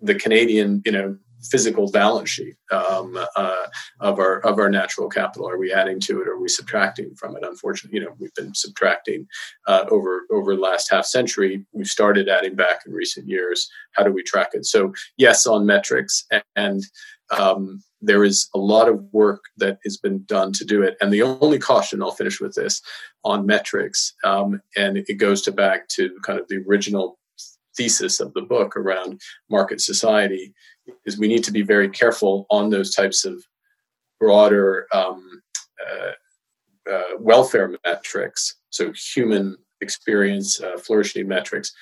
the 0.00 0.14
canadian 0.14 0.82
you 0.84 0.92
know 0.92 1.16
physical 1.50 1.90
balance 1.90 2.30
sheet 2.30 2.56
um, 2.70 3.18
uh, 3.36 3.66
of 4.00 4.18
our 4.18 4.40
of 4.40 4.58
our 4.58 4.70
natural 4.70 5.08
capital? 5.08 5.48
Are 5.48 5.58
we 5.58 5.72
adding 5.72 6.00
to 6.00 6.20
it, 6.20 6.28
or 6.28 6.32
are 6.32 6.40
we 6.40 6.48
subtracting 6.48 7.14
from 7.16 7.36
it? 7.36 7.44
Unfortunately, 7.44 7.98
you 7.98 8.04
know, 8.04 8.14
we've 8.18 8.34
been 8.34 8.54
subtracting 8.54 9.26
uh, 9.66 9.84
over 9.90 10.22
over 10.30 10.54
the 10.54 10.60
last 10.60 10.90
half 10.90 11.06
century. 11.06 11.64
We've 11.72 11.86
started 11.86 12.28
adding 12.28 12.54
back 12.54 12.80
in 12.86 12.92
recent 12.92 13.28
years. 13.28 13.68
How 13.92 14.02
do 14.02 14.12
we 14.12 14.22
track 14.22 14.50
it? 14.52 14.66
So, 14.66 14.92
yes, 15.16 15.46
on 15.46 15.66
metrics, 15.66 16.26
and 16.54 16.82
um, 17.36 17.82
there 18.00 18.24
is 18.24 18.48
a 18.54 18.58
lot 18.58 18.88
of 18.88 19.02
work 19.12 19.44
that 19.56 19.78
has 19.84 19.96
been 19.96 20.24
done 20.24 20.52
to 20.52 20.64
do 20.64 20.82
it. 20.82 20.96
And 21.00 21.12
the 21.12 21.22
only 21.22 21.58
caution, 21.58 22.02
I'll 22.02 22.12
finish 22.12 22.40
with 22.40 22.54
this, 22.54 22.82
on 23.24 23.46
metrics, 23.46 24.14
um, 24.24 24.60
and 24.76 24.98
it 24.98 25.14
goes 25.14 25.42
to 25.42 25.52
back 25.52 25.88
to 25.88 26.10
kind 26.22 26.38
of 26.38 26.46
the 26.48 26.62
original 26.68 27.18
thesis 27.76 28.20
of 28.20 28.32
the 28.32 28.42
book 28.42 28.76
around 28.76 29.20
market 29.50 29.80
society 29.80 30.54
is 31.04 31.18
we 31.18 31.28
need 31.28 31.44
to 31.44 31.52
be 31.52 31.62
very 31.62 31.88
careful 31.88 32.46
on 32.50 32.70
those 32.70 32.94
types 32.94 33.24
of 33.24 33.42
broader 34.18 34.86
um, 34.92 35.42
uh, 35.80 36.90
uh, 36.90 37.16
welfare 37.18 37.74
metrics, 37.84 38.56
so 38.70 38.92
human 39.14 39.56
experience, 39.80 40.60
uh, 40.60 40.78
flourishing 40.78 41.28
metrics. 41.28 41.72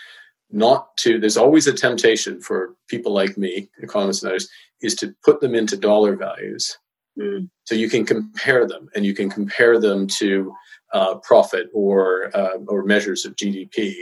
Not 0.51 0.97
to, 0.99 1.19
there's 1.19 1.37
always 1.37 1.67
a 1.67 1.73
temptation 1.73 2.41
for 2.41 2.75
people 2.89 3.13
like 3.13 3.37
me, 3.37 3.69
economists 3.79 4.23
and 4.23 4.31
others, 4.31 4.49
is 4.81 4.95
to 4.97 5.15
put 5.25 5.41
them 5.41 5.55
into 5.55 5.77
dollar 5.77 6.17
values. 6.17 6.79
Mm. 7.19 7.49
So 7.65 7.75
you 7.75 7.89
can 7.89 8.05
compare 8.05 8.67
them 8.67 8.89
and 8.95 9.05
you 9.05 9.15
can 9.15 9.31
compare 9.31 9.81
them 9.81 10.07
to 10.19 10.55
uh, 10.93 11.17
profit 11.17 11.69
or, 11.73 12.31
uh, 12.35 12.59
or 12.69 12.85
measures 12.85 13.25
of 13.25 13.37
GDP. 13.37 13.95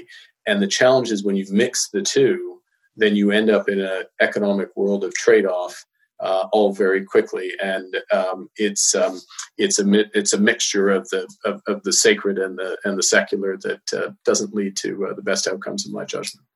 And 0.47 0.61
the 0.61 0.67
challenge 0.67 1.11
is 1.11 1.25
when 1.25 1.37
you've 1.37 1.53
mixed 1.53 1.93
the 1.93 2.03
two, 2.03 2.61
then 2.97 3.17
you 3.17 3.31
end 3.31 3.51
up 3.51 3.69
in 3.69 3.81
an 3.81 4.05
economic 4.21 4.69
world 4.77 5.05
of 5.05 5.15
trade-off 5.15 5.85
uh, 6.23 6.47
all 6.53 6.73
very 6.73 7.05
quickly, 7.05 7.51
and 7.61 7.97
um, 8.13 8.49
it's 8.57 8.95
um, 8.95 9.21
it's 9.59 9.81
a 9.81 9.85
it's 10.17 10.33
a 10.33 10.39
mixture 10.39 10.89
of 10.89 11.09
the 11.11 11.27
of, 11.45 11.61
of, 11.67 11.83
the 11.83 11.93
sacred 11.93 12.39
and 12.39 12.59
the 12.59 12.79
and 12.85 12.97
the 12.97 13.03
secular 13.03 13.57
that 13.59 13.81
uh, 13.93 14.13
doesn't 14.25 14.55
lead 14.55 14.77
to 14.77 15.07
uh, 15.07 15.15
the 15.15 15.23
best 15.23 15.49
outcomes 15.49 15.85
in 15.85 15.93
my 15.93 16.05
judgment. 16.05 16.47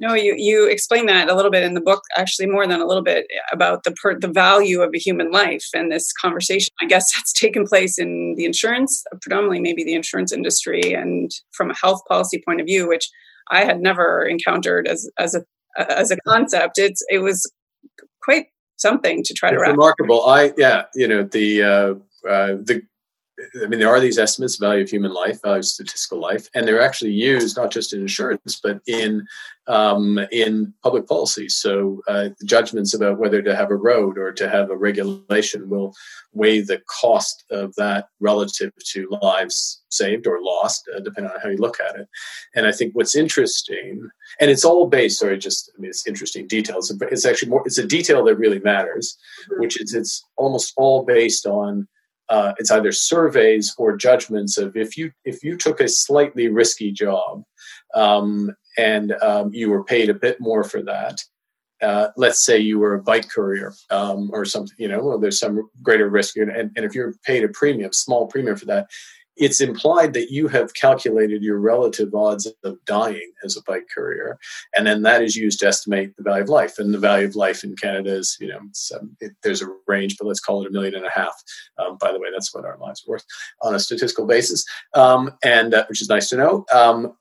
No, 0.00 0.14
you 0.14 0.34
you 0.36 0.66
explain 0.68 1.06
that 1.06 1.30
a 1.30 1.34
little 1.34 1.52
bit 1.52 1.62
in 1.62 1.74
the 1.74 1.80
book, 1.80 2.02
actually 2.16 2.46
more 2.46 2.66
than 2.66 2.80
a 2.80 2.86
little 2.86 3.04
bit 3.04 3.26
about 3.52 3.84
the 3.84 3.92
per, 3.92 4.18
the 4.18 4.28
value 4.28 4.82
of 4.82 4.90
a 4.92 4.98
human 4.98 5.30
life 5.30 5.66
and 5.72 5.92
this 5.92 6.12
conversation. 6.12 6.72
I 6.82 6.86
guess 6.86 7.12
that's 7.16 7.32
taken 7.32 7.64
place 7.64 7.98
in 7.98 8.34
the 8.36 8.44
insurance, 8.44 9.04
predominantly 9.22 9.60
maybe 9.60 9.84
the 9.84 9.94
insurance 9.94 10.32
industry, 10.32 10.92
and 10.92 11.30
from 11.52 11.70
a 11.70 11.76
health 11.76 12.00
policy 12.08 12.42
point 12.44 12.60
of 12.60 12.66
view, 12.66 12.88
which 12.88 13.08
I 13.52 13.64
had 13.64 13.80
never 13.80 14.24
encountered 14.24 14.88
as 14.88 15.08
as 15.18 15.36
a 15.36 15.44
as 15.76 16.10
a 16.10 16.16
concept. 16.26 16.78
It's 16.78 17.02
it 17.08 17.18
was 17.18 17.50
quite 18.22 18.46
something 18.76 19.22
to 19.24 19.34
try 19.34 19.50
it's 19.50 19.56
to 19.56 19.60
wrap. 19.60 19.70
Remarkable. 19.72 20.26
I 20.26 20.52
yeah, 20.56 20.84
you 20.94 21.08
know 21.08 21.24
the 21.24 21.62
uh, 21.62 21.94
uh, 22.28 22.56
the 22.62 22.82
I 23.62 23.66
mean, 23.66 23.80
there 23.80 23.88
are 23.88 24.00
these 24.00 24.18
estimates, 24.18 24.56
value 24.56 24.82
of 24.82 24.90
human 24.90 25.12
life, 25.12 25.42
value 25.42 25.58
of 25.58 25.64
statistical 25.64 26.20
life, 26.20 26.48
and 26.54 26.66
they're 26.66 26.80
actually 26.80 27.12
used 27.12 27.56
not 27.56 27.72
just 27.72 27.92
in 27.92 28.00
insurance, 28.00 28.60
but 28.62 28.80
in 28.86 29.26
um, 29.66 30.20
in 30.30 30.72
public 30.82 31.08
policy. 31.08 31.48
So 31.48 32.00
uh, 32.06 32.28
judgments 32.44 32.94
about 32.94 33.18
whether 33.18 33.42
to 33.42 33.56
have 33.56 33.70
a 33.70 33.76
road 33.76 34.18
or 34.18 34.30
to 34.32 34.48
have 34.48 34.70
a 34.70 34.76
regulation 34.76 35.68
will 35.68 35.94
weigh 36.32 36.60
the 36.60 36.80
cost 36.86 37.44
of 37.50 37.74
that 37.76 38.06
relative 38.20 38.72
to 38.92 39.08
lives 39.22 39.82
saved 39.88 40.26
or 40.26 40.38
lost, 40.40 40.88
uh, 40.94 41.00
depending 41.00 41.32
on 41.32 41.40
how 41.40 41.48
you 41.48 41.56
look 41.56 41.80
at 41.80 41.96
it. 41.96 42.08
And 42.54 42.66
I 42.66 42.72
think 42.72 42.94
what's 42.94 43.16
interesting, 43.16 44.08
and 44.40 44.50
it's 44.50 44.64
all 44.64 44.86
based, 44.86 45.18
sorry, 45.18 45.38
just 45.38 45.72
I 45.76 45.80
mean, 45.80 45.90
it's 45.90 46.06
interesting 46.06 46.46
details. 46.46 46.92
But 46.92 47.12
it's 47.12 47.26
actually 47.26 47.50
more, 47.50 47.62
it's 47.66 47.78
a 47.78 47.86
detail 47.86 48.22
that 48.24 48.36
really 48.36 48.60
matters, 48.60 49.16
mm-hmm. 49.50 49.60
which 49.60 49.80
is 49.80 49.94
it's 49.94 50.24
almost 50.36 50.72
all 50.76 51.04
based 51.04 51.46
on 51.46 51.88
uh, 52.28 52.52
it's 52.58 52.70
either 52.70 52.92
surveys 52.92 53.74
or 53.78 53.96
judgments 53.96 54.56
of 54.58 54.76
if 54.76 54.96
you 54.96 55.10
if 55.24 55.42
you 55.42 55.56
took 55.56 55.80
a 55.80 55.88
slightly 55.88 56.48
risky 56.48 56.90
job 56.90 57.42
um, 57.94 58.54
and 58.78 59.12
um, 59.22 59.52
you 59.52 59.70
were 59.70 59.84
paid 59.84 60.10
a 60.10 60.14
bit 60.14 60.40
more 60.40 60.64
for 60.64 60.82
that. 60.82 61.18
Uh, 61.82 62.08
let's 62.16 62.44
say 62.44 62.58
you 62.58 62.78
were 62.78 62.94
a 62.94 63.02
bike 63.02 63.28
courier 63.28 63.74
um, 63.90 64.30
or 64.32 64.44
something, 64.44 64.74
you 64.78 64.88
know, 64.88 65.02
well, 65.02 65.18
there's 65.18 65.38
some 65.38 65.68
greater 65.82 66.08
risk, 66.08 66.36
and, 66.36 66.50
and 66.50 66.70
if 66.76 66.94
you're 66.94 67.12
paid 67.26 67.44
a 67.44 67.48
premium, 67.48 67.92
small 67.92 68.26
premium 68.26 68.56
for 68.56 68.64
that, 68.64 68.86
it's 69.36 69.60
implied 69.60 70.12
that 70.14 70.30
you 70.30 70.48
have 70.48 70.74
calculated 70.74 71.42
your 71.42 71.58
relative 71.58 72.14
odds 72.14 72.46
of 72.62 72.84
dying 72.84 73.32
as 73.44 73.56
a 73.56 73.62
bike 73.62 73.86
courier, 73.92 74.38
and 74.74 74.86
then 74.86 75.02
that 75.02 75.22
is 75.22 75.36
used 75.36 75.60
to 75.60 75.66
estimate 75.66 76.16
the 76.16 76.22
value 76.22 76.42
of 76.42 76.48
life. 76.48 76.78
And 76.78 76.94
the 76.94 76.98
value 76.98 77.26
of 77.26 77.36
life 77.36 77.64
in 77.64 77.74
Canada 77.76 78.14
is, 78.14 78.36
you 78.40 78.48
know, 78.48 78.60
it, 79.20 79.32
there's 79.42 79.62
a 79.62 79.68
range, 79.86 80.16
but 80.18 80.26
let's 80.26 80.40
call 80.40 80.62
it 80.62 80.68
a 80.68 80.72
million 80.72 80.94
and 80.94 81.06
a 81.06 81.10
half. 81.10 81.34
Um, 81.78 81.96
by 81.98 82.12
the 82.12 82.20
way, 82.20 82.28
that's 82.32 82.54
what 82.54 82.64
our 82.64 82.78
lives 82.78 83.04
are 83.06 83.10
worth 83.10 83.24
on 83.62 83.74
a 83.74 83.80
statistical 83.80 84.26
basis, 84.26 84.64
um, 84.94 85.32
and 85.42 85.74
uh, 85.74 85.84
which 85.88 86.02
is 86.02 86.08
nice 86.08 86.28
to 86.28 86.36
know. 86.36 86.64
Um, 86.72 87.14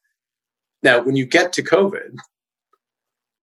now, 0.84 1.02
when 1.02 1.16
you 1.16 1.26
get 1.26 1.54
to 1.54 1.64
COVID, 1.64 2.18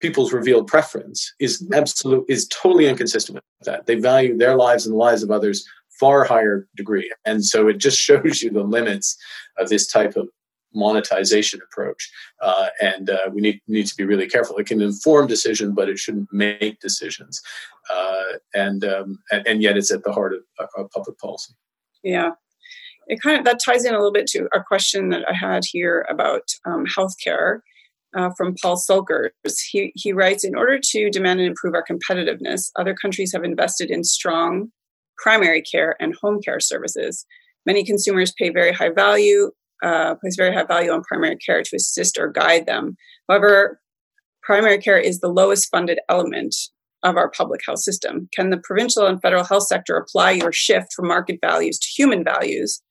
people's 0.02 0.34
revealed 0.34 0.68
preference 0.68 1.34
is 1.40 1.68
absolute 1.74 2.26
is 2.28 2.48
totally 2.48 2.88
inconsistent 2.88 3.36
with 3.36 3.44
that. 3.66 3.86
They 3.86 3.96
value 3.96 4.38
their 4.38 4.56
lives 4.56 4.86
and 4.86 4.94
the 4.94 4.98
lives 4.98 5.24
of 5.24 5.32
others 5.32 5.66
far 6.00 6.24
higher 6.24 6.68
degree. 6.76 7.14
And 7.26 7.46
so 7.46 7.68
it 7.68 7.78
just 7.78 8.00
shows 8.08 8.42
you 8.42 8.52
the 8.52 8.64
limits 8.64 9.18
of 9.58 9.70
this 9.70 9.88
type 9.88 10.16
of 10.16 10.28
monetization 10.76 11.62
approach. 11.64 12.12
Uh, 12.42 12.68
and 12.82 13.10
uh, 13.10 13.30
we 13.32 13.42
need, 13.42 13.62
need 13.68 13.88
to 13.88 13.96
be 13.96 14.04
really 14.04 14.28
careful. 14.28 14.58
It 14.58 14.68
can 14.68 14.82
inform 14.82 15.28
decision, 15.28 15.74
but 15.74 15.90
it 15.90 15.98
shouldn't 15.98 16.28
make 16.32 16.80
decisions. 16.82 17.42
Uh, 17.90 18.24
and, 18.54 18.84
um, 18.84 19.20
and, 19.32 19.48
and 19.48 19.62
yet 19.62 19.78
it's 19.78 19.92
at 19.92 20.04
the 20.04 20.12
heart 20.12 20.34
of, 20.34 20.68
of 20.78 20.92
public 20.92 21.18
policy. 21.18 21.54
Yeah. 22.04 22.32
It 23.08 23.22
kind 23.22 23.40
of 23.40 23.46
that 23.46 23.60
ties 23.64 23.86
in 23.86 23.94
a 23.94 23.98
little 23.98 24.12
bit 24.12 24.28
to 24.28 24.48
a 24.54 24.64
question 24.64 25.10
that 25.10 25.24
I 25.30 25.34
had 25.34 25.64
here 25.66 26.06
about 26.10 26.44
um, 26.66 26.86
healthcare. 26.86 27.60
Uh, 28.18 28.30
from 28.38 28.56
Paul 28.62 28.78
Sulkers. 28.78 29.32
He, 29.70 29.92
he 29.94 30.14
writes 30.14 30.46
In 30.46 30.56
order 30.56 30.80
to 30.82 31.10
demand 31.10 31.42
and 31.42 31.50
improve 31.50 31.74
our 31.74 31.84
competitiveness, 31.84 32.72
other 32.78 32.94
countries 32.94 33.34
have 33.34 33.44
invested 33.44 33.92
in 33.92 34.06
strong 34.06 34.72
primary 35.18 35.62
care 35.62 35.96
and 36.00 36.16
home 36.22 36.42
care 36.42 36.60
services. 36.60 37.26
Many 37.66 37.84
consumers 37.84 38.34
pay 38.38 38.50
very 38.50 38.72
high 38.72 38.92
value, 38.92 39.52
uh, 39.84 40.16
place 40.16 40.36
very 40.36 40.54
high 40.54 40.66
value 40.66 40.92
on 40.92 41.04
primary 41.04 41.38
care 41.38 41.64
to 41.64 41.76
assist 41.76 42.18
or 42.18 42.32
guide 42.32 42.66
them. 42.66 42.96
However, 43.28 43.80
primary 44.44 44.78
care 44.78 44.98
is 44.98 45.20
the 45.20 45.28
lowest 45.28 45.70
funded 45.70 46.00
element 46.10 46.56
of 47.04 47.18
our 47.18 47.30
public 47.30 47.62
health 47.66 47.80
system. 47.80 48.28
Can 48.34 48.50
the 48.50 48.62
provincial 48.64 49.06
and 49.06 49.22
federal 49.22 49.44
health 49.44 49.68
sector 49.68 49.96
apply 49.96 50.32
your 50.32 50.52
shift 50.52 50.94
from 50.94 51.08
market 51.08 51.40
values 51.42 51.78
to 51.80 51.88
human 51.88 52.24
values 52.24 52.82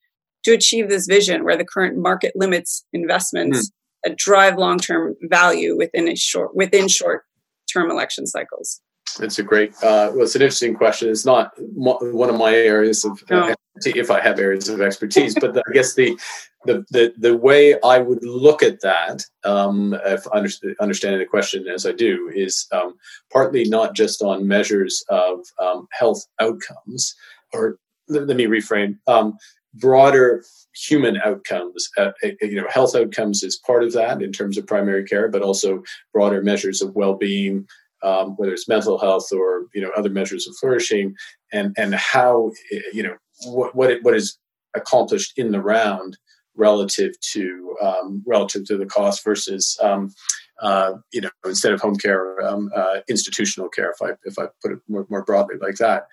to 0.45 0.53
achieve 0.53 0.89
this 0.89 1.07
vision 1.07 1.43
where 1.43 1.57
the 1.57 1.65
current 1.65 1.97
market 1.97 2.31
limits 2.35 2.85
investments 2.93 3.67
mm. 3.67 3.71
that 4.03 4.17
drive 4.17 4.57
long-term 4.57 5.15
value 5.23 5.75
within 5.75 6.07
a 6.07 6.15
short 6.15 6.55
within 6.55 6.87
short-term 6.87 7.91
election 7.91 8.25
cycles? 8.25 8.81
It's 9.19 9.39
a 9.39 9.43
great, 9.43 9.71
uh, 9.83 10.11
well, 10.13 10.23
it's 10.23 10.35
an 10.35 10.41
interesting 10.41 10.75
question. 10.75 11.09
It's 11.09 11.25
not 11.25 11.51
one 11.57 12.29
of 12.29 12.37
my 12.37 12.53
areas 12.53 13.05
of 13.05 13.23
no. 13.29 13.53
if 13.85 14.11
I 14.11 14.21
have 14.21 14.39
areas 14.39 14.69
of 14.69 14.81
expertise. 14.81 15.35
but 15.35 15.57
I 15.57 15.71
guess 15.73 15.95
the, 15.95 16.17
the 16.65 16.85
the 16.89 17.13
the 17.17 17.37
way 17.37 17.79
I 17.81 17.99
would 17.99 18.23
look 18.23 18.63
at 18.63 18.81
that, 18.81 19.23
um, 19.43 19.97
if 20.05 20.25
understanding 20.27 21.19
the 21.19 21.25
question 21.25 21.67
as 21.67 21.85
I 21.85 21.91
do, 21.91 22.31
is 22.33 22.67
um, 22.71 22.95
partly 23.31 23.65
not 23.65 23.95
just 23.95 24.21
on 24.21 24.47
measures 24.47 25.03
of 25.09 25.39
um, 25.59 25.87
health 25.91 26.25
outcomes, 26.39 27.15
or 27.53 27.77
let, 28.07 28.27
let 28.27 28.37
me 28.37 28.45
reframe, 28.45 28.97
um, 29.07 29.37
broader 29.75 30.43
human 30.73 31.17
outcomes. 31.17 31.89
Uh, 31.97 32.11
uh, 32.23 32.29
you 32.41 32.55
know, 32.55 32.67
health 32.69 32.95
outcomes 32.95 33.43
is 33.43 33.57
part 33.57 33.83
of 33.83 33.93
that 33.93 34.21
in 34.21 34.31
terms 34.31 34.57
of 34.57 34.67
primary 34.67 35.05
care, 35.05 35.29
but 35.29 35.41
also 35.41 35.83
broader 36.13 36.41
measures 36.41 36.81
of 36.81 36.95
well-being, 36.95 37.67
um, 38.03 38.31
whether 38.37 38.53
it's 38.53 38.67
mental 38.67 38.97
health 38.97 39.31
or 39.31 39.65
you 39.73 39.81
know 39.81 39.91
other 39.95 40.09
measures 40.09 40.47
of 40.47 40.55
flourishing, 40.57 41.15
and 41.51 41.75
and 41.77 41.95
how 41.95 42.51
you 42.93 43.03
know 43.03 43.15
what 43.45 43.75
what, 43.75 43.91
it, 43.91 44.03
what 44.03 44.15
is 44.15 44.37
accomplished 44.75 45.33
in 45.37 45.51
the 45.51 45.61
round 45.61 46.17
relative 46.55 47.19
to 47.19 47.75
um, 47.81 48.23
relative 48.25 48.65
to 48.65 48.77
the 48.77 48.85
cost 48.85 49.23
versus 49.23 49.77
um, 49.81 50.13
uh, 50.61 50.93
you 51.11 51.21
know 51.21 51.29
instead 51.45 51.73
of 51.73 51.81
home 51.81 51.95
care 51.95 52.41
um, 52.45 52.69
uh, 52.75 52.99
institutional 53.09 53.69
care 53.69 53.91
if 53.91 54.01
I 54.01 54.13
if 54.23 54.39
I 54.39 54.47
put 54.61 54.73
it 54.73 54.79
more, 54.87 55.05
more 55.09 55.23
broadly 55.23 55.55
like 55.61 55.75
that. 55.75 56.07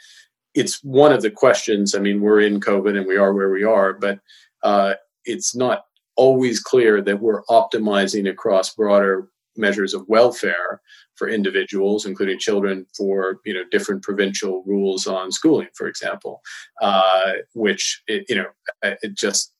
It's 0.55 0.85
one 0.85 1.13
of 1.13 1.23
the 1.23 1.31
questions. 1.31 1.95
I 1.95 1.99
mean 1.99 2.21
we're 2.21 2.41
in 2.41 2.61
COVID 2.61 2.97
and 2.97 3.07
we 3.07 3.17
are 3.17 3.33
where 3.33 3.51
we 3.51 3.65
are 3.65 3.93
but 3.93 4.19
uh, 4.63 4.95
it's 5.25 5.55
not 5.55 5.85
always 6.17 6.61
clear 6.61 7.01
that 7.01 7.21
we're 7.21 7.45
optimizing 7.45 8.29
across 8.29 8.75
broader 8.75 9.29
measures 9.57 9.95
of 9.95 10.09
welfare 10.09 10.81
for 11.15 11.29
individuals, 11.29 12.07
including 12.07 12.39
children, 12.39 12.87
for 12.97 13.41
you 13.45 13.55
know 13.55 13.65
different 13.71 14.03
provincial 14.03 14.63
rules 14.67 15.07
on 15.07 15.31
schooling, 15.33 15.69
for 15.75 15.87
example, 15.87 16.43
uh, 16.81 17.33
which 17.55 18.03
it, 18.07 18.25
you 18.29 18.37
know 18.37 18.47
it 18.83 19.15
just 19.15 19.53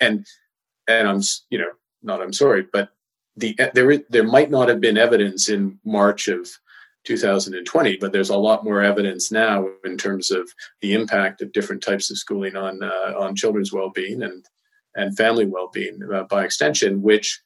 and 0.00 0.26
and 0.88 1.08
I'm 1.08 1.20
you 1.50 1.58
know 1.58 1.70
not 2.02 2.20
I'm 2.20 2.32
sorry, 2.32 2.66
but 2.72 2.90
the 3.36 3.58
there 3.74 3.98
there 4.10 4.24
might 4.24 4.50
not 4.50 4.68
have 4.68 4.80
been 4.80 4.98
evidence 4.98 5.48
in 5.48 5.78
March 5.84 6.28
of 6.28 6.48
2020, 7.04 7.96
but 7.98 8.12
there's 8.12 8.30
a 8.30 8.36
lot 8.36 8.64
more 8.64 8.82
evidence 8.82 9.30
now 9.30 9.66
in 9.84 9.96
terms 9.96 10.30
of 10.30 10.50
the 10.80 10.94
impact 10.94 11.42
of 11.42 11.52
different 11.52 11.82
types 11.82 12.10
of 12.10 12.18
schooling 12.18 12.56
on 12.56 12.82
uh, 12.82 13.12
on 13.18 13.34
children's 13.34 13.72
well-being 13.72 14.22
and 14.22 14.44
and 14.96 15.16
family 15.16 15.44
well-being 15.44 16.00
uh, 16.12 16.22
by 16.24 16.44
extension, 16.44 17.02
which 17.02 17.40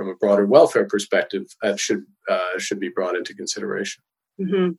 from 0.00 0.08
a 0.08 0.14
broader 0.14 0.46
welfare 0.46 0.86
perspective 0.86 1.44
uh, 1.62 1.76
should 1.76 2.06
uh, 2.30 2.58
should 2.58 2.80
be 2.80 2.88
brought 2.88 3.16
into 3.16 3.34
consideration. 3.34 4.02
Mm-hmm. 4.40 4.70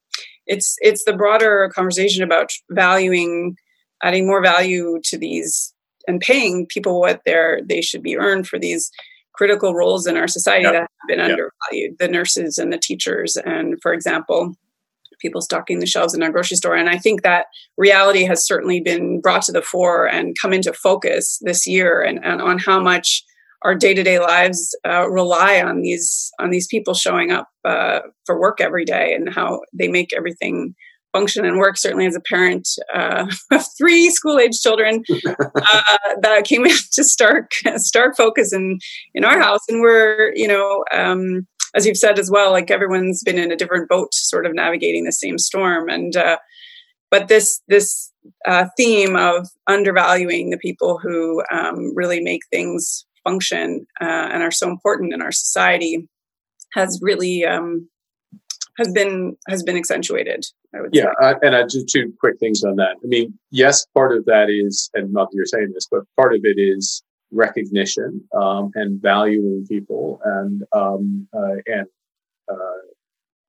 It's 0.47 0.75
it's 0.81 1.03
the 1.05 1.13
broader 1.13 1.69
conversation 1.75 2.23
about 2.23 2.49
valuing, 2.71 3.55
adding 4.01 4.25
more 4.25 4.41
value 4.41 4.99
to 5.03 5.19
these 5.19 5.75
and 6.07 6.19
paying 6.19 6.65
people 6.65 6.99
what 6.99 7.21
they're 7.23 7.61
they 7.63 7.81
should 7.81 8.01
be 8.01 8.17
earned 8.17 8.47
for 8.47 8.57
these 8.57 8.89
critical 9.35 9.75
roles 9.75 10.07
in 10.07 10.17
our 10.17 10.27
society 10.27 10.63
yep. 10.63 10.73
that 10.73 10.79
have 10.79 11.07
been 11.07 11.19
yep. 11.19 11.29
undervalued 11.29 11.99
the 11.99 12.07
nurses 12.07 12.57
and 12.57 12.73
the 12.73 12.79
teachers 12.79 13.37
and 13.45 13.79
for 13.79 13.93
example 13.93 14.55
people 15.19 15.39
stocking 15.39 15.79
the 15.79 15.85
shelves 15.85 16.15
in 16.15 16.23
our 16.23 16.31
grocery 16.31 16.57
store 16.57 16.75
and 16.75 16.89
i 16.89 16.97
think 16.97 17.21
that 17.21 17.45
reality 17.77 18.23
has 18.23 18.45
certainly 18.45 18.81
been 18.81 19.21
brought 19.21 19.43
to 19.43 19.51
the 19.51 19.61
fore 19.61 20.05
and 20.05 20.35
come 20.41 20.51
into 20.51 20.73
focus 20.73 21.37
this 21.41 21.65
year 21.65 22.01
and, 22.01 22.23
and 22.25 22.41
on 22.41 22.57
how 22.57 22.79
much 22.79 23.23
our 23.63 23.75
day-to-day 23.75 24.19
lives 24.19 24.75
uh, 24.87 25.09
rely 25.09 25.61
on 25.61 25.81
these 25.81 26.31
on 26.39 26.49
these 26.49 26.67
people 26.67 26.93
showing 26.93 27.31
up 27.31 27.47
uh, 27.63 27.99
for 28.25 28.39
work 28.39 28.59
every 28.59 28.85
day 28.85 29.13
and 29.13 29.33
how 29.33 29.61
they 29.73 29.87
make 29.87 30.13
everything 30.13 30.73
function 31.13 31.45
and 31.45 31.57
work. 31.57 31.77
Certainly 31.77 32.07
as 32.07 32.15
a 32.15 32.21
parent 32.21 32.67
uh, 32.93 33.27
of 33.51 33.65
three 33.77 34.09
school-age 34.09 34.59
children 34.61 35.03
uh, 35.27 35.97
that 36.21 36.43
came 36.45 36.65
into 36.65 37.03
stark 37.03 37.51
stark 37.75 38.15
focus 38.17 38.53
in 38.53 38.79
in 39.13 39.23
our 39.23 39.39
house. 39.39 39.61
And 39.69 39.81
we're 39.81 40.33
you 40.35 40.47
know 40.47 40.83
um, 40.93 41.47
as 41.75 41.85
you've 41.85 41.97
said 41.97 42.17
as 42.17 42.31
well 42.31 42.51
like 42.51 42.71
everyone's 42.71 43.23
been 43.23 43.37
in 43.37 43.51
a 43.51 43.55
different 43.57 43.89
boat 43.89 44.13
sort 44.13 44.45
of 44.45 44.55
navigating 44.55 45.03
the 45.03 45.11
same 45.11 45.37
storm. 45.37 45.87
And 45.89 46.15
uh, 46.15 46.37
but 47.11 47.27
this 47.27 47.61
this 47.67 48.11
uh, 48.47 48.65
theme 48.75 49.15
of 49.15 49.47
undervaluing 49.67 50.49
the 50.49 50.57
people 50.57 50.97
who 50.97 51.43
um, 51.51 51.95
really 51.95 52.21
make 52.21 52.41
things 52.49 53.05
function 53.23 53.85
uh, 54.01 54.29
and 54.31 54.43
are 54.43 54.51
so 54.51 54.69
important 54.69 55.13
in 55.13 55.21
our 55.21 55.31
society 55.31 56.07
has 56.73 56.99
really 57.01 57.45
um, 57.45 57.87
has 58.77 58.91
been 58.91 59.37
has 59.47 59.63
been 59.63 59.77
accentuated. 59.77 60.45
I 60.75 60.81
would 60.81 60.91
yeah, 60.93 61.11
I, 61.21 61.35
and 61.41 61.55
I 61.55 61.63
do 61.67 61.85
two 61.85 62.13
quick 62.19 62.39
things 62.39 62.63
on 62.63 62.77
that. 62.77 62.95
I 63.03 63.07
mean, 63.07 63.37
yes, 63.51 63.85
part 63.93 64.15
of 64.15 64.25
that 64.25 64.49
is, 64.49 64.89
and 64.93 65.11
not 65.11 65.29
that 65.29 65.35
you're 65.35 65.45
saying 65.45 65.71
this, 65.73 65.87
but 65.89 66.03
part 66.15 66.33
of 66.33 66.41
it 66.43 66.59
is 66.59 67.03
recognition 67.31 68.21
um, 68.35 68.71
and 68.75 69.01
valuing 69.01 69.65
people, 69.67 70.19
and 70.23 70.63
um, 70.73 71.27
uh, 71.33 71.55
and 71.65 71.87
uh, 72.51 72.81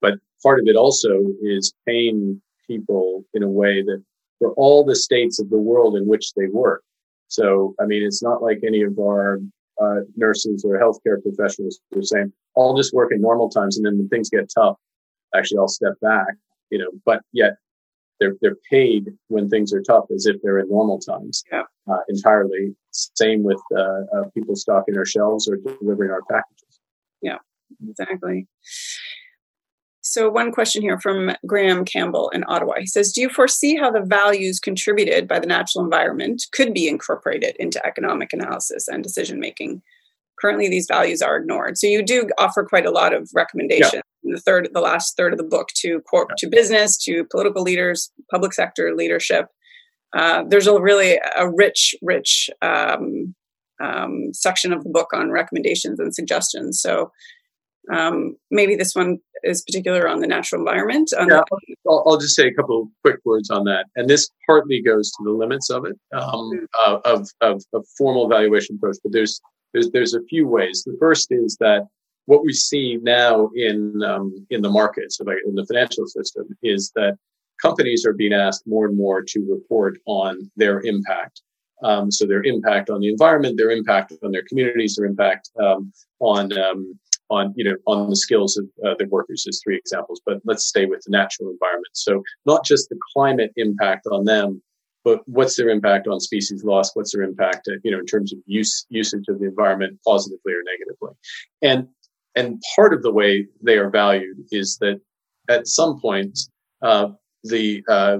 but 0.01 0.15
part 0.43 0.59
of 0.59 0.67
it 0.67 0.77
also 0.77 1.21
is 1.43 1.73
paying 1.87 2.41
people 2.67 3.25
in 3.35 3.43
a 3.43 3.49
way 3.49 3.83
that 3.83 4.03
for 4.39 4.53
all 4.55 4.85
the 4.85 4.97
states 4.97 5.39
of 5.41 5.51
the 5.51 5.59
world 5.59 5.97
in 5.97 6.07
which 6.07 6.33
they 6.35 6.47
work. 6.47 6.83
So, 7.29 7.75
I 7.81 7.87
mean, 7.87 8.03
it's 8.03 8.23
not 8.23 8.43
like 8.43 8.61
any 8.67 8.83
of 8.83 8.99
our 8.99 9.39
uh, 9.83 10.01
nurses 10.17 10.65
or 10.65 10.79
healthcare 10.79 11.23
professionals 11.23 11.81
are 11.97 12.03
saying, 12.03 12.33
I'll 12.57 12.77
just 12.77 12.95
work 12.95 13.11
in 13.13 13.21
normal 13.21 13.49
times. 13.49 13.77
And 13.77 13.87
then 13.87 13.99
when 13.99 14.09
things 14.09 14.31
get 14.31 14.51
tough, 14.55 14.77
actually 15.35 15.59
I'll 15.59 15.69
step 15.69 15.95
back, 16.01 16.35
you 16.71 16.79
know, 16.79 16.91
but 17.05 17.23
yet 17.33 17.55
they're, 18.21 18.37
they're 18.41 18.57
paid 18.71 19.11
when 19.29 19.49
things 19.49 19.73
are 19.73 19.83
tough 19.83 20.05
as 20.15 20.27
if 20.27 20.37
they're 20.43 20.59
in 20.59 20.69
normal 20.69 20.99
times 20.99 21.43
yeah. 21.51 21.63
uh, 21.91 22.01
entirely. 22.09 22.75
Same 22.91 23.43
with 23.43 23.61
uh, 23.77 24.03
uh, 24.15 24.25
people 24.35 24.55
stocking 24.55 24.97
our 24.97 25.07
shelves 25.07 25.49
or 25.49 25.57
delivering 25.57 26.11
our 26.11 26.23
packages. 26.31 26.81
Yeah, 27.21 27.39
exactly. 27.89 28.47
So, 30.13 30.29
one 30.29 30.53
question 30.53 30.83
here 30.83 31.01
from 31.01 31.35
Graham 31.47 31.87
Campbell 31.87 32.29
in 32.35 32.45
Ottawa. 32.47 32.75
He 32.79 32.87
says, 32.87 33.13
Do 33.13 33.23
you 33.23 33.31
foresee 33.31 33.79
how 33.79 33.91
the 33.91 34.03
values 34.03 34.61
contributed 34.61 35.27
by 35.27 35.39
the 35.39 35.47
natural 35.47 35.83
environment 35.83 36.45
could 36.53 36.75
be 36.75 36.87
incorporated 36.87 37.57
into 37.59 37.85
economic 37.87 38.35
analysis 38.35 38.89
and 38.89 39.03
decision 39.03 39.41
making? 39.41 39.81
Currently, 40.39 40.69
these 40.69 40.87
values 40.87 41.23
are 41.23 41.39
ignored. 41.39 41.79
So, 41.79 41.87
you 41.87 42.03
do 42.03 42.29
offer 42.37 42.63
quite 42.63 42.85
a 42.85 42.91
lot 42.91 43.15
of 43.15 43.31
recommendations 43.35 43.95
yeah. 43.95 44.01
in 44.25 44.33
the 44.33 44.41
third, 44.41 44.69
the 44.75 44.83
last 44.83 45.17
third 45.17 45.33
of 45.33 45.39
the 45.39 45.45
book 45.45 45.69
to 45.77 46.03
corp, 46.03 46.29
yeah. 46.33 46.35
to 46.41 46.51
business, 46.51 46.99
to 47.05 47.25
political 47.31 47.63
leaders, 47.63 48.13
public 48.31 48.53
sector 48.53 48.95
leadership. 48.95 49.47
Uh, 50.15 50.45
there's 50.47 50.67
a 50.67 50.79
really 50.79 51.19
a 51.39 51.49
rich, 51.49 51.95
rich 52.03 52.51
um, 52.61 53.35
um, 53.83 54.35
section 54.35 54.75
of 54.75 54.85
the 54.85 54.91
book 54.91 55.15
on 55.15 55.31
recommendations 55.31 55.99
and 55.99 56.15
suggestions. 56.15 56.83
So, 56.83 57.11
um, 57.91 58.37
maybe 58.51 58.77
this 58.77 58.95
one 58.95 59.19
is 59.43 59.63
particular 59.63 60.09
on 60.09 60.21
the 60.21 60.27
natural 60.27 60.61
environment. 60.61 61.11
yeah, 61.13 61.25
the- 61.27 61.45
I'll, 61.89 62.05
I'll, 62.07 62.17
just 62.19 62.37
say 62.37 62.47
a 62.47 62.55
couple 62.55 62.83
of 62.83 62.89
quick 63.03 63.21
words 63.25 63.51
on 63.51 63.65
that. 63.65 63.87
And 63.97 64.09
this 64.09 64.31
partly 64.47 64.81
goes 64.81 65.11
to 65.13 65.25
the 65.25 65.33
limits 65.33 65.69
of 65.71 65.85
it, 65.85 65.99
um, 66.13 66.23
mm-hmm. 66.23 66.65
uh, 66.87 66.99
of, 67.05 67.29
of, 67.41 67.63
of 67.73 67.87
formal 67.99 68.27
evaluation 68.27 68.77
approach. 68.77 68.99
But 69.03 69.13
there's, 69.13 69.41
there's, 69.73 69.91
there's 69.91 70.15
a 70.15 70.23
few 70.23 70.47
ways. 70.47 70.85
The 70.87 70.97
first 71.01 71.29
is 71.31 71.57
that 71.59 71.87
what 72.27 72.45
we 72.45 72.53
see 72.53 72.99
now 73.03 73.51
in, 73.57 74.01
um, 74.05 74.47
in 74.51 74.63
the 74.63 74.71
markets, 74.71 75.19
so 75.19 75.25
like 75.25 75.39
in 75.45 75.57
the 75.57 75.67
financial 75.67 76.07
system, 76.07 76.47
is 76.63 76.93
that 76.95 77.17
companies 77.61 78.07
are 78.07 78.13
being 78.13 78.33
asked 78.33 78.67
more 78.67 78.87
and 78.87 78.97
more 78.97 79.23
to 79.23 79.47
report 79.49 79.99
on 80.07 80.51
their 80.57 80.81
impact. 80.83 81.43
Um, 81.83 82.13
so 82.13 82.27
their 82.27 82.45
impact 82.45 82.91
on 82.91 83.01
the 83.01 83.09
environment, 83.09 83.57
their 83.57 83.71
impact 83.71 84.13
on 84.23 84.31
their 84.31 84.45
communities, 84.49 84.95
their 84.95 85.07
impact 85.07 85.51
um, 85.61 85.93
on 86.21 86.57
um, 86.57 86.99
on 87.33 87.53
you 87.57 87.65
know 87.65 87.77
on 87.87 88.11
the 88.11 88.17
skills 88.17 88.57
of 88.57 88.67
uh, 88.87 88.95
the 88.99 89.07
workers 89.07 89.45
as 89.49 89.61
three 89.63 89.77
examples 89.77 90.21
but 90.25 90.39
let's 90.45 90.65
stay 90.65 90.87
with 90.87 91.03
the 91.05 91.11
natural 91.11 91.51
environment. 91.51 91.95
So 91.95 92.23
not 92.47 92.65
just 92.65 92.89
the 92.89 92.99
climate 93.15 93.53
impact 93.57 94.07
on 94.07 94.25
them 94.25 94.63
but 95.05 95.21
what's 95.27 95.57
their 95.57 95.69
impact 95.69 96.07
on 96.07 96.21
species 96.21 96.63
loss? 96.63 96.95
What's 96.95 97.13
their 97.13 97.23
impact 97.23 97.69
uh, 97.69 97.77
you 97.83 97.91
know 97.91 97.99
in 97.99 98.07
terms 98.07 98.33
of 98.33 98.39
use 98.47 98.87
usage 98.89 99.25
of 99.29 99.41
the 99.41 99.47
environment 99.47 99.99
positively 100.07 100.53
or 100.53 100.63
negatively? 100.73 101.15
And 101.63 101.89
and 102.35 102.63
part 102.77 102.95
of 102.95 103.03
the 103.03 103.13
way 103.13 103.47
they 103.63 103.79
are 103.79 103.91
valued 103.91 104.37
is 104.51 104.79
that 104.79 105.01
at 105.49 105.67
some 105.67 106.01
point 106.01 106.39
uh, 106.83 107.09
the 107.45 107.83
uh, 107.89 108.19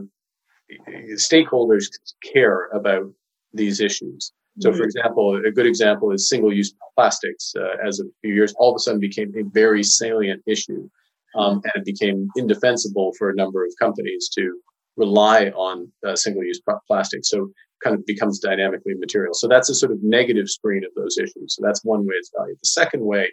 stakeholders 1.15 1.87
care 2.33 2.67
about 2.73 3.11
these 3.53 3.81
issues 3.81 4.33
so, 4.61 4.71
for 4.71 4.79
mm-hmm. 4.79 4.85
example, 4.85 5.41
a 5.47 5.51
good 5.51 5.67
example 5.67 6.13
is 6.13 6.29
single-use 6.29 6.75
plastics. 6.95 7.55
Uh, 7.59 7.87
as 7.87 8.01
a 8.01 8.05
few 8.21 8.35
years, 8.35 8.53
all 8.59 8.71
of 8.73 8.77
a 8.77 8.79
sudden 8.81 9.01
became 9.01 9.33
a 9.37 9.43
very 9.53 9.83
salient 9.83 10.43
issue, 10.47 10.89
um, 11.37 11.63
and 11.65 11.73
it 11.77 11.85
became 11.85 12.29
indefensible 12.37 13.13
for 13.19 13.31
a 13.31 13.35
number 13.35 13.65
of 13.65 13.73
companies 13.81 14.29
to 14.35 14.61
rely 14.97 15.47
on 15.51 15.91
uh, 16.07 16.15
single-use 16.15 16.61
plastics. 16.87 17.31
So, 17.31 17.51
kind 17.83 17.97
of 17.97 18.07
becomes 18.07 18.39
dynamically 18.39 18.95
material. 18.95 19.35
So 19.35 19.49
that's 19.49 19.69
a 19.69 19.75
sort 19.75 19.91
of 19.91 19.99
negative 20.03 20.49
screen 20.49 20.85
of 20.85 20.93
those 20.95 21.19
issues. 21.19 21.57
So 21.57 21.63
that's 21.65 21.85
one 21.85 22.07
way 22.07 22.15
it's 22.15 22.31
valued. 22.37 22.59
The 22.63 22.69
second 22.69 23.05
way 23.05 23.33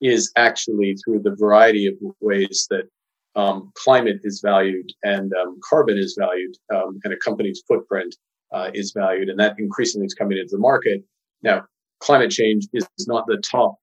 is 0.00 0.32
actually 0.36 0.96
through 1.04 1.20
the 1.20 1.36
variety 1.38 1.86
of 1.86 1.94
ways 2.20 2.66
that 2.70 2.84
um, 3.36 3.70
climate 3.74 4.20
is 4.24 4.40
valued 4.42 4.90
and 5.02 5.30
um, 5.34 5.58
carbon 5.68 5.98
is 5.98 6.16
valued, 6.18 6.56
um, 6.74 6.98
and 7.04 7.12
a 7.12 7.16
company's 7.18 7.62
footprint 7.68 8.16
uh, 8.52 8.70
is 8.74 8.92
valued, 8.92 9.28
and 9.28 9.38
that 9.38 9.56
increasingly 9.58 10.06
is 10.06 10.14
coming 10.14 10.38
into 10.38 10.52
the 10.52 10.58
market. 10.58 11.02
Now, 11.42 11.64
climate 12.00 12.30
change 12.30 12.66
is 12.72 12.86
not 13.06 13.26
the 13.26 13.38
top 13.38 13.76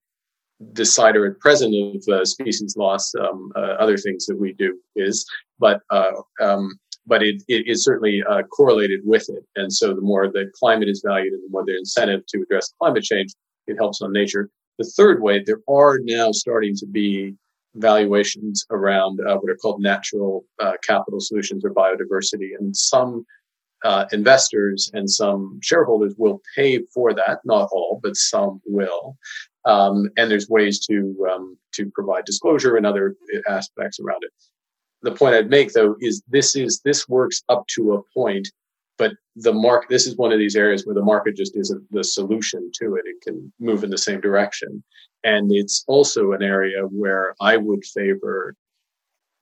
decider 0.74 1.26
at 1.26 1.40
present 1.40 1.76
of 1.76 2.14
uh, 2.14 2.26
species 2.26 2.76
loss. 2.78 3.14
Um, 3.16 3.52
uh, 3.56 3.76
other 3.80 3.98
things 3.98 4.26
that 4.26 4.40
we 4.40 4.54
do 4.54 4.78
is, 4.96 5.26
but 5.60 5.82
uh, 5.92 6.12
um, 6.42 6.78
but 7.06 7.24
it, 7.24 7.42
it 7.48 7.68
is 7.68 7.84
certainly 7.84 8.24
uh, 8.30 8.44
correlated 8.44 9.00
with 9.06 9.30
it. 9.30 9.44
And 9.56 9.72
so, 9.72 9.94
the 9.94 10.02
more 10.02 10.28
the 10.28 10.52
climate 10.60 10.90
is 10.90 11.04
valued, 11.06 11.34
and 11.34 11.44
the 11.44 11.52
more 11.52 11.64
the 11.66 11.78
incentive 11.78 12.26
to 12.28 12.42
address 12.42 12.74
climate 12.80 13.04
change, 13.04 13.32
it 13.68 13.76
helps 13.76 14.02
on 14.02 14.12
nature. 14.12 14.50
The 14.78 14.92
third 14.96 15.22
way, 15.22 15.44
there 15.44 15.62
are 15.68 16.00
now 16.04 16.32
starting 16.32 16.76
to 16.76 16.86
be 16.86 17.36
valuations 17.76 18.66
around 18.72 19.20
uh, 19.22 19.36
what 19.38 19.52
are 19.52 19.56
called 19.56 19.82
natural 19.82 20.46
uh, 20.60 20.74
capital 20.84 21.20
solutions 21.20 21.64
or 21.64 21.74
biodiversity, 21.74 22.50
and 22.60 22.76
some 22.76 23.26
uh, 23.84 24.06
investors 24.12 24.90
and 24.94 25.10
some 25.10 25.60
shareholders 25.62 26.16
will 26.18 26.42
pay 26.56 26.82
for 26.94 27.14
that. 27.14 27.40
Not 27.46 27.70
all, 27.72 28.00
but 28.02 28.16
some 28.16 28.62
will. 28.66 29.18
Um, 29.66 30.10
and 30.18 30.32
there's 30.32 30.50
ways 30.50 30.86
to 30.88 31.28
um, 31.32 31.58
to 31.74 31.92
provide 31.92 32.26
disclosure 32.26 32.78
and 32.78 32.86
other 32.86 33.16
aspects 33.50 34.00
around 34.00 34.24
it. 34.24 34.32
The 35.02 35.12
point 35.12 35.36
I'd 35.36 35.50
make 35.50 35.74
though 35.74 35.96
is 36.00 36.24
this 36.28 36.56
is 36.56 36.82
this 36.84 37.08
works 37.08 37.44
up 37.50 37.68
to 37.76 37.94
a 37.94 38.02
point, 38.14 38.48
but 38.98 39.12
the 39.36 39.54
market. 39.54 39.90
This 39.90 40.08
is 40.08 40.16
one 40.16 40.32
of 40.32 40.40
these 40.40 40.56
areas 40.56 40.86
where 40.86 40.96
the 40.96 41.04
market 41.04 41.36
just 41.36 41.56
isn't 41.56 41.84
the 41.92 42.04
solution 42.04 42.72
to 42.80 42.96
it. 42.96 43.04
It 43.06 43.22
can 43.22 43.52
move 43.60 43.84
in 43.84 43.90
the 43.90 43.98
same 43.98 44.22
direction, 44.22 44.84
and 45.24 45.52
it's 45.52 45.84
also 45.88 46.32
an 46.32 46.42
area 46.42 46.84
where 46.84 47.36
I 47.42 47.58
would 47.58 47.84
favor 47.86 48.56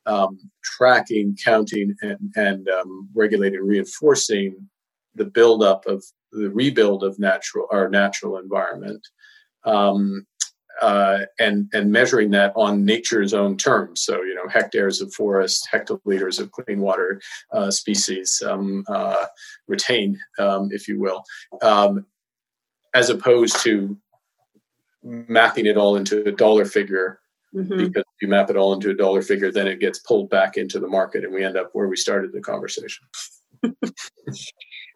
um, 0.05 0.39
tracking, 0.63 1.37
counting, 1.43 1.95
and, 2.01 2.31
and 2.35 2.69
um, 2.69 3.09
regulating, 3.13 3.61
reinforcing 3.61 4.69
the 5.15 5.25
buildup 5.25 5.85
of 5.85 6.03
the 6.31 6.49
rebuild 6.49 7.03
of 7.03 7.17
natural 7.17 7.67
our 7.71 7.89
natural 7.89 8.37
environment, 8.37 9.05
um, 9.63 10.25
uh, 10.81 11.19
and 11.39 11.69
and 11.73 11.91
measuring 11.91 12.31
that 12.31 12.51
on 12.55 12.83
nature's 12.83 13.33
own 13.33 13.57
terms. 13.57 14.03
So 14.03 14.21
you 14.23 14.35
know, 14.35 14.47
hectares 14.49 15.01
of 15.01 15.13
forest, 15.13 15.67
hectoliters 15.73 16.39
of 16.39 16.51
clean 16.51 16.81
water 16.81 17.21
uh, 17.51 17.71
species 17.71 18.41
um, 18.45 18.83
uh, 18.87 19.25
retained, 19.67 20.17
um, 20.37 20.69
if 20.71 20.87
you 20.87 20.99
will, 20.99 21.23
um, 21.61 22.05
as 22.93 23.09
opposed 23.09 23.61
to 23.63 23.97
mapping 25.03 25.67
it 25.67 25.77
all 25.77 25.95
into 25.95 26.27
a 26.27 26.31
dollar 26.31 26.65
figure 26.65 27.19
Mm-hmm. 27.55 27.77
Because 27.77 28.03
if 28.03 28.21
you 28.21 28.27
map 28.27 28.49
it 28.49 28.57
all 28.57 28.73
into 28.73 28.89
a 28.89 28.95
dollar 28.95 29.21
figure, 29.21 29.51
then 29.51 29.67
it 29.67 29.79
gets 29.79 29.99
pulled 29.99 30.29
back 30.29 30.57
into 30.57 30.79
the 30.79 30.87
market 30.87 31.23
and 31.23 31.33
we 31.33 31.43
end 31.43 31.57
up 31.57 31.69
where 31.73 31.87
we 31.87 31.95
started 31.95 32.33
the 32.33 32.41
conversation. 32.41 33.05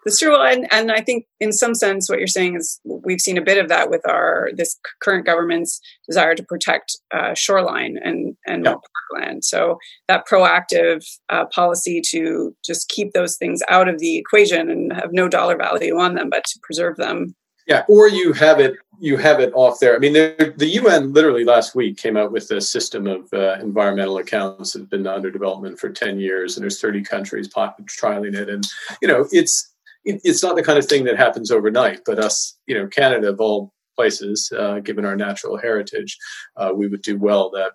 That's 0.05 0.19
true, 0.19 0.35
and 0.41 0.65
and 0.71 0.91
I 0.91 1.01
think 1.01 1.25
in 1.41 1.51
some 1.51 1.75
sense 1.75 2.09
what 2.09 2.19
you're 2.19 2.27
saying 2.27 2.55
is 2.55 2.79
we've 2.85 3.19
seen 3.19 3.37
a 3.37 3.43
bit 3.43 3.57
of 3.57 3.67
that 3.67 3.89
with 3.89 4.01
our 4.07 4.49
this 4.55 4.79
current 5.01 5.25
government's 5.25 5.81
desire 6.07 6.35
to 6.35 6.43
protect 6.43 6.97
uh, 7.13 7.33
shoreline 7.33 7.97
and 8.01 8.35
and 8.47 8.63
yeah. 8.63 8.75
parkland. 9.11 9.43
So 9.43 9.77
that 10.07 10.25
proactive 10.25 11.05
uh, 11.29 11.45
policy 11.47 12.01
to 12.11 12.55
just 12.65 12.87
keep 12.87 13.11
those 13.11 13.35
things 13.35 13.61
out 13.67 13.89
of 13.89 13.99
the 13.99 14.17
equation 14.17 14.69
and 14.69 14.93
have 14.93 15.11
no 15.11 15.27
dollar 15.27 15.57
value 15.57 15.97
on 15.97 16.15
them, 16.15 16.29
but 16.29 16.45
to 16.45 16.59
preserve 16.63 16.95
them 16.95 17.35
yeah, 17.69 17.83
or 17.87 18.09
you 18.09 18.33
have 18.33 18.59
it 18.59 18.75
you 19.01 19.15
have 19.15 19.39
it 19.39 19.53
off 19.53 19.79
there. 19.79 19.95
I 19.95 19.99
mean, 19.99 20.11
the, 20.11 20.69
UN 20.73 21.13
literally 21.13 21.45
last 21.45 21.73
week 21.73 21.97
came 21.97 22.17
out 22.17 22.33
with 22.33 22.51
a 22.51 22.59
system 22.59 23.07
of 23.07 23.31
uh, 23.31 23.53
environmental 23.61 24.17
accounts 24.17 24.73
that's 24.73 24.87
been 24.87 25.07
under 25.07 25.31
development 25.31 25.79
for 25.79 25.89
ten 25.89 26.19
years, 26.19 26.57
and 26.57 26.63
there's 26.63 26.81
30 26.81 27.03
countries 27.03 27.47
trialing 27.47 28.35
it, 28.35 28.49
and 28.49 28.67
you 29.01 29.07
know, 29.07 29.27
it's 29.31 29.71
it, 30.03 30.19
it's 30.23 30.43
not 30.43 30.55
the 30.55 30.63
kind 30.63 30.79
of 30.79 30.85
thing 30.85 31.05
that 31.05 31.15
happens 31.15 31.51
overnight. 31.51 32.01
But 32.05 32.19
us, 32.19 32.57
you 32.65 32.75
know, 32.75 32.87
Canada 32.87 33.29
of 33.29 33.39
all 33.39 33.71
places, 33.95 34.51
uh, 34.57 34.79
given 34.79 35.05
our 35.05 35.15
natural 35.15 35.57
heritage, 35.57 36.17
uh, 36.57 36.71
we 36.73 36.87
would 36.87 37.03
do 37.03 37.17
well 37.17 37.51
that 37.51 37.73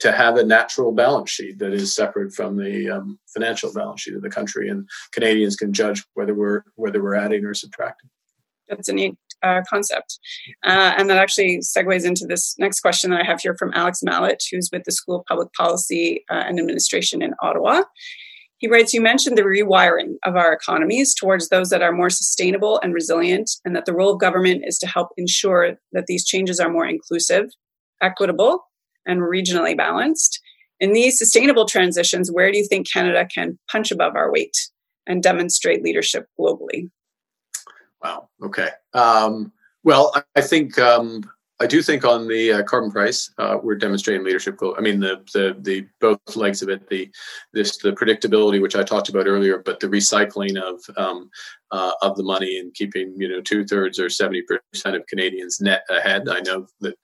to 0.00 0.12
have 0.12 0.36
a 0.36 0.44
natural 0.44 0.92
balance 0.92 1.30
sheet 1.30 1.58
that 1.58 1.72
is 1.72 1.94
separate 1.94 2.32
from 2.32 2.56
the 2.56 2.90
um, 2.90 3.18
financial 3.34 3.72
balance 3.72 4.02
sheet 4.02 4.14
of 4.14 4.22
the 4.22 4.30
country, 4.30 4.68
and 4.68 4.86
Canadians 5.12 5.56
can 5.56 5.72
judge 5.72 6.04
whether 6.12 6.34
we're 6.34 6.62
whether 6.76 7.02
we're 7.02 7.14
adding 7.14 7.44
or 7.46 7.54
subtracting 7.54 8.10
that's 8.68 8.88
a 8.88 8.92
neat 8.92 9.14
uh, 9.42 9.62
concept. 9.68 10.18
Uh, 10.64 10.94
and 10.96 11.08
that 11.08 11.18
actually 11.18 11.58
segues 11.58 12.04
into 12.04 12.26
this 12.26 12.54
next 12.58 12.80
question 12.80 13.10
that 13.10 13.20
I 13.20 13.26
have 13.26 13.40
here 13.40 13.56
from 13.56 13.72
Alex 13.74 14.00
Mallet, 14.02 14.42
who's 14.50 14.70
with 14.72 14.84
the 14.84 14.92
School 14.92 15.20
of 15.20 15.26
Public 15.26 15.52
Policy 15.52 16.24
uh, 16.30 16.44
and 16.46 16.58
Administration 16.58 17.22
in 17.22 17.34
Ottawa. 17.42 17.82
He 18.58 18.68
writes, 18.68 18.92
You 18.92 19.00
mentioned 19.00 19.38
the 19.38 19.42
rewiring 19.42 20.14
of 20.24 20.34
our 20.34 20.52
economies 20.52 21.14
towards 21.14 21.48
those 21.48 21.70
that 21.70 21.82
are 21.82 21.92
more 21.92 22.10
sustainable 22.10 22.80
and 22.82 22.92
resilient, 22.92 23.50
and 23.64 23.74
that 23.76 23.86
the 23.86 23.94
role 23.94 24.12
of 24.12 24.20
government 24.20 24.64
is 24.66 24.78
to 24.78 24.86
help 24.86 25.10
ensure 25.16 25.76
that 25.92 26.06
these 26.06 26.26
changes 26.26 26.58
are 26.58 26.70
more 26.70 26.86
inclusive, 26.86 27.46
equitable, 28.02 28.64
and 29.06 29.20
regionally 29.20 29.76
balanced. 29.76 30.40
In 30.80 30.92
these 30.92 31.18
sustainable 31.18 31.66
transitions, 31.66 32.30
where 32.30 32.50
do 32.50 32.58
you 32.58 32.66
think 32.66 32.90
Canada 32.90 33.26
can 33.32 33.58
punch 33.70 33.90
above 33.90 34.16
our 34.16 34.30
weight 34.30 34.56
and 35.06 35.22
demonstrate 35.22 35.82
leadership 35.82 36.26
globally? 36.38 36.90
Wow. 38.02 38.28
Okay. 38.42 38.68
Um, 38.94 39.52
well, 39.84 40.12
I, 40.36 40.40
think 40.40 40.78
um, 40.78 41.22
I 41.60 41.66
do 41.66 41.82
think 41.82 42.04
on 42.04 42.28
the 42.28 42.52
uh, 42.52 42.62
carbon 42.62 42.90
price, 42.90 43.32
uh, 43.38 43.58
we're 43.62 43.76
demonstrating 43.76 44.24
leadership. 44.24 44.58
I 44.76 44.80
mean, 44.80 45.00
the, 45.00 45.24
the 45.32 45.56
the 45.60 45.86
both 46.00 46.36
legs 46.36 46.62
of 46.62 46.68
it, 46.68 46.88
the 46.88 47.10
this 47.52 47.78
the 47.78 47.92
predictability, 47.92 48.60
which 48.60 48.76
I 48.76 48.82
talked 48.82 49.08
about 49.08 49.26
earlier, 49.26 49.58
but 49.58 49.80
the 49.80 49.88
recycling 49.88 50.60
of 50.60 50.80
um, 50.96 51.30
uh, 51.70 51.92
of 52.02 52.16
the 52.16 52.22
money 52.22 52.58
and 52.58 52.74
keeping 52.74 53.14
you 53.16 53.28
know 53.28 53.40
two 53.40 53.64
thirds 53.64 53.98
or 53.98 54.10
seventy 54.10 54.42
percent 54.42 54.96
of 54.96 55.06
Canadians 55.06 55.60
net 55.60 55.82
ahead. 55.90 56.28
I 56.28 56.40
know 56.40 56.66
that 56.80 56.94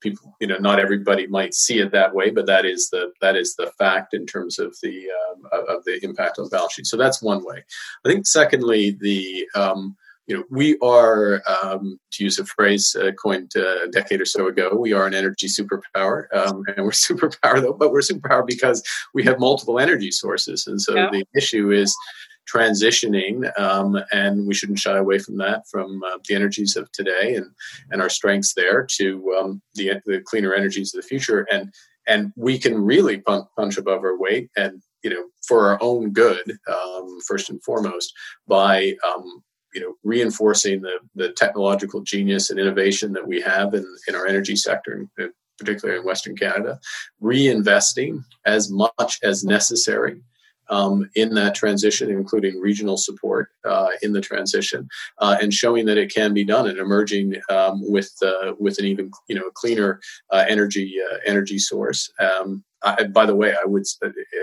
people, 0.00 0.34
you 0.40 0.46
know, 0.46 0.58
not 0.58 0.80
everybody 0.80 1.26
might 1.26 1.54
see 1.54 1.78
it 1.78 1.92
that 1.92 2.14
way, 2.14 2.30
but 2.30 2.46
that 2.46 2.64
is 2.64 2.88
the 2.90 3.12
that 3.20 3.36
is 3.36 3.54
the 3.56 3.70
fact 3.78 4.14
in 4.14 4.26
terms 4.26 4.58
of 4.58 4.76
the 4.82 5.06
um, 5.30 5.46
of 5.68 5.84
the 5.84 6.02
impact 6.02 6.38
on 6.38 6.44
the 6.44 6.50
balance 6.50 6.74
sheet. 6.74 6.86
So 6.86 6.96
that's 6.96 7.22
one 7.22 7.44
way. 7.44 7.64
I 8.04 8.08
think 8.08 8.26
secondly, 8.26 8.96
the 9.00 9.46
um, 9.54 9.96
you 10.30 10.36
know, 10.36 10.44
we 10.48 10.78
are, 10.78 11.42
um, 11.60 11.98
to 12.12 12.22
use 12.22 12.38
a 12.38 12.44
phrase 12.44 12.94
uh, 12.94 13.10
coined 13.20 13.50
uh, 13.56 13.82
a 13.82 13.88
decade 13.88 14.20
or 14.20 14.24
so 14.24 14.46
ago, 14.46 14.76
we 14.76 14.92
are 14.92 15.04
an 15.08 15.12
energy 15.12 15.48
superpower, 15.48 16.32
um, 16.32 16.62
and 16.68 16.84
we're 16.84 16.90
superpower 17.08 17.60
though, 17.60 17.72
but 17.72 17.90
we're 17.90 17.98
superpower 17.98 18.46
because 18.46 18.80
we 19.12 19.24
have 19.24 19.40
multiple 19.40 19.80
energy 19.80 20.12
sources, 20.12 20.68
and 20.68 20.80
so 20.80 20.94
yeah. 20.94 21.10
the 21.10 21.24
issue 21.34 21.72
is 21.72 21.96
transitioning, 22.48 23.50
um, 23.58 23.98
and 24.12 24.46
we 24.46 24.54
shouldn't 24.54 24.78
shy 24.78 24.96
away 24.96 25.18
from 25.18 25.36
that, 25.38 25.64
from 25.68 26.00
uh, 26.04 26.18
the 26.28 26.36
energies 26.36 26.76
of 26.76 26.90
today 26.92 27.34
and 27.34 27.50
and 27.90 28.00
our 28.00 28.08
strengths 28.08 28.54
there 28.54 28.86
to 28.98 29.36
um, 29.36 29.60
the 29.74 29.94
the 30.06 30.20
cleaner 30.20 30.54
energies 30.54 30.94
of 30.94 31.02
the 31.02 31.08
future, 31.08 31.44
and 31.50 31.74
and 32.06 32.32
we 32.36 32.56
can 32.56 32.80
really 32.80 33.18
punch, 33.18 33.46
punch 33.56 33.78
above 33.78 34.04
our 34.04 34.16
weight 34.16 34.48
and 34.56 34.80
you 35.02 35.10
know 35.10 35.24
for 35.44 35.70
our 35.70 35.78
own 35.82 36.12
good 36.12 36.56
um, 36.68 37.18
first 37.26 37.50
and 37.50 37.60
foremost 37.64 38.12
by 38.46 38.94
um, 39.04 39.42
you 39.74 39.80
know 39.80 39.94
reinforcing 40.04 40.80
the 40.82 40.98
the 41.14 41.32
technological 41.32 42.00
genius 42.00 42.50
and 42.50 42.58
innovation 42.58 43.12
that 43.12 43.26
we 43.26 43.40
have 43.40 43.74
in, 43.74 43.86
in 44.08 44.14
our 44.14 44.26
energy 44.26 44.56
sector 44.56 45.06
particularly 45.58 46.00
in 46.00 46.06
western 46.06 46.36
canada 46.36 46.78
reinvesting 47.22 48.22
as 48.46 48.70
much 48.70 49.18
as 49.22 49.44
necessary 49.44 50.20
um, 50.70 51.10
in 51.14 51.34
that 51.34 51.54
transition, 51.54 52.10
including 52.10 52.58
regional 52.58 52.96
support 52.96 53.50
uh, 53.64 53.88
in 54.02 54.12
the 54.12 54.20
transition, 54.20 54.88
uh, 55.18 55.36
and 55.42 55.52
showing 55.52 55.84
that 55.86 55.98
it 55.98 56.14
can 56.14 56.32
be 56.32 56.44
done 56.44 56.68
and 56.68 56.78
emerging 56.78 57.34
um, 57.50 57.80
with 57.82 58.12
uh, 58.24 58.52
with 58.58 58.78
an 58.78 58.86
even 58.86 59.10
you 59.28 59.34
know 59.34 59.50
cleaner 59.54 60.00
uh, 60.30 60.44
energy 60.48 60.94
uh, 61.10 61.16
energy 61.26 61.58
source. 61.58 62.10
Um, 62.18 62.64
I, 62.82 63.04
by 63.04 63.26
the 63.26 63.36
way, 63.36 63.52
I 63.52 63.66
would 63.66 63.84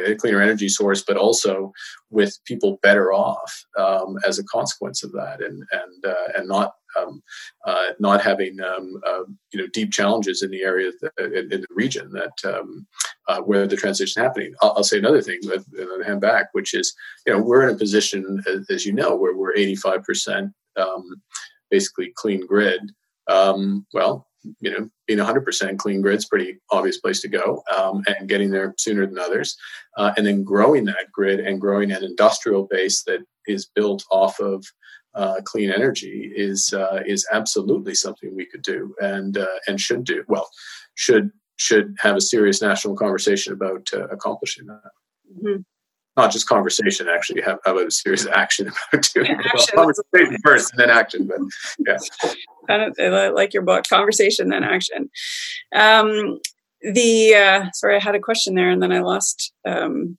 a 0.05 0.15
cleaner 0.15 0.41
energy 0.41 0.69
source, 0.69 1.03
but 1.03 1.17
also 1.17 1.71
with 2.09 2.37
people 2.45 2.79
better 2.83 3.11
off 3.11 3.65
um, 3.77 4.17
as 4.25 4.39
a 4.39 4.43
consequence 4.43 5.03
of 5.03 5.11
that, 5.13 5.41
and 5.41 5.63
and 5.71 6.05
uh, 6.05 6.31
and 6.37 6.47
not 6.47 6.73
um, 6.99 7.21
uh, 7.65 7.87
not 7.99 8.21
having 8.21 8.59
um, 8.61 9.01
uh, 9.05 9.23
you 9.51 9.59
know 9.59 9.67
deep 9.73 9.91
challenges 9.91 10.41
in 10.41 10.51
the 10.51 10.63
area 10.63 10.91
that, 11.01 11.11
in, 11.17 11.51
in, 11.51 11.61
the 11.61 11.67
region 11.71 12.11
that 12.11 12.33
um, 12.45 12.85
uh, 13.27 13.39
where 13.41 13.67
the 13.67 13.75
transition 13.75 14.21
is 14.21 14.25
happening. 14.25 14.53
I'll, 14.61 14.73
I'll, 14.77 14.83
say 14.83 14.99
another 14.99 15.21
thing, 15.21 15.39
and 15.43 15.65
then 15.73 16.01
hand 16.03 16.21
back, 16.21 16.49
which 16.51 16.73
is 16.73 16.93
you 17.25 17.33
know 17.33 17.41
we're 17.41 17.67
in 17.67 17.75
a 17.75 17.77
position, 17.77 18.43
as, 18.47 18.69
as 18.69 18.85
you 18.85 18.93
know, 18.93 19.15
where 19.15 19.35
we're 19.35 19.55
eighty 19.55 19.75
five 19.75 20.03
percent 20.03 20.51
um, 20.77 21.21
basically 21.69 22.13
clean 22.15 22.45
grid. 22.45 22.91
Um, 23.27 23.85
well, 23.93 24.26
you 24.59 24.71
know, 24.71 24.89
being 25.07 25.19
100% 25.19 25.77
clean 25.77 26.01
grid 26.01 26.17
is 26.17 26.25
pretty 26.25 26.57
obvious 26.71 26.99
place 26.99 27.21
to 27.21 27.27
go, 27.27 27.63
um, 27.75 28.03
and 28.07 28.29
getting 28.29 28.51
there 28.51 28.73
sooner 28.77 29.05
than 29.05 29.19
others, 29.19 29.57
uh, 29.97 30.13
and 30.17 30.25
then 30.25 30.43
growing 30.43 30.85
that 30.85 31.11
grid 31.11 31.39
and 31.39 31.61
growing 31.61 31.91
an 31.91 32.03
industrial 32.03 32.67
base 32.69 33.03
that 33.03 33.19
is 33.47 33.69
built 33.73 34.03
off 34.11 34.39
of 34.39 34.65
uh, 35.15 35.41
clean 35.45 35.71
energy 35.71 36.31
is 36.35 36.73
uh, 36.73 37.01
is 37.05 37.27
absolutely 37.31 37.95
something 37.95 38.35
we 38.35 38.45
could 38.45 38.61
do 38.61 38.93
and 39.01 39.37
uh, 39.37 39.57
and 39.67 39.81
should 39.81 40.03
do. 40.03 40.23
Well, 40.27 40.47
should 40.93 41.31
should 41.57 41.95
have 41.99 42.15
a 42.15 42.21
serious 42.21 42.61
national 42.61 42.95
conversation 42.95 43.53
about 43.53 43.87
uh, 43.93 44.07
accomplishing 44.07 44.67
that. 44.67 44.91
Mm-hmm. 45.35 45.61
Not 46.17 46.31
just 46.31 46.47
conversation. 46.49 47.07
Actually, 47.07 47.41
have 47.43 47.59
about 47.65 47.87
a 47.87 47.91
serious 47.91 48.25
action 48.33 48.67
about 48.67 49.09
doing 49.13 49.27
yeah, 49.27 49.37
action. 49.45 49.73
Well, 49.75 49.85
conversation 49.85 50.37
first, 50.43 50.71
and 50.71 50.79
then 50.79 50.89
action. 50.89 51.27
But 51.27 51.39
yeah, 51.87 52.83
of 52.87 53.33
like 53.33 53.53
your 53.53 53.63
book, 53.63 53.85
conversation 53.87 54.49
then 54.49 54.63
action. 54.63 55.09
Um, 55.73 56.39
the 56.81 57.35
uh, 57.35 57.65
sorry, 57.73 57.95
I 57.95 57.99
had 57.99 58.15
a 58.15 58.19
question 58.19 58.55
there, 58.55 58.69
and 58.69 58.81
then 58.81 58.91
I 58.91 58.99
lost. 58.99 59.53
Um, 59.65 60.17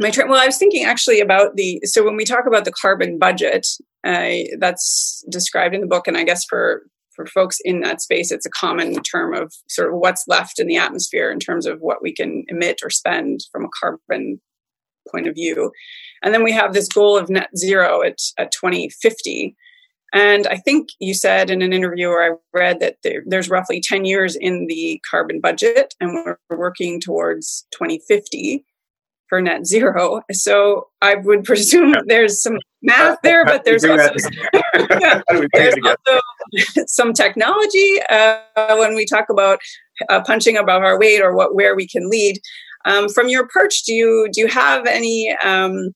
my 0.00 0.10
train. 0.10 0.28
Well, 0.28 0.40
I 0.40 0.46
was 0.46 0.58
thinking 0.58 0.84
actually 0.84 1.20
about 1.20 1.56
the. 1.56 1.80
So 1.84 2.04
when 2.04 2.16
we 2.16 2.24
talk 2.24 2.46
about 2.46 2.64
the 2.64 2.72
carbon 2.72 3.18
budget, 3.18 3.66
uh, 4.06 4.34
that's 4.58 5.24
described 5.30 5.74
in 5.74 5.80
the 5.80 5.86
book, 5.86 6.06
and 6.06 6.16
I 6.16 6.24
guess 6.24 6.44
for 6.44 6.82
for 7.18 7.26
folks 7.26 7.58
in 7.64 7.80
that 7.80 8.00
space, 8.00 8.30
it's 8.30 8.46
a 8.46 8.50
common 8.50 8.94
term 9.02 9.34
of 9.34 9.52
sort 9.68 9.88
of 9.88 9.98
what's 9.98 10.28
left 10.28 10.60
in 10.60 10.68
the 10.68 10.76
atmosphere 10.76 11.32
in 11.32 11.40
terms 11.40 11.66
of 11.66 11.80
what 11.80 12.00
we 12.00 12.14
can 12.14 12.44
emit 12.46 12.78
or 12.84 12.90
spend 12.90 13.40
from 13.50 13.64
a 13.64 13.68
carbon 13.80 14.40
point 15.10 15.26
of 15.26 15.34
view. 15.34 15.72
And 16.22 16.34
then 16.34 16.42
we 16.42 16.52
have 16.52 16.72
this 16.72 16.88
goal 16.88 17.16
of 17.16 17.28
net 17.28 17.50
zero 17.56 18.02
at, 18.02 18.18
at 18.38 18.52
2050. 18.52 19.56
And 20.12 20.46
I 20.46 20.56
think 20.56 20.88
you 21.00 21.12
said 21.12 21.50
in 21.50 21.60
an 21.60 21.72
interview 21.72 22.08
or 22.08 22.22
I 22.22 22.30
read 22.54 22.80
that 22.80 22.96
there, 23.04 23.22
there's 23.26 23.50
roughly 23.50 23.80
10 23.80 24.04
years 24.04 24.36
in 24.36 24.66
the 24.66 25.00
carbon 25.08 25.40
budget, 25.40 25.94
and 26.00 26.14
we're 26.14 26.38
working 26.56 27.00
towards 27.00 27.66
2050 27.72 28.64
for 29.28 29.40
net 29.40 29.66
zero. 29.66 30.22
So 30.32 30.88
I 31.02 31.16
would 31.16 31.44
presume 31.44 31.94
there's 32.06 32.42
some 32.42 32.58
math 32.82 33.18
there, 33.22 33.44
but 33.44 33.64
there's 33.64 33.84
also, 33.84 34.08
there's 35.52 35.74
also 35.84 36.20
some 36.86 37.12
technology 37.12 37.98
uh, 38.08 38.40
when 38.76 38.94
we 38.94 39.04
talk 39.04 39.26
about 39.30 39.58
uh, 40.08 40.22
punching 40.22 40.56
above 40.56 40.82
our 40.82 40.98
weight 40.98 41.20
or 41.20 41.34
what 41.34 41.54
where 41.54 41.76
we 41.76 41.86
can 41.86 42.08
lead. 42.08 42.38
Um, 42.84 43.08
from 43.08 43.28
your 43.28 43.46
perch, 43.48 43.84
do 43.84 43.92
you 43.92 44.28
do 44.32 44.40
you 44.40 44.48
have 44.48 44.86
any 44.86 45.34
um, 45.44 45.90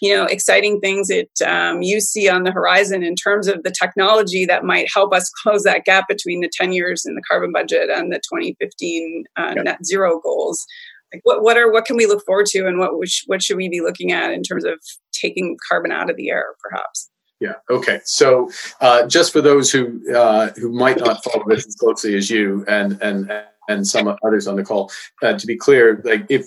you 0.00 0.14
know 0.14 0.24
exciting 0.24 0.80
things 0.80 1.08
that 1.08 1.30
um, 1.46 1.82
you 1.82 2.00
see 2.00 2.28
on 2.28 2.44
the 2.44 2.52
horizon 2.52 3.02
in 3.02 3.14
terms 3.14 3.46
of 3.46 3.62
the 3.62 3.70
technology 3.70 4.44
that 4.46 4.64
might 4.64 4.88
help 4.92 5.14
us 5.14 5.30
close 5.42 5.62
that 5.64 5.84
gap 5.84 6.08
between 6.08 6.40
the 6.40 6.50
10 6.52 6.72
years 6.72 7.04
in 7.04 7.14
the 7.14 7.22
carbon 7.28 7.52
budget 7.52 7.90
and 7.90 8.12
the 8.12 8.18
2015 8.18 9.24
uh, 9.36 9.52
yep. 9.56 9.64
net 9.64 9.84
zero 9.84 10.20
goals? 10.20 10.64
Like 11.12 11.20
what 11.24 11.42
what 11.42 11.56
are 11.56 11.70
what 11.70 11.84
can 11.84 11.96
we 11.96 12.06
look 12.06 12.24
forward 12.24 12.46
to, 12.46 12.66
and 12.66 12.78
what 12.78 12.98
which, 12.98 13.24
what 13.26 13.42
should 13.42 13.56
we 13.56 13.68
be 13.68 13.80
looking 13.80 14.12
at 14.12 14.32
in 14.32 14.42
terms 14.42 14.64
of 14.64 14.78
taking 15.12 15.56
carbon 15.68 15.92
out 15.92 16.08
of 16.08 16.16
the 16.16 16.30
air, 16.30 16.54
perhaps? 16.62 17.10
Yeah. 17.40 17.54
Okay. 17.70 18.00
So, 18.04 18.50
uh, 18.80 19.06
just 19.06 19.32
for 19.32 19.40
those 19.40 19.72
who 19.72 20.00
uh, 20.14 20.50
who 20.56 20.70
might 20.70 20.98
not 20.98 21.24
follow 21.24 21.44
this 21.48 21.66
as 21.66 21.74
closely 21.74 22.14
as 22.14 22.30
you 22.30 22.64
and 22.68 23.00
and 23.02 23.32
and 23.70 23.86
some 23.86 24.06
others 24.26 24.46
on 24.46 24.56
the 24.56 24.64
call, 24.64 24.90
uh, 25.22 25.34
to 25.40 25.46
be 25.46 25.56
clear, 25.56 26.02
like 26.04 26.24
if 26.28 26.44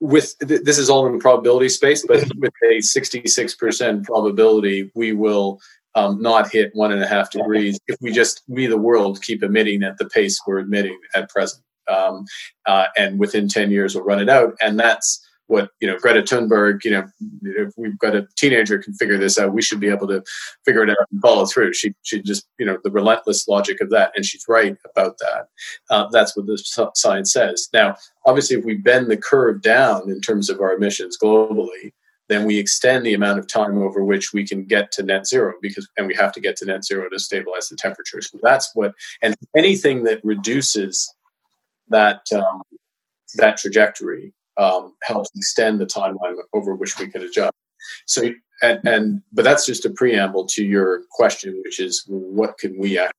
with 0.00 0.28
this 0.40 0.78
is 0.78 0.90
all 0.90 1.06
in 1.06 1.18
probability 1.18 1.68
space, 1.68 2.04
but 2.06 2.18
with 2.42 2.52
a 2.70 2.80
sixty-six 2.80 3.54
percent 3.54 4.04
probability, 4.04 4.90
we 4.94 5.12
will 5.12 5.60
um, 5.94 6.20
not 6.20 6.50
hit 6.50 6.70
one 6.74 6.92
and 6.92 7.02
a 7.02 7.06
half 7.06 7.30
degrees 7.30 7.78
if 7.86 7.96
we 8.00 8.10
just 8.12 8.42
we 8.48 8.66
the 8.66 8.84
world 8.88 9.22
keep 9.22 9.42
emitting 9.42 9.82
at 9.82 9.98
the 9.98 10.08
pace 10.08 10.40
we're 10.46 10.58
emitting 10.58 10.98
at 11.14 11.28
present. 11.28 11.62
Um, 11.88 12.24
uh, 12.66 12.86
and 12.96 13.18
within 13.18 13.48
ten 13.48 13.70
years, 13.70 13.94
we'll 13.94 14.04
run 14.04 14.20
it 14.20 14.28
out, 14.28 14.54
and 14.60 14.78
that's 14.78 15.20
what 15.48 15.70
you 15.80 15.88
know 15.88 15.98
greta 15.98 16.22
thunberg 16.22 16.84
you 16.84 16.90
know 16.90 17.06
if 17.42 17.72
we've 17.76 17.98
got 17.98 18.14
a 18.14 18.26
teenager 18.36 18.78
can 18.78 18.94
figure 18.94 19.18
this 19.18 19.38
out 19.38 19.52
we 19.52 19.62
should 19.62 19.80
be 19.80 19.88
able 19.88 20.06
to 20.06 20.22
figure 20.64 20.82
it 20.82 20.90
out 20.90 20.96
and 21.10 21.20
follow 21.20 21.46
through. 21.46 21.72
She 21.72 21.94
she 22.02 22.22
just 22.22 22.46
you 22.58 22.66
know 22.66 22.78
the 22.82 22.90
relentless 22.90 23.48
logic 23.48 23.80
of 23.80 23.90
that 23.90 24.12
and 24.16 24.24
she's 24.24 24.44
right 24.48 24.76
about 24.90 25.18
that. 25.18 25.48
Uh, 25.90 26.08
that's 26.10 26.36
what 26.36 26.46
the 26.46 26.90
science 26.94 27.32
says. 27.32 27.68
Now 27.72 27.96
obviously 28.26 28.56
if 28.56 28.64
we 28.64 28.74
bend 28.74 29.10
the 29.10 29.16
curve 29.16 29.62
down 29.62 30.10
in 30.10 30.20
terms 30.20 30.48
of 30.48 30.60
our 30.60 30.72
emissions 30.72 31.18
globally 31.22 31.92
then 32.28 32.46
we 32.46 32.56
extend 32.56 33.04
the 33.04 33.14
amount 33.14 33.38
of 33.38 33.46
time 33.46 33.76
over 33.76 34.02
which 34.02 34.32
we 34.32 34.46
can 34.46 34.64
get 34.64 34.90
to 34.92 35.02
net 35.02 35.26
zero 35.26 35.52
because 35.60 35.88
and 35.96 36.06
we 36.06 36.14
have 36.14 36.32
to 36.32 36.40
get 36.40 36.56
to 36.56 36.64
net 36.64 36.84
zero 36.84 37.08
to 37.08 37.18
stabilize 37.18 37.68
the 37.68 37.76
temperature 37.76 38.22
so 38.22 38.38
that's 38.42 38.70
what 38.74 38.94
and 39.20 39.34
anything 39.56 40.04
that 40.04 40.20
reduces 40.24 41.14
that 41.88 42.22
um, 42.34 42.62
that 43.36 43.56
trajectory 43.56 44.32
um, 44.56 44.94
helps 45.02 45.30
extend 45.34 45.80
the 45.80 45.86
timeline 45.86 46.36
over 46.52 46.74
which 46.74 46.98
we 46.98 47.08
could 47.08 47.22
adjust. 47.22 47.52
So, 48.06 48.30
and, 48.62 48.80
and 48.84 49.22
but 49.32 49.44
that's 49.44 49.66
just 49.66 49.84
a 49.84 49.90
preamble 49.90 50.46
to 50.46 50.64
your 50.64 51.02
question, 51.10 51.60
which 51.64 51.80
is 51.80 52.04
what 52.06 52.58
can 52.58 52.78
we 52.78 52.98
actually 52.98 53.12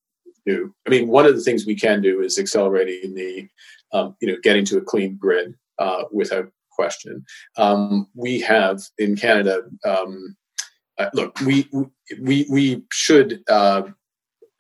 do? 0.46 0.74
I 0.88 0.90
mean, 0.90 1.08
one 1.08 1.26
of 1.26 1.36
the 1.36 1.42
things 1.42 1.66
we 1.66 1.76
can 1.76 2.02
do 2.02 2.22
is 2.22 2.40
accelerating 2.40 3.14
the, 3.14 3.48
um, 3.92 4.16
you 4.22 4.28
know, 4.28 4.38
getting 4.42 4.66
to 4.66 4.78
a 4.78 4.82
clean 4.82 5.18
grid 5.20 5.56
uh, 5.80 6.04
without 6.12 6.50
question. 6.72 7.26
Um, 7.58 8.08
we 8.16 8.40
have 8.42 8.82
in 8.98 9.16
Canada. 9.16 9.64
Um, 9.86 10.36
uh, 10.98 11.10
look, 11.14 11.40
we 11.42 11.68
we 12.22 12.46
we 12.50 12.84
should 12.92 13.44
uh, 13.50 13.84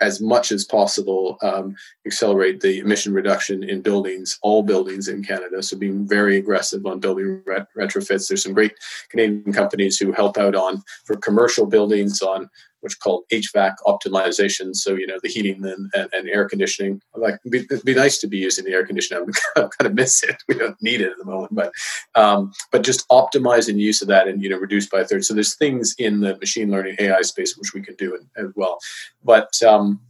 as 0.04 0.20
much 0.20 0.52
as 0.52 0.66
possible 0.66 1.38
um, 1.42 1.76
accelerate 2.06 2.60
the 2.60 2.80
emission 2.80 3.14
reduction 3.14 3.64
in 3.64 3.82
buildings, 3.82 4.38
all 4.42 4.62
buildings 4.62 5.08
in 5.08 5.24
Canada. 5.24 5.64
So 5.64 5.78
being 5.78 6.06
very 6.06 6.36
aggressive 6.38 6.86
on 6.86 7.00
building 7.00 7.42
ret- 7.46 7.68
retrofits. 7.78 8.28
There's 8.28 8.44
some 8.44 8.54
great 8.54 8.74
Canadian 9.10 9.54
companies 9.54 9.98
who 9.98 10.12
help 10.12 10.38
out 10.38 10.56
on 10.56 10.84
for 11.06 11.16
commercial 11.16 11.66
buildings 11.66 12.22
on 12.22 12.50
what's 12.84 12.96
called 12.96 13.24
HVAC 13.32 13.76
optimization. 13.88 14.76
So 14.76 14.94
you 14.94 15.08
know 15.08 15.18
the 15.24 15.30
heating 15.30 15.66
and, 15.66 15.90
and, 15.96 16.10
and 16.14 16.30
air 16.30 16.48
conditioning. 16.48 17.02
Like 17.16 17.36
it'd 17.46 17.52
be, 17.52 17.74
it'd 17.74 17.86
be, 17.86 17.96
nice 17.96 18.18
to 18.20 18.28
be 18.28 18.38
using 18.38 18.66
the 18.66 18.72
air 18.72 18.86
conditioning. 18.86 19.26
I 19.56 19.62
kind 19.62 19.88
of 19.88 19.94
miss 19.94 20.22
it. 20.24 20.36
We 20.48 20.56
don't 20.56 20.80
need 20.82 21.02
it 21.02 21.12
at 21.12 21.18
the 21.18 21.26
moment, 21.26 21.56
but 21.56 21.72
um, 22.16 22.52
but 22.72 22.84
just 22.84 23.08
optimizing 23.10 23.78
use 23.78 24.02
of 24.02 24.08
that 24.10 24.28
and 24.28 24.44
you 24.44 24.50
know 24.50 24.58
reduce 24.58 24.88
by 24.88 25.00
a 25.00 25.06
third. 25.06 25.26
So 25.26 25.34
there's 25.34 25.56
things 25.56 25.96
in 25.98 26.20
the 26.20 26.38
machine 26.38 26.70
learning 26.70 26.98
AI 27.00 27.22
space 27.22 27.58
which 27.58 27.74
we 27.74 27.82
can 27.82 27.96
do 27.96 28.20
as 28.38 28.48
well. 28.56 28.80
But 29.24 29.52
um, 29.64 30.02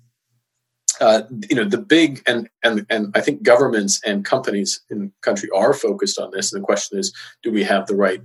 uh, 1.00 1.24
you 1.50 1.56
know 1.56 1.66
the 1.66 1.78
big 1.78 2.22
and 2.28 2.50
and 2.64 2.86
and 2.90 3.12
I 3.16 3.22
think 3.22 3.44
governments 3.44 4.02
and 4.06 4.26
companies 4.26 4.82
in 4.90 5.00
the 5.00 5.12
country 5.22 5.50
are 5.56 5.74
focused 5.74 6.20
on 6.20 6.32
this. 6.32 6.52
And 6.52 6.62
the 6.62 6.66
question 6.66 6.98
is, 6.98 7.14
do 7.44 7.52
we 7.52 7.64
have 7.64 7.88
the 7.88 7.96
right 7.96 8.22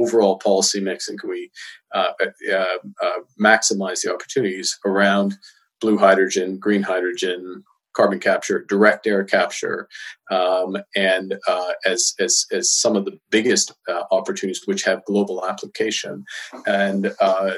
overall 0.00 0.38
policy 0.38 0.80
mix, 0.80 1.08
and 1.08 1.18
can 1.20 1.30
we 1.30 1.50
uh, 1.94 2.12
uh, 2.52 2.78
uh, 3.02 3.20
maximize 3.40 4.02
the 4.02 4.12
opportunities 4.14 4.78
around 4.84 5.36
blue 5.80 5.98
hydrogen, 5.98 6.58
green 6.58 6.82
hydrogen, 6.82 7.64
carbon 7.92 8.20
capture, 8.20 8.64
direct 8.68 9.06
air 9.06 9.24
capture, 9.24 9.88
um, 10.30 10.76
and 10.94 11.38
uh, 11.48 11.72
as, 11.84 12.14
as, 12.20 12.46
as 12.52 12.72
some 12.72 12.96
of 12.96 13.04
the 13.04 13.18
biggest 13.30 13.72
uh, 13.88 14.02
opportunities 14.10 14.62
which 14.66 14.84
have 14.84 15.04
global 15.04 15.46
application. 15.46 16.24
And 16.66 17.12
uh, 17.20 17.52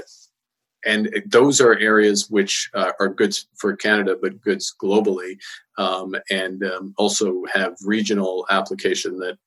and 0.84 1.22
those 1.26 1.61
are 1.61 1.78
areas 1.78 2.28
which 2.28 2.68
uh, 2.74 2.93
are 2.99 3.09
good 3.09 3.38
for 3.57 3.76
Canada, 3.76 4.16
but 4.20 4.40
goods 4.40 4.74
globally, 4.82 5.36
um, 5.78 6.16
and 6.28 6.64
um, 6.64 6.95
also 6.99 7.45
have 7.53 7.76
regional 7.84 8.47
application 8.51 9.18
that 9.18 9.38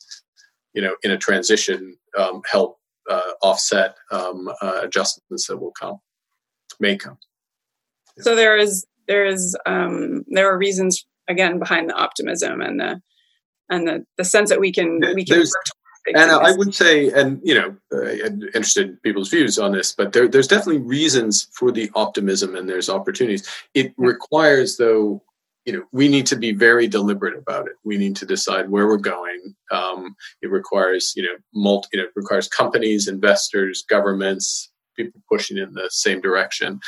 you 0.73 0.81
know 0.81 0.95
in 1.03 1.11
a 1.11 1.17
transition 1.17 1.97
um, 2.17 2.41
help 2.49 2.79
uh, 3.09 3.31
offset 3.41 3.95
um, 4.11 4.49
uh, 4.61 4.81
adjustments 4.83 5.47
that 5.47 5.57
will 5.57 5.71
come 5.71 5.99
may 6.79 6.97
come. 6.97 7.17
So 8.19 8.35
there 8.35 8.57
is 8.57 8.85
there 9.07 9.25
is 9.25 9.57
um, 9.65 10.23
there 10.27 10.49
are 10.51 10.57
reasons 10.57 11.05
again 11.27 11.59
behind 11.59 11.89
the 11.89 11.95
optimism 11.95 12.61
and 12.61 12.79
the 12.79 13.01
and 13.69 13.87
the, 13.87 14.05
the 14.17 14.23
sense 14.23 14.49
that 14.49 14.59
we 14.59 14.71
can 14.71 15.01
we 15.13 15.25
can. 15.25 15.43
and 16.13 16.31
I 16.31 16.51
would 16.55 16.75
say, 16.75 17.09
and 17.11 17.41
you 17.43 17.55
know, 17.55 17.75
uh, 17.91 18.11
interested 18.53 18.89
in 18.89 18.97
people's 18.97 19.29
views 19.29 19.57
on 19.57 19.71
this, 19.71 19.91
but 19.91 20.13
there, 20.13 20.27
there's 20.27 20.47
definitely 20.47 20.81
reasons 20.81 21.47
for 21.51 21.71
the 21.71 21.89
optimism, 21.95 22.55
and 22.55 22.69
there's 22.69 22.89
opportunities. 22.89 23.47
It 23.73 23.93
requires, 23.97 24.77
though, 24.77 25.23
you 25.65 25.73
know 25.73 25.83
we 25.91 26.07
need 26.07 26.25
to 26.27 26.35
be 26.35 26.51
very 26.51 26.87
deliberate 26.87 27.37
about 27.37 27.67
it. 27.67 27.73
We 27.83 27.97
need 27.97 28.15
to 28.17 28.25
decide 28.25 28.69
where 28.69 28.87
we're 28.87 28.97
going. 28.97 29.55
Um, 29.71 30.15
it 30.41 30.51
requires 30.51 31.13
you 31.15 31.23
know 31.23 31.35
multi 31.53 31.89
you 31.93 31.99
know, 31.99 32.05
it 32.05 32.13
requires 32.15 32.47
companies 32.47 33.07
investors 33.07 33.83
governments 33.89 34.71
people 34.95 35.21
pushing 35.29 35.57
in 35.57 35.73
the 35.73 35.89
same 35.89 36.21
direction 36.21 36.79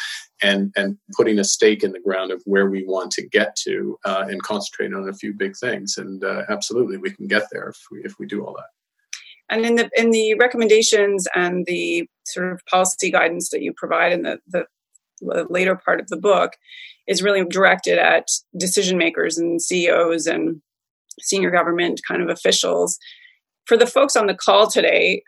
and 0.41 0.71
and 0.75 0.97
putting 1.15 1.39
a 1.39 1.43
stake 1.43 1.83
in 1.83 1.91
the 1.91 1.99
ground 1.99 2.31
of 2.31 2.41
where 2.45 2.69
we 2.69 2.83
want 2.85 3.11
to 3.11 3.27
get 3.27 3.55
to 3.55 3.97
uh, 4.05 4.25
and 4.27 4.41
concentrating 4.43 4.95
on 4.95 5.07
a 5.09 5.13
few 5.13 5.33
big 5.33 5.55
things. 5.57 5.97
And 5.97 6.23
uh, 6.23 6.43
absolutely 6.49 6.97
we 6.97 7.11
can 7.11 7.27
get 7.27 7.43
there 7.51 7.69
if 7.69 7.77
we 7.91 8.01
if 8.03 8.13
we 8.19 8.25
do 8.25 8.45
all 8.45 8.55
that. 8.55 8.69
And 9.49 9.65
in 9.65 9.75
the 9.75 9.89
in 9.95 10.11
the 10.11 10.35
recommendations 10.35 11.27
and 11.35 11.65
the 11.65 12.07
sort 12.25 12.51
of 12.51 12.61
policy 12.69 13.11
guidance 13.11 13.49
that 13.49 13.61
you 13.61 13.73
provide 13.73 14.11
in 14.11 14.23
the, 14.23 14.39
the 14.47 14.65
later 15.49 15.75
part 15.75 15.99
of 15.99 16.07
the 16.07 16.17
book 16.17 16.53
is 17.07 17.23
really 17.23 17.43
directed 17.45 17.97
at 17.97 18.27
decision 18.57 18.97
makers 18.97 19.37
and 19.37 19.61
CEOs 19.61 20.27
and 20.27 20.61
senior 21.21 21.49
government 21.49 22.01
kind 22.07 22.21
of 22.21 22.29
officials. 22.29 22.97
For 23.65 23.77
the 23.77 23.87
folks 23.87 24.15
on 24.15 24.27
the 24.27 24.35
call 24.35 24.69
today, 24.69 25.23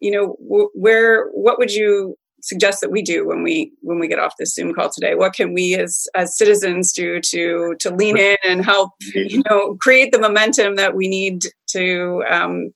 you 0.00 0.10
know, 0.10 0.36
where 0.38 1.28
what 1.28 1.58
would 1.58 1.72
you 1.72 2.16
suggest 2.42 2.82
that 2.82 2.90
we 2.90 3.00
do 3.00 3.26
when 3.26 3.42
we 3.42 3.72
when 3.80 3.98
we 3.98 4.06
get 4.06 4.18
off 4.18 4.34
this 4.38 4.54
Zoom 4.54 4.74
call 4.74 4.90
today? 4.90 5.14
What 5.14 5.32
can 5.32 5.54
we 5.54 5.74
as 5.76 6.06
as 6.14 6.36
citizens 6.36 6.92
do 6.92 7.20
to 7.20 7.74
to 7.80 7.94
lean 7.94 8.16
in 8.16 8.36
and 8.44 8.64
help 8.64 8.90
you 9.14 9.42
know 9.50 9.76
create 9.80 10.12
the 10.12 10.20
momentum 10.20 10.76
that 10.76 10.94
we 10.94 11.08
need 11.08 11.42
to 11.68 12.22
um, 12.28 12.70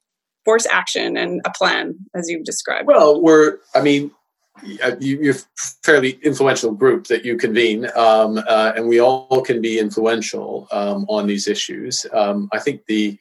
force 0.48 0.66
action 0.66 1.18
and 1.18 1.42
a 1.44 1.50
plan, 1.50 1.94
as 2.14 2.30
you've 2.30 2.44
described? 2.44 2.86
Well, 2.86 3.20
we're, 3.20 3.58
I 3.74 3.82
mean, 3.82 4.10
you're 5.00 5.34
a 5.34 5.38
fairly 5.84 6.18
influential 6.22 6.72
group 6.72 7.06
that 7.06 7.24
you 7.24 7.36
convene, 7.36 7.86
um, 7.96 8.38
uh, 8.48 8.72
and 8.76 8.88
we 8.88 9.00
all 9.00 9.42
can 9.42 9.60
be 9.60 9.78
influential 9.78 10.68
um, 10.72 11.04
on 11.08 11.26
these 11.26 11.48
issues. 11.48 12.06
Um, 12.12 12.48
I 12.52 12.58
think 12.58 12.82
the 12.86 13.18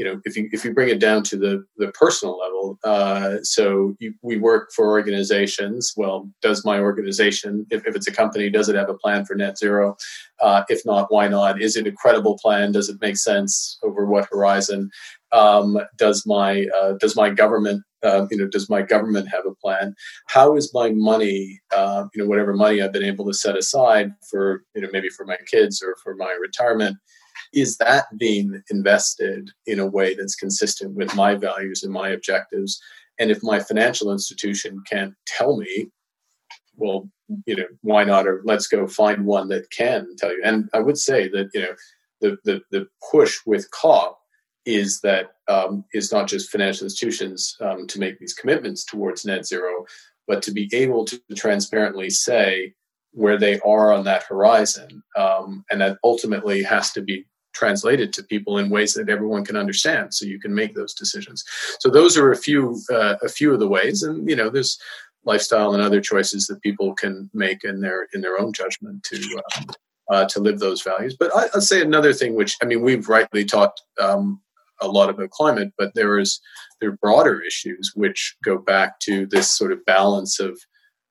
you 0.00 0.06
know, 0.06 0.18
if 0.24 0.34
you 0.34 0.48
if 0.50 0.64
you 0.64 0.72
bring 0.72 0.88
it 0.88 0.98
down 0.98 1.22
to 1.24 1.36
the 1.36 1.62
the 1.76 1.88
personal 1.88 2.38
level, 2.38 2.78
uh, 2.84 3.36
so 3.42 3.94
you, 3.98 4.14
we 4.22 4.38
work 4.38 4.70
for 4.74 4.86
organizations. 4.86 5.92
Well, 5.94 6.30
does 6.40 6.64
my 6.64 6.80
organization, 6.80 7.66
if, 7.68 7.86
if 7.86 7.94
it's 7.94 8.08
a 8.08 8.12
company, 8.12 8.48
does 8.48 8.70
it 8.70 8.76
have 8.76 8.88
a 8.88 8.94
plan 8.94 9.26
for 9.26 9.34
net 9.34 9.58
zero? 9.58 9.98
Uh, 10.40 10.62
if 10.70 10.86
not, 10.86 11.12
why 11.12 11.28
not? 11.28 11.60
Is 11.60 11.76
it 11.76 11.86
a 11.86 11.92
credible 11.92 12.38
plan? 12.38 12.72
Does 12.72 12.88
it 12.88 12.98
make 13.02 13.18
sense 13.18 13.78
over 13.82 14.06
what 14.06 14.26
horizon? 14.32 14.90
Um, 15.32 15.78
does 15.98 16.24
my 16.24 16.66
uh, 16.80 16.94
does 16.94 17.14
my 17.14 17.28
government 17.28 17.84
uh, 18.02 18.26
you 18.30 18.36
know 18.36 18.46
does 18.46 18.70
my 18.70 18.82
government 18.82 19.28
have 19.28 19.44
a 19.46 19.54
plan 19.54 19.94
how 20.28 20.56
is 20.56 20.72
my 20.74 20.90
money 20.90 21.60
uh, 21.74 22.04
you 22.14 22.22
know 22.22 22.28
whatever 22.28 22.54
money 22.54 22.80
i've 22.80 22.92
been 22.92 23.04
able 23.04 23.26
to 23.26 23.34
set 23.34 23.56
aside 23.56 24.10
for 24.30 24.62
you 24.74 24.82
know 24.82 24.88
maybe 24.92 25.08
for 25.08 25.24
my 25.24 25.36
kids 25.50 25.82
or 25.82 25.94
for 26.02 26.14
my 26.14 26.36
retirement 26.40 26.96
is 27.52 27.76
that 27.78 28.06
being 28.16 28.62
invested 28.70 29.50
in 29.66 29.80
a 29.80 29.86
way 29.86 30.14
that's 30.14 30.34
consistent 30.34 30.94
with 30.94 31.14
my 31.14 31.34
values 31.34 31.82
and 31.82 31.92
my 31.92 32.10
objectives? 32.10 32.80
And 33.18 33.30
if 33.30 33.42
my 33.42 33.60
financial 33.60 34.12
institution 34.12 34.82
can't 34.88 35.14
tell 35.26 35.56
me, 35.56 35.90
well, 36.76 37.10
you 37.46 37.56
know, 37.56 37.66
why 37.82 38.04
not? 38.04 38.26
Or 38.26 38.42
let's 38.44 38.66
go 38.66 38.86
find 38.86 39.26
one 39.26 39.48
that 39.48 39.70
can 39.70 40.14
tell 40.16 40.30
you. 40.30 40.40
And 40.44 40.68
I 40.72 40.78
would 40.78 40.98
say 40.98 41.28
that, 41.28 41.50
you 41.52 41.62
know, 41.62 41.74
the, 42.20 42.36
the, 42.44 42.60
the 42.70 42.86
push 43.10 43.38
with 43.46 43.70
COP 43.70 44.19
is 44.66 45.00
that 45.00 45.32
um, 45.48 45.84
is 45.94 46.12
not 46.12 46.28
just 46.28 46.50
financial 46.50 46.84
institutions 46.84 47.56
um, 47.60 47.86
to 47.86 47.98
make 47.98 48.18
these 48.18 48.34
commitments 48.34 48.84
towards 48.84 49.24
net 49.24 49.46
zero, 49.46 49.84
but 50.26 50.42
to 50.42 50.52
be 50.52 50.68
able 50.72 51.04
to 51.06 51.20
transparently 51.34 52.10
say 52.10 52.74
where 53.12 53.38
they 53.38 53.58
are 53.60 53.92
on 53.92 54.04
that 54.04 54.22
horizon. 54.22 55.02
Um, 55.16 55.64
and 55.70 55.80
that 55.80 55.98
ultimately 56.04 56.62
has 56.62 56.92
to 56.92 57.02
be 57.02 57.26
translated 57.52 58.12
to 58.12 58.22
people 58.22 58.58
in 58.58 58.70
ways 58.70 58.94
that 58.94 59.08
everyone 59.08 59.44
can 59.44 59.56
understand 59.56 60.14
so 60.14 60.24
you 60.24 60.38
can 60.38 60.54
make 60.54 60.74
those 60.74 60.94
decisions 60.94 61.44
so 61.80 61.88
those 61.88 62.16
are 62.16 62.30
a 62.30 62.36
few 62.36 62.80
uh, 62.92 63.16
a 63.22 63.28
few 63.28 63.52
of 63.52 63.58
the 63.58 63.68
ways 63.68 64.02
and 64.02 64.28
you 64.28 64.36
know 64.36 64.50
there's 64.50 64.78
lifestyle 65.24 65.74
and 65.74 65.82
other 65.82 66.00
choices 66.00 66.46
that 66.46 66.62
people 66.62 66.94
can 66.94 67.28
make 67.34 67.64
in 67.64 67.80
their 67.80 68.06
in 68.14 68.20
their 68.20 68.38
own 68.38 68.52
judgment 68.52 69.02
to 69.02 69.42
uh, 69.56 69.72
uh, 70.12 70.24
to 70.26 70.40
live 70.40 70.58
those 70.58 70.82
values 70.82 71.16
but 71.18 71.34
I, 71.34 71.48
will 71.52 71.60
say 71.60 71.82
another 71.82 72.12
thing 72.12 72.34
which 72.34 72.56
i 72.62 72.64
mean 72.64 72.82
we've 72.82 73.08
rightly 73.08 73.44
talked 73.44 73.82
um, 74.00 74.40
a 74.80 74.88
lot 74.88 75.10
about 75.10 75.30
climate 75.30 75.72
but 75.76 75.92
there 75.94 76.18
is 76.18 76.40
there 76.80 76.90
are 76.90 76.98
broader 77.00 77.40
issues 77.42 77.92
which 77.94 78.36
go 78.44 78.58
back 78.58 78.98
to 79.00 79.26
this 79.26 79.50
sort 79.50 79.72
of 79.72 79.84
balance 79.84 80.40
of 80.40 80.58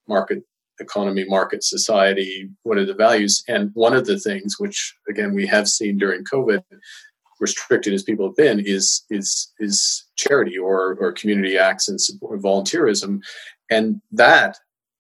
market 0.08 0.44
economy, 0.80 1.26
market, 1.28 1.64
society, 1.64 2.50
what 2.64 2.78
are 2.78 2.86
the 2.86 2.94
values? 2.94 3.44
And 3.48 3.72
one 3.74 3.94
of 3.94 4.06
the 4.06 4.20
things 4.20 4.56
which, 4.58 4.96
again, 5.10 5.34
we 5.34 5.46
have 5.48 5.68
seen 5.68 5.98
during 5.98 6.24
COVID, 6.24 6.64
restricted 7.40 7.94
as 7.94 8.04
people 8.04 8.28
have 8.28 8.36
been, 8.36 8.60
is 8.60 9.04
is 9.10 9.52
is 9.60 10.06
charity 10.18 10.58
or 10.58 10.98
or 11.00 11.12
community 11.12 11.58
acts 11.58 11.88
and 11.88 12.00
support, 12.00 12.42
volunteerism, 12.42 13.20
and 13.70 14.02
that 14.12 14.58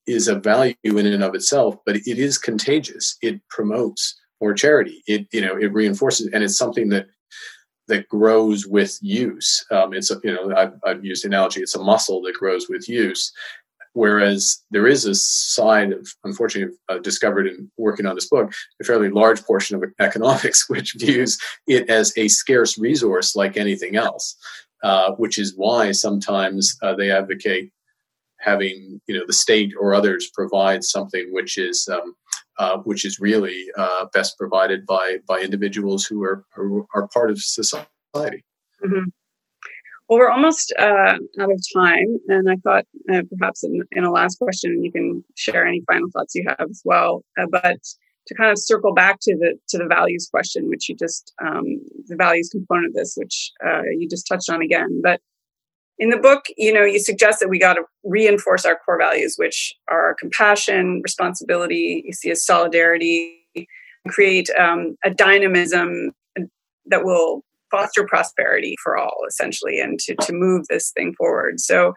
is 0.08 0.28
a 0.28 0.36
value 0.40 0.76
in 0.84 1.06
and 1.06 1.24
of 1.24 1.36
itself. 1.36 1.76
But 1.86 1.98
it 1.98 2.18
is 2.18 2.38
contagious. 2.38 3.18
It 3.22 3.42
promotes 3.50 4.18
more 4.42 4.54
charity. 4.54 5.04
It 5.08 5.28
you 5.34 5.42
know 5.42 5.58
it 5.58 5.74
reinforces, 5.74 6.30
and 6.34 6.44
it's 6.44 6.58
something 6.58 6.90
that 6.90 7.08
that 7.90 8.08
grows 8.08 8.66
with 8.66 8.98
use. 9.02 9.66
Um, 9.70 9.94
it's 9.94 10.10
a, 10.10 10.20
you 10.24 10.34
know 10.34 10.56
I've, 10.56 10.74
I've 10.86 11.06
used 11.06 11.24
the 11.24 11.28
analogy. 11.28 11.62
It's 11.62 11.76
a 11.76 11.84
muscle 11.84 12.22
that 12.24 12.36
grows 12.36 12.70
with 12.70 12.88
use, 12.90 13.32
Whereas 13.94 14.64
there 14.72 14.88
is 14.88 15.06
a 15.06 15.16
side 15.16 15.92
of, 15.92 16.08
unfortunately, 16.24 16.76
uh, 16.90 17.00
discovered 17.00 17.48
in 17.48 17.72
working 17.78 18.06
on 18.06 18.16
this 18.16 18.30
book, 18.30 18.54
a 18.82 18.84
fairly 18.84 19.10
large 19.10 19.44
portion 19.44 19.76
of 19.76 19.84
economics 20.00 20.70
which 20.70 20.94
views 20.94 21.38
it 21.68 21.90
as 21.90 22.14
a 22.16 22.28
scarce 22.28 22.78
resource 22.78 23.36
like 23.36 23.58
anything 23.58 23.96
else, 23.96 24.36
uh, 24.84 25.12
which 25.14 25.38
is 25.38 25.54
why 25.56 25.92
sometimes 25.92 26.78
uh, 26.82 26.94
they 26.94 27.12
advocate 27.12 27.72
having 28.38 29.02
you 29.06 29.18
know 29.18 29.26
the 29.28 29.34
state 29.34 29.74
or 29.78 29.94
others 29.94 30.30
provide 30.34 30.82
something 30.82 31.28
which 31.34 31.58
is 31.58 31.90
um, 31.90 32.16
uh, 32.60 32.78
which 32.80 33.06
is 33.06 33.20
really 33.20 33.66
uh, 33.78 34.06
best 34.14 34.38
provided 34.38 34.86
by 34.86 35.18
by 35.28 35.40
individuals 35.40 36.06
who 36.06 36.22
are 36.24 36.46
who 36.54 36.86
are 36.94 37.08
part 37.08 37.32
of 37.32 37.40
society. 37.40 38.44
Mm-hmm. 38.84 39.06
Well, 40.08 40.20
we're 40.20 40.30
almost 40.30 40.74
uh, 40.78 41.18
out 41.40 41.52
of 41.52 41.64
time, 41.74 42.18
and 42.28 42.50
I 42.50 42.56
thought 42.58 42.86
uh, 43.12 43.22
perhaps 43.38 43.64
in, 43.64 43.82
in, 43.92 44.04
a 44.04 44.12
last 44.12 44.40
question 44.40 44.84
you 44.84 44.92
can 44.92 45.24
share 45.36 45.66
any 45.66 45.84
final 45.88 46.10
thoughts 46.12 46.34
you 46.34 46.46
have 46.48 46.68
as 46.70 46.82
well. 46.84 47.24
Uh, 47.40 47.46
but 47.52 47.78
to 48.28 48.36
kind 48.36 48.52
of 48.52 48.58
circle 48.60 48.94
back 48.94 49.20
to 49.22 49.36
the 49.36 49.58
to 49.70 49.78
the 49.78 49.86
values 49.86 50.28
question, 50.30 50.68
which 50.68 50.90
you 50.90 50.96
just 50.96 51.34
um, 51.42 51.66
the 52.08 52.16
values 52.16 52.50
component 52.52 52.88
of 52.88 52.94
this, 52.96 53.14
which 53.16 53.52
uh, 53.66 53.84
you 53.98 54.10
just 54.10 54.28
touched 54.28 54.50
on 54.50 54.62
again. 54.62 55.00
But 55.02 55.22
in 56.00 56.10
the 56.10 56.18
book, 56.18 56.46
you 56.58 56.74
know, 56.74 56.84
you 56.84 56.98
suggest 56.98 57.42
that 57.42 57.50
we 57.50 57.60
got 57.60 57.74
to 57.74 57.84
reinforce 58.04 58.66
our 58.66 58.80
core 58.86 58.98
values, 58.98 59.36
which 59.38 59.74
are 59.90 60.16
compassion, 60.18 61.02
responsibility. 61.04 62.04
You 62.06 62.14
see 62.14 62.32
as 62.32 62.44
solidarity, 62.44 63.36
create 64.08 64.50
um, 64.58 64.96
a 65.04 65.10
dynamism 65.10 66.12
that 66.86 67.04
will 67.04 67.44
foster 67.70 68.06
prosperity 68.06 68.76
for 68.82 68.98
all 68.98 69.18
essentially 69.28 69.80
and 69.80 70.00
to, 70.00 70.16
to 70.16 70.34
move 70.34 70.66
this 70.70 70.92
thing 70.92 71.14
forward 71.16 71.60
so 71.60 71.94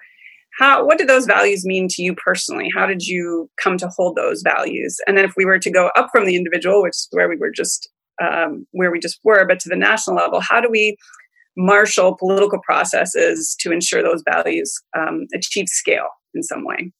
how 0.58 0.84
what 0.84 0.98
did 0.98 1.08
those 1.08 1.24
values 1.24 1.64
mean 1.64 1.88
to 1.88 2.02
you 2.02 2.14
personally 2.14 2.68
how 2.74 2.84
did 2.84 3.02
you 3.02 3.48
come 3.56 3.78
to 3.78 3.88
hold 3.88 4.14
those 4.14 4.42
values 4.42 5.00
and 5.06 5.16
then 5.16 5.24
if 5.24 5.32
we 5.34 5.46
were 5.46 5.58
to 5.58 5.70
go 5.70 5.90
up 5.96 6.10
from 6.12 6.26
the 6.26 6.36
individual 6.36 6.82
which 6.82 6.90
is 6.90 7.08
where 7.12 7.28
we 7.28 7.36
were 7.36 7.50
just 7.50 7.88
um, 8.22 8.66
where 8.72 8.90
we 8.90 9.00
just 9.00 9.18
were 9.24 9.46
but 9.46 9.58
to 9.60 9.70
the 9.70 9.76
national 9.76 10.16
level 10.16 10.40
how 10.40 10.60
do 10.60 10.68
we 10.70 10.96
marshal 11.56 12.16
political 12.16 12.60
processes 12.60 13.56
to 13.58 13.72
ensure 13.72 14.02
those 14.02 14.22
values 14.28 14.80
um, 14.96 15.26
achieve 15.34 15.68
scale 15.68 16.08
in 16.34 16.42
some 16.42 16.64
way 16.64 16.92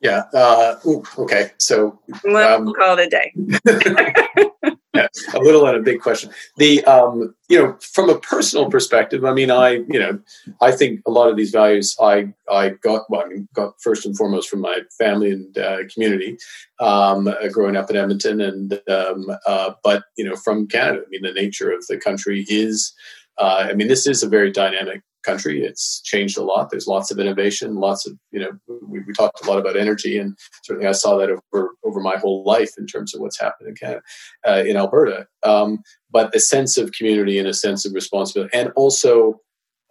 yeah 0.00 0.22
uh, 0.34 0.76
ooh, 0.86 1.02
okay 1.18 1.50
so 1.58 1.98
um, 2.34 2.64
we'll 2.64 2.74
call 2.74 2.98
it 2.98 3.06
a 3.06 3.10
day 3.10 4.72
yeah, 4.96 5.08
a 5.34 5.38
little 5.38 5.66
and 5.66 5.76
a 5.76 5.82
big 5.82 6.00
question. 6.00 6.30
The 6.56 6.84
um, 6.84 7.34
you 7.48 7.58
know, 7.58 7.76
from 7.80 8.08
a 8.08 8.18
personal 8.18 8.70
perspective, 8.70 9.24
I 9.24 9.32
mean, 9.32 9.50
I 9.50 9.70
you 9.88 9.98
know, 9.98 10.18
I 10.60 10.72
think 10.72 11.00
a 11.06 11.10
lot 11.10 11.28
of 11.28 11.36
these 11.36 11.50
values 11.50 11.94
I 12.00 12.32
I 12.50 12.70
got 12.70 13.02
well, 13.10 13.22
I 13.24 13.28
mean, 13.28 13.48
got 13.54 13.74
first 13.80 14.06
and 14.06 14.16
foremost 14.16 14.48
from 14.48 14.60
my 14.60 14.80
family 14.98 15.30
and 15.30 15.56
uh, 15.58 15.78
community, 15.92 16.38
um, 16.80 17.28
uh, 17.28 17.48
growing 17.52 17.76
up 17.76 17.90
in 17.90 17.96
Edmonton, 17.96 18.40
and 18.40 18.80
um, 18.88 19.26
uh, 19.46 19.72
but 19.84 20.04
you 20.16 20.24
know, 20.24 20.36
from 20.36 20.66
Canada. 20.66 21.02
I 21.06 21.08
mean, 21.10 21.22
the 21.22 21.32
nature 21.32 21.70
of 21.70 21.86
the 21.86 21.98
country 21.98 22.44
is. 22.48 22.92
Uh, 23.38 23.68
I 23.70 23.74
mean, 23.74 23.88
this 23.88 24.06
is 24.06 24.22
a 24.22 24.28
very 24.28 24.50
dynamic 24.50 25.02
country. 25.26 25.62
It's 25.62 26.00
changed 26.02 26.38
a 26.38 26.42
lot. 26.42 26.70
There's 26.70 26.86
lots 26.86 27.10
of 27.10 27.18
innovation, 27.18 27.74
lots 27.74 28.06
of 28.06 28.16
you 28.30 28.40
know. 28.40 28.52
We, 28.88 29.00
we, 29.00 29.12
talked 29.12 29.44
a 29.44 29.48
lot 29.48 29.58
about 29.58 29.76
energy, 29.76 30.18
and 30.18 30.38
certainly 30.62 30.88
I 30.88 30.92
saw 30.92 31.18
that 31.18 31.30
over 31.30 31.70
over 31.84 32.00
my 32.00 32.16
whole 32.16 32.44
life 32.44 32.70
in 32.78 32.86
terms 32.86 33.14
of 33.14 33.20
what's 33.20 33.40
happened 33.40 33.68
in 33.68 33.74
Canada, 33.74 34.02
uh, 34.46 34.62
in 34.66 34.76
Alberta. 34.76 35.26
Um, 35.42 35.80
but 36.10 36.34
a 36.34 36.40
sense 36.40 36.78
of 36.78 36.92
community 36.92 37.38
and 37.38 37.48
a 37.48 37.54
sense 37.54 37.84
of 37.84 37.92
responsibility, 37.92 38.56
and 38.56 38.70
also. 38.76 39.40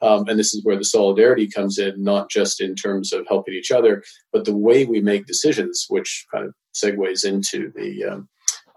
Um, 0.02 0.28
and 0.28 0.38
this 0.38 0.54
is 0.54 0.64
where 0.66 0.78
the 0.78 0.84
solidarity 0.84 1.48
comes 1.48 1.80
in, 1.80 2.04
not 2.04 2.30
just 2.30 2.60
in 2.60 2.76
terms 2.76 3.14
of 3.14 3.26
helping 3.30 3.54
each 3.54 3.72
other, 3.72 4.04
but 4.34 4.43
the 4.43 4.56
way 4.56 4.84
we 4.84 5.00
make 5.00 5.26
decisions, 5.26 5.86
which 5.88 6.28
kind 6.32 6.46
of 6.46 6.54
segues 6.76 7.26
into 7.26 7.72
the, 7.74 8.04
um, 8.04 8.28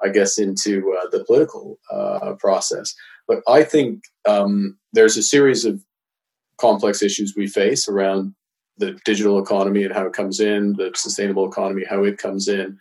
I 0.03 0.11
guess, 0.11 0.39
into 0.39 0.97
uh, 0.97 1.09
the 1.11 1.25
political 1.25 1.81
uh, 1.91 2.35
process. 2.39 2.95
But 3.29 3.43
I 3.47 3.63
think 3.63 4.03
um, 4.27 4.79
there's 4.93 5.17
a 5.17 5.23
series 5.23 5.65
of 5.65 5.85
complex 6.59 7.03
issues 7.03 7.35
we 7.37 7.47
face 7.47 7.89
around 7.89 8.35
the 8.79 8.99
digital 9.05 9.39
economy 9.39 9.85
and 9.85 9.95
how 9.95 10.07
it 10.07 10.13
comes 10.13 10.41
in, 10.41 10.73
the 10.75 10.91
sustainable 10.95 11.47
economy, 11.47 11.85
how 11.89 12.03
it 12.05 12.19
comes 12.19 12.49
in. 12.49 12.79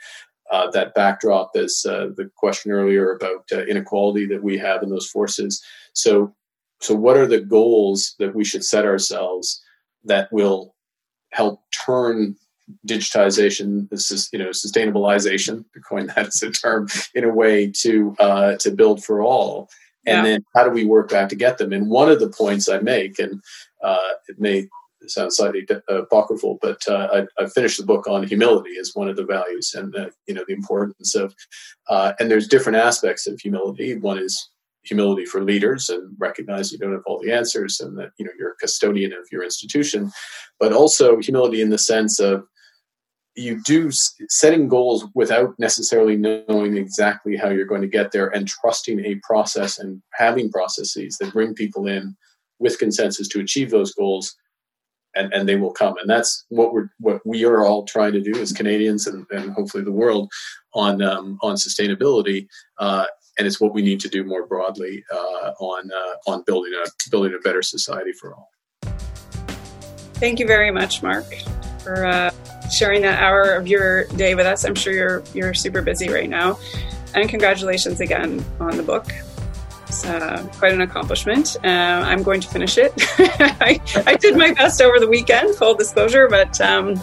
Uh, 0.50 0.72
that 0.72 0.96
backdrop, 0.96 1.52
as 1.58 1.86
uh, 1.90 2.08
the 2.16 2.32
question 2.38 2.72
earlier 2.72 3.12
about 3.12 3.44
uh, 3.52 3.66
inequality 3.66 4.26
that 4.26 4.42
we 4.42 4.58
have 4.58 4.82
in 4.82 4.90
those 4.90 5.10
forces. 5.10 5.62
So, 5.92 6.34
so 6.80 6.96
what 6.96 7.18
are 7.18 7.28
the 7.28 7.42
goals 7.42 8.16
that 8.20 8.34
we 8.34 8.46
should 8.46 8.64
set 8.64 8.86
ourselves 8.86 9.62
that 10.06 10.32
will 10.32 10.74
help 11.34 11.60
turn 11.86 12.38
digitization, 12.86 13.90
this 13.90 14.12
is 14.12 14.30
you 14.32 14.40
know 14.40 14.50
sustainabilization, 14.50 15.66
to 15.74 15.80
coin 15.90 16.08
that 16.08 16.28
as 16.28 16.44
a 16.44 16.52
term, 16.52 16.88
in 17.14 17.24
a 17.24 17.34
way 17.34 17.72
to 17.72 18.16
uh, 18.20 18.56
to 18.58 18.72
build 18.72 19.04
for 19.04 19.22
all 19.22 19.70
and 20.08 20.18
yeah. 20.18 20.24
then 20.24 20.46
how 20.56 20.64
do 20.64 20.72
we 20.72 20.86
work 20.86 21.10
back 21.10 21.30
to 21.30 21.36
get 21.36 21.58
them? 21.58 21.74
And 21.74 21.90
one 21.90 22.10
of 22.10 22.20
the 22.20 22.30
points 22.30 22.70
I 22.70 22.80
make, 22.80 23.20
and 23.20 23.42
uh, 23.84 23.98
it 24.28 24.40
may 24.40 24.68
sound 25.06 25.34
slightly 25.34 25.66
apocryphal, 25.88 26.58
but 26.62 26.82
uh, 26.88 27.26
I, 27.40 27.44
I, 27.44 27.48
finished 27.48 27.78
the 27.78 27.86
book 27.86 28.08
on 28.08 28.28
humility 28.28 28.72
as 28.80 28.92
one 28.94 29.08
of 29.08 29.16
the 29.16 29.26
values, 29.26 29.74
and 29.76 29.96
uh, 29.96 30.10
you 30.28 30.34
know 30.34 30.44
the 30.48 30.54
importance 30.54 31.14
of. 31.14 31.36
Uh, 31.90 32.14
and 32.20 32.32
there's 32.32 32.48
different 32.48 32.78
aspects 32.78 33.28
of 33.28 33.40
humility. 33.40 33.96
One 33.96 34.18
is 34.18 34.50
humility 34.84 35.26
for 35.26 35.44
leaders 35.44 35.90
and 35.90 36.16
recognize 36.18 36.72
you 36.72 36.78
don't 36.78 36.94
have 36.94 37.04
all 37.06 37.20
the 37.20 37.32
answers 37.32 37.82
and 37.82 37.98
that 37.98 38.12
you 38.18 38.26
know 38.26 38.32
you're 38.40 38.52
a 38.52 38.56
custodian 38.56 39.12
of 39.12 39.28
your 39.34 39.44
institution 39.44 40.10
but 40.62 40.72
also 40.72 41.18
humility 41.20 41.62
in 41.62 41.70
the 41.70 41.78
sense 41.78 42.20
of 42.20 42.46
you 43.38 43.62
do 43.64 43.90
setting 43.92 44.68
goals 44.68 45.06
without 45.14 45.54
necessarily 45.60 46.16
knowing 46.16 46.76
exactly 46.76 47.38
how 47.38 47.50
you're 47.50 47.66
going 47.66 47.82
to 47.82 47.88
get 47.88 48.12
there 48.12 48.28
and 48.28 48.48
trusting 48.48 49.00
a 49.06 49.16
process 49.24 49.78
and 49.78 50.02
having 50.14 50.52
processes 50.52 51.18
that 51.20 51.32
bring 51.32 51.54
people 51.54 51.86
in 51.86 52.16
with 52.60 52.80
consensus 52.80 53.28
to 53.28 53.40
achieve 53.40 53.70
those 53.70 53.94
goals 53.94 54.36
and, 55.16 55.32
and 55.34 55.48
they 55.48 55.56
will 55.56 55.72
come. 55.72 55.96
And 56.00 56.10
that's 56.10 56.46
what 56.50 56.74
we're 56.74 56.90
what 57.00 57.26
we 57.26 57.46
are 57.46 57.64
all 57.64 57.86
trying 57.86 58.14
to 58.14 58.22
do 58.22 58.40
as 58.40 58.52
canadians 58.52 59.06
and, 59.06 59.26
and 59.30 59.52
hopefully 59.52 59.84
the 59.84 59.92
world 59.92 60.32
on 60.74 61.02
um, 61.02 61.38
on 61.44 61.56
sustainability 61.56 62.48
uh, 62.80 63.06
and 63.38 63.46
it's 63.46 63.62
what 63.62 63.74
we 63.74 63.84
need 63.84 64.00
to 64.00 64.10
do 64.10 64.24
more 64.24 64.48
broadly 64.48 65.04
uh, 65.14 65.52
on 65.60 65.90
uh, 65.92 66.32
on 66.32 66.44
building 66.46 66.74
a 66.74 66.90
building 67.12 67.34
a 67.36 67.40
better 67.40 67.62
society 67.62 68.14
for 68.14 68.34
all. 68.34 68.50
Thank 70.16 70.40
you 70.40 70.48
very 70.48 70.72
much 70.72 71.04
mark 71.04 71.26
for 71.88 72.06
uh, 72.06 72.32
sharing 72.70 73.02
that 73.02 73.22
hour 73.22 73.54
of 73.54 73.66
your 73.66 74.06
day 74.08 74.36
with 74.36 74.46
us. 74.46 74.66
I'm 74.66 74.76
sure 74.76 74.94
you're 74.94 75.24
you're 75.34 75.54
super 75.54 75.82
busy 75.82 76.10
right 76.10 76.30
now, 76.30 76.60
and 77.16 77.30
congratulations 77.30 78.02
again 78.02 78.44
on 78.60 78.76
the 78.76 78.84
book. 78.84 79.06
It's 79.88 80.04
uh, 80.06 80.46
quite 80.58 80.74
an 80.74 80.82
accomplishment. 80.82 81.56
Uh, 81.64 81.68
I'm 81.68 82.24
going 82.24 82.42
to 82.42 82.48
finish 82.50 82.78
it. 82.78 82.92
I, 83.62 83.80
I, 84.06 84.16
did 84.16 84.36
my 84.36 84.52
best 84.52 84.82
over 84.82 85.00
the 85.00 85.08
weekend, 85.08 85.56
full 85.56 85.76
disclosure, 85.76 86.28
but 86.28 86.60
um, 86.60 87.02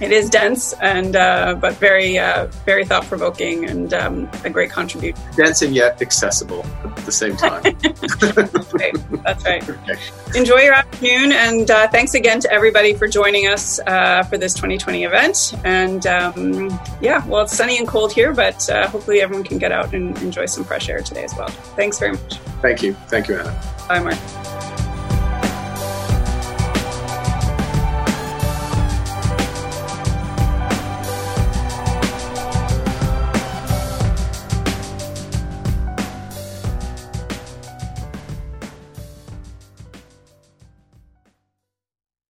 it 0.00 0.12
is 0.12 0.30
dense 0.30 0.72
and 0.74 1.16
uh, 1.16 1.54
but 1.60 1.74
very 1.74 2.18
uh, 2.18 2.46
very 2.64 2.84
thought 2.84 3.04
provoking 3.04 3.66
and 3.66 3.92
um, 3.94 4.30
a 4.44 4.50
great 4.50 4.70
contribution. 4.70 5.20
Dense 5.36 5.62
and 5.62 5.74
yet 5.74 6.00
accessible 6.00 6.64
at 6.84 6.96
the 7.04 7.12
same 7.12 7.36
time. 7.36 7.62
That's 7.62 8.74
right. 8.74 9.22
That's 9.22 9.44
right. 9.44 9.68
Okay. 9.68 9.94
Enjoy 10.34 10.56
your 10.56 10.74
afternoon 10.74 11.32
and 11.32 11.70
uh, 11.70 11.88
thanks 11.88 12.14
again 12.14 12.40
to 12.40 12.50
everybody 12.52 12.94
for 12.94 13.08
joining 13.08 13.46
us 13.46 13.80
uh, 13.86 14.22
for 14.24 14.38
this 14.38 14.54
2020 14.54 15.04
event. 15.04 15.54
And 15.64 16.06
um, 16.06 16.80
yeah, 17.00 17.26
well, 17.26 17.42
it's 17.42 17.56
sunny 17.56 17.78
and 17.78 17.86
cold 17.86 18.12
here, 18.12 18.32
but 18.32 18.68
uh, 18.70 18.88
hopefully 18.88 19.20
everyone 19.20 19.44
can 19.44 19.58
get 19.58 19.72
out 19.72 19.92
and 19.92 20.16
enjoy 20.22 20.46
some 20.46 20.64
fresh 20.64 20.88
air 20.88 21.00
today 21.00 21.24
as 21.24 21.34
well. 21.36 21.48
Thanks 21.76 21.98
very 21.98 22.12
much. 22.12 22.38
Thank 22.62 22.82
you. 22.82 22.94
Thank 23.08 23.28
you, 23.28 23.36
Anna. 23.38 23.60
Bye, 23.88 24.00
Mark. 24.00 24.69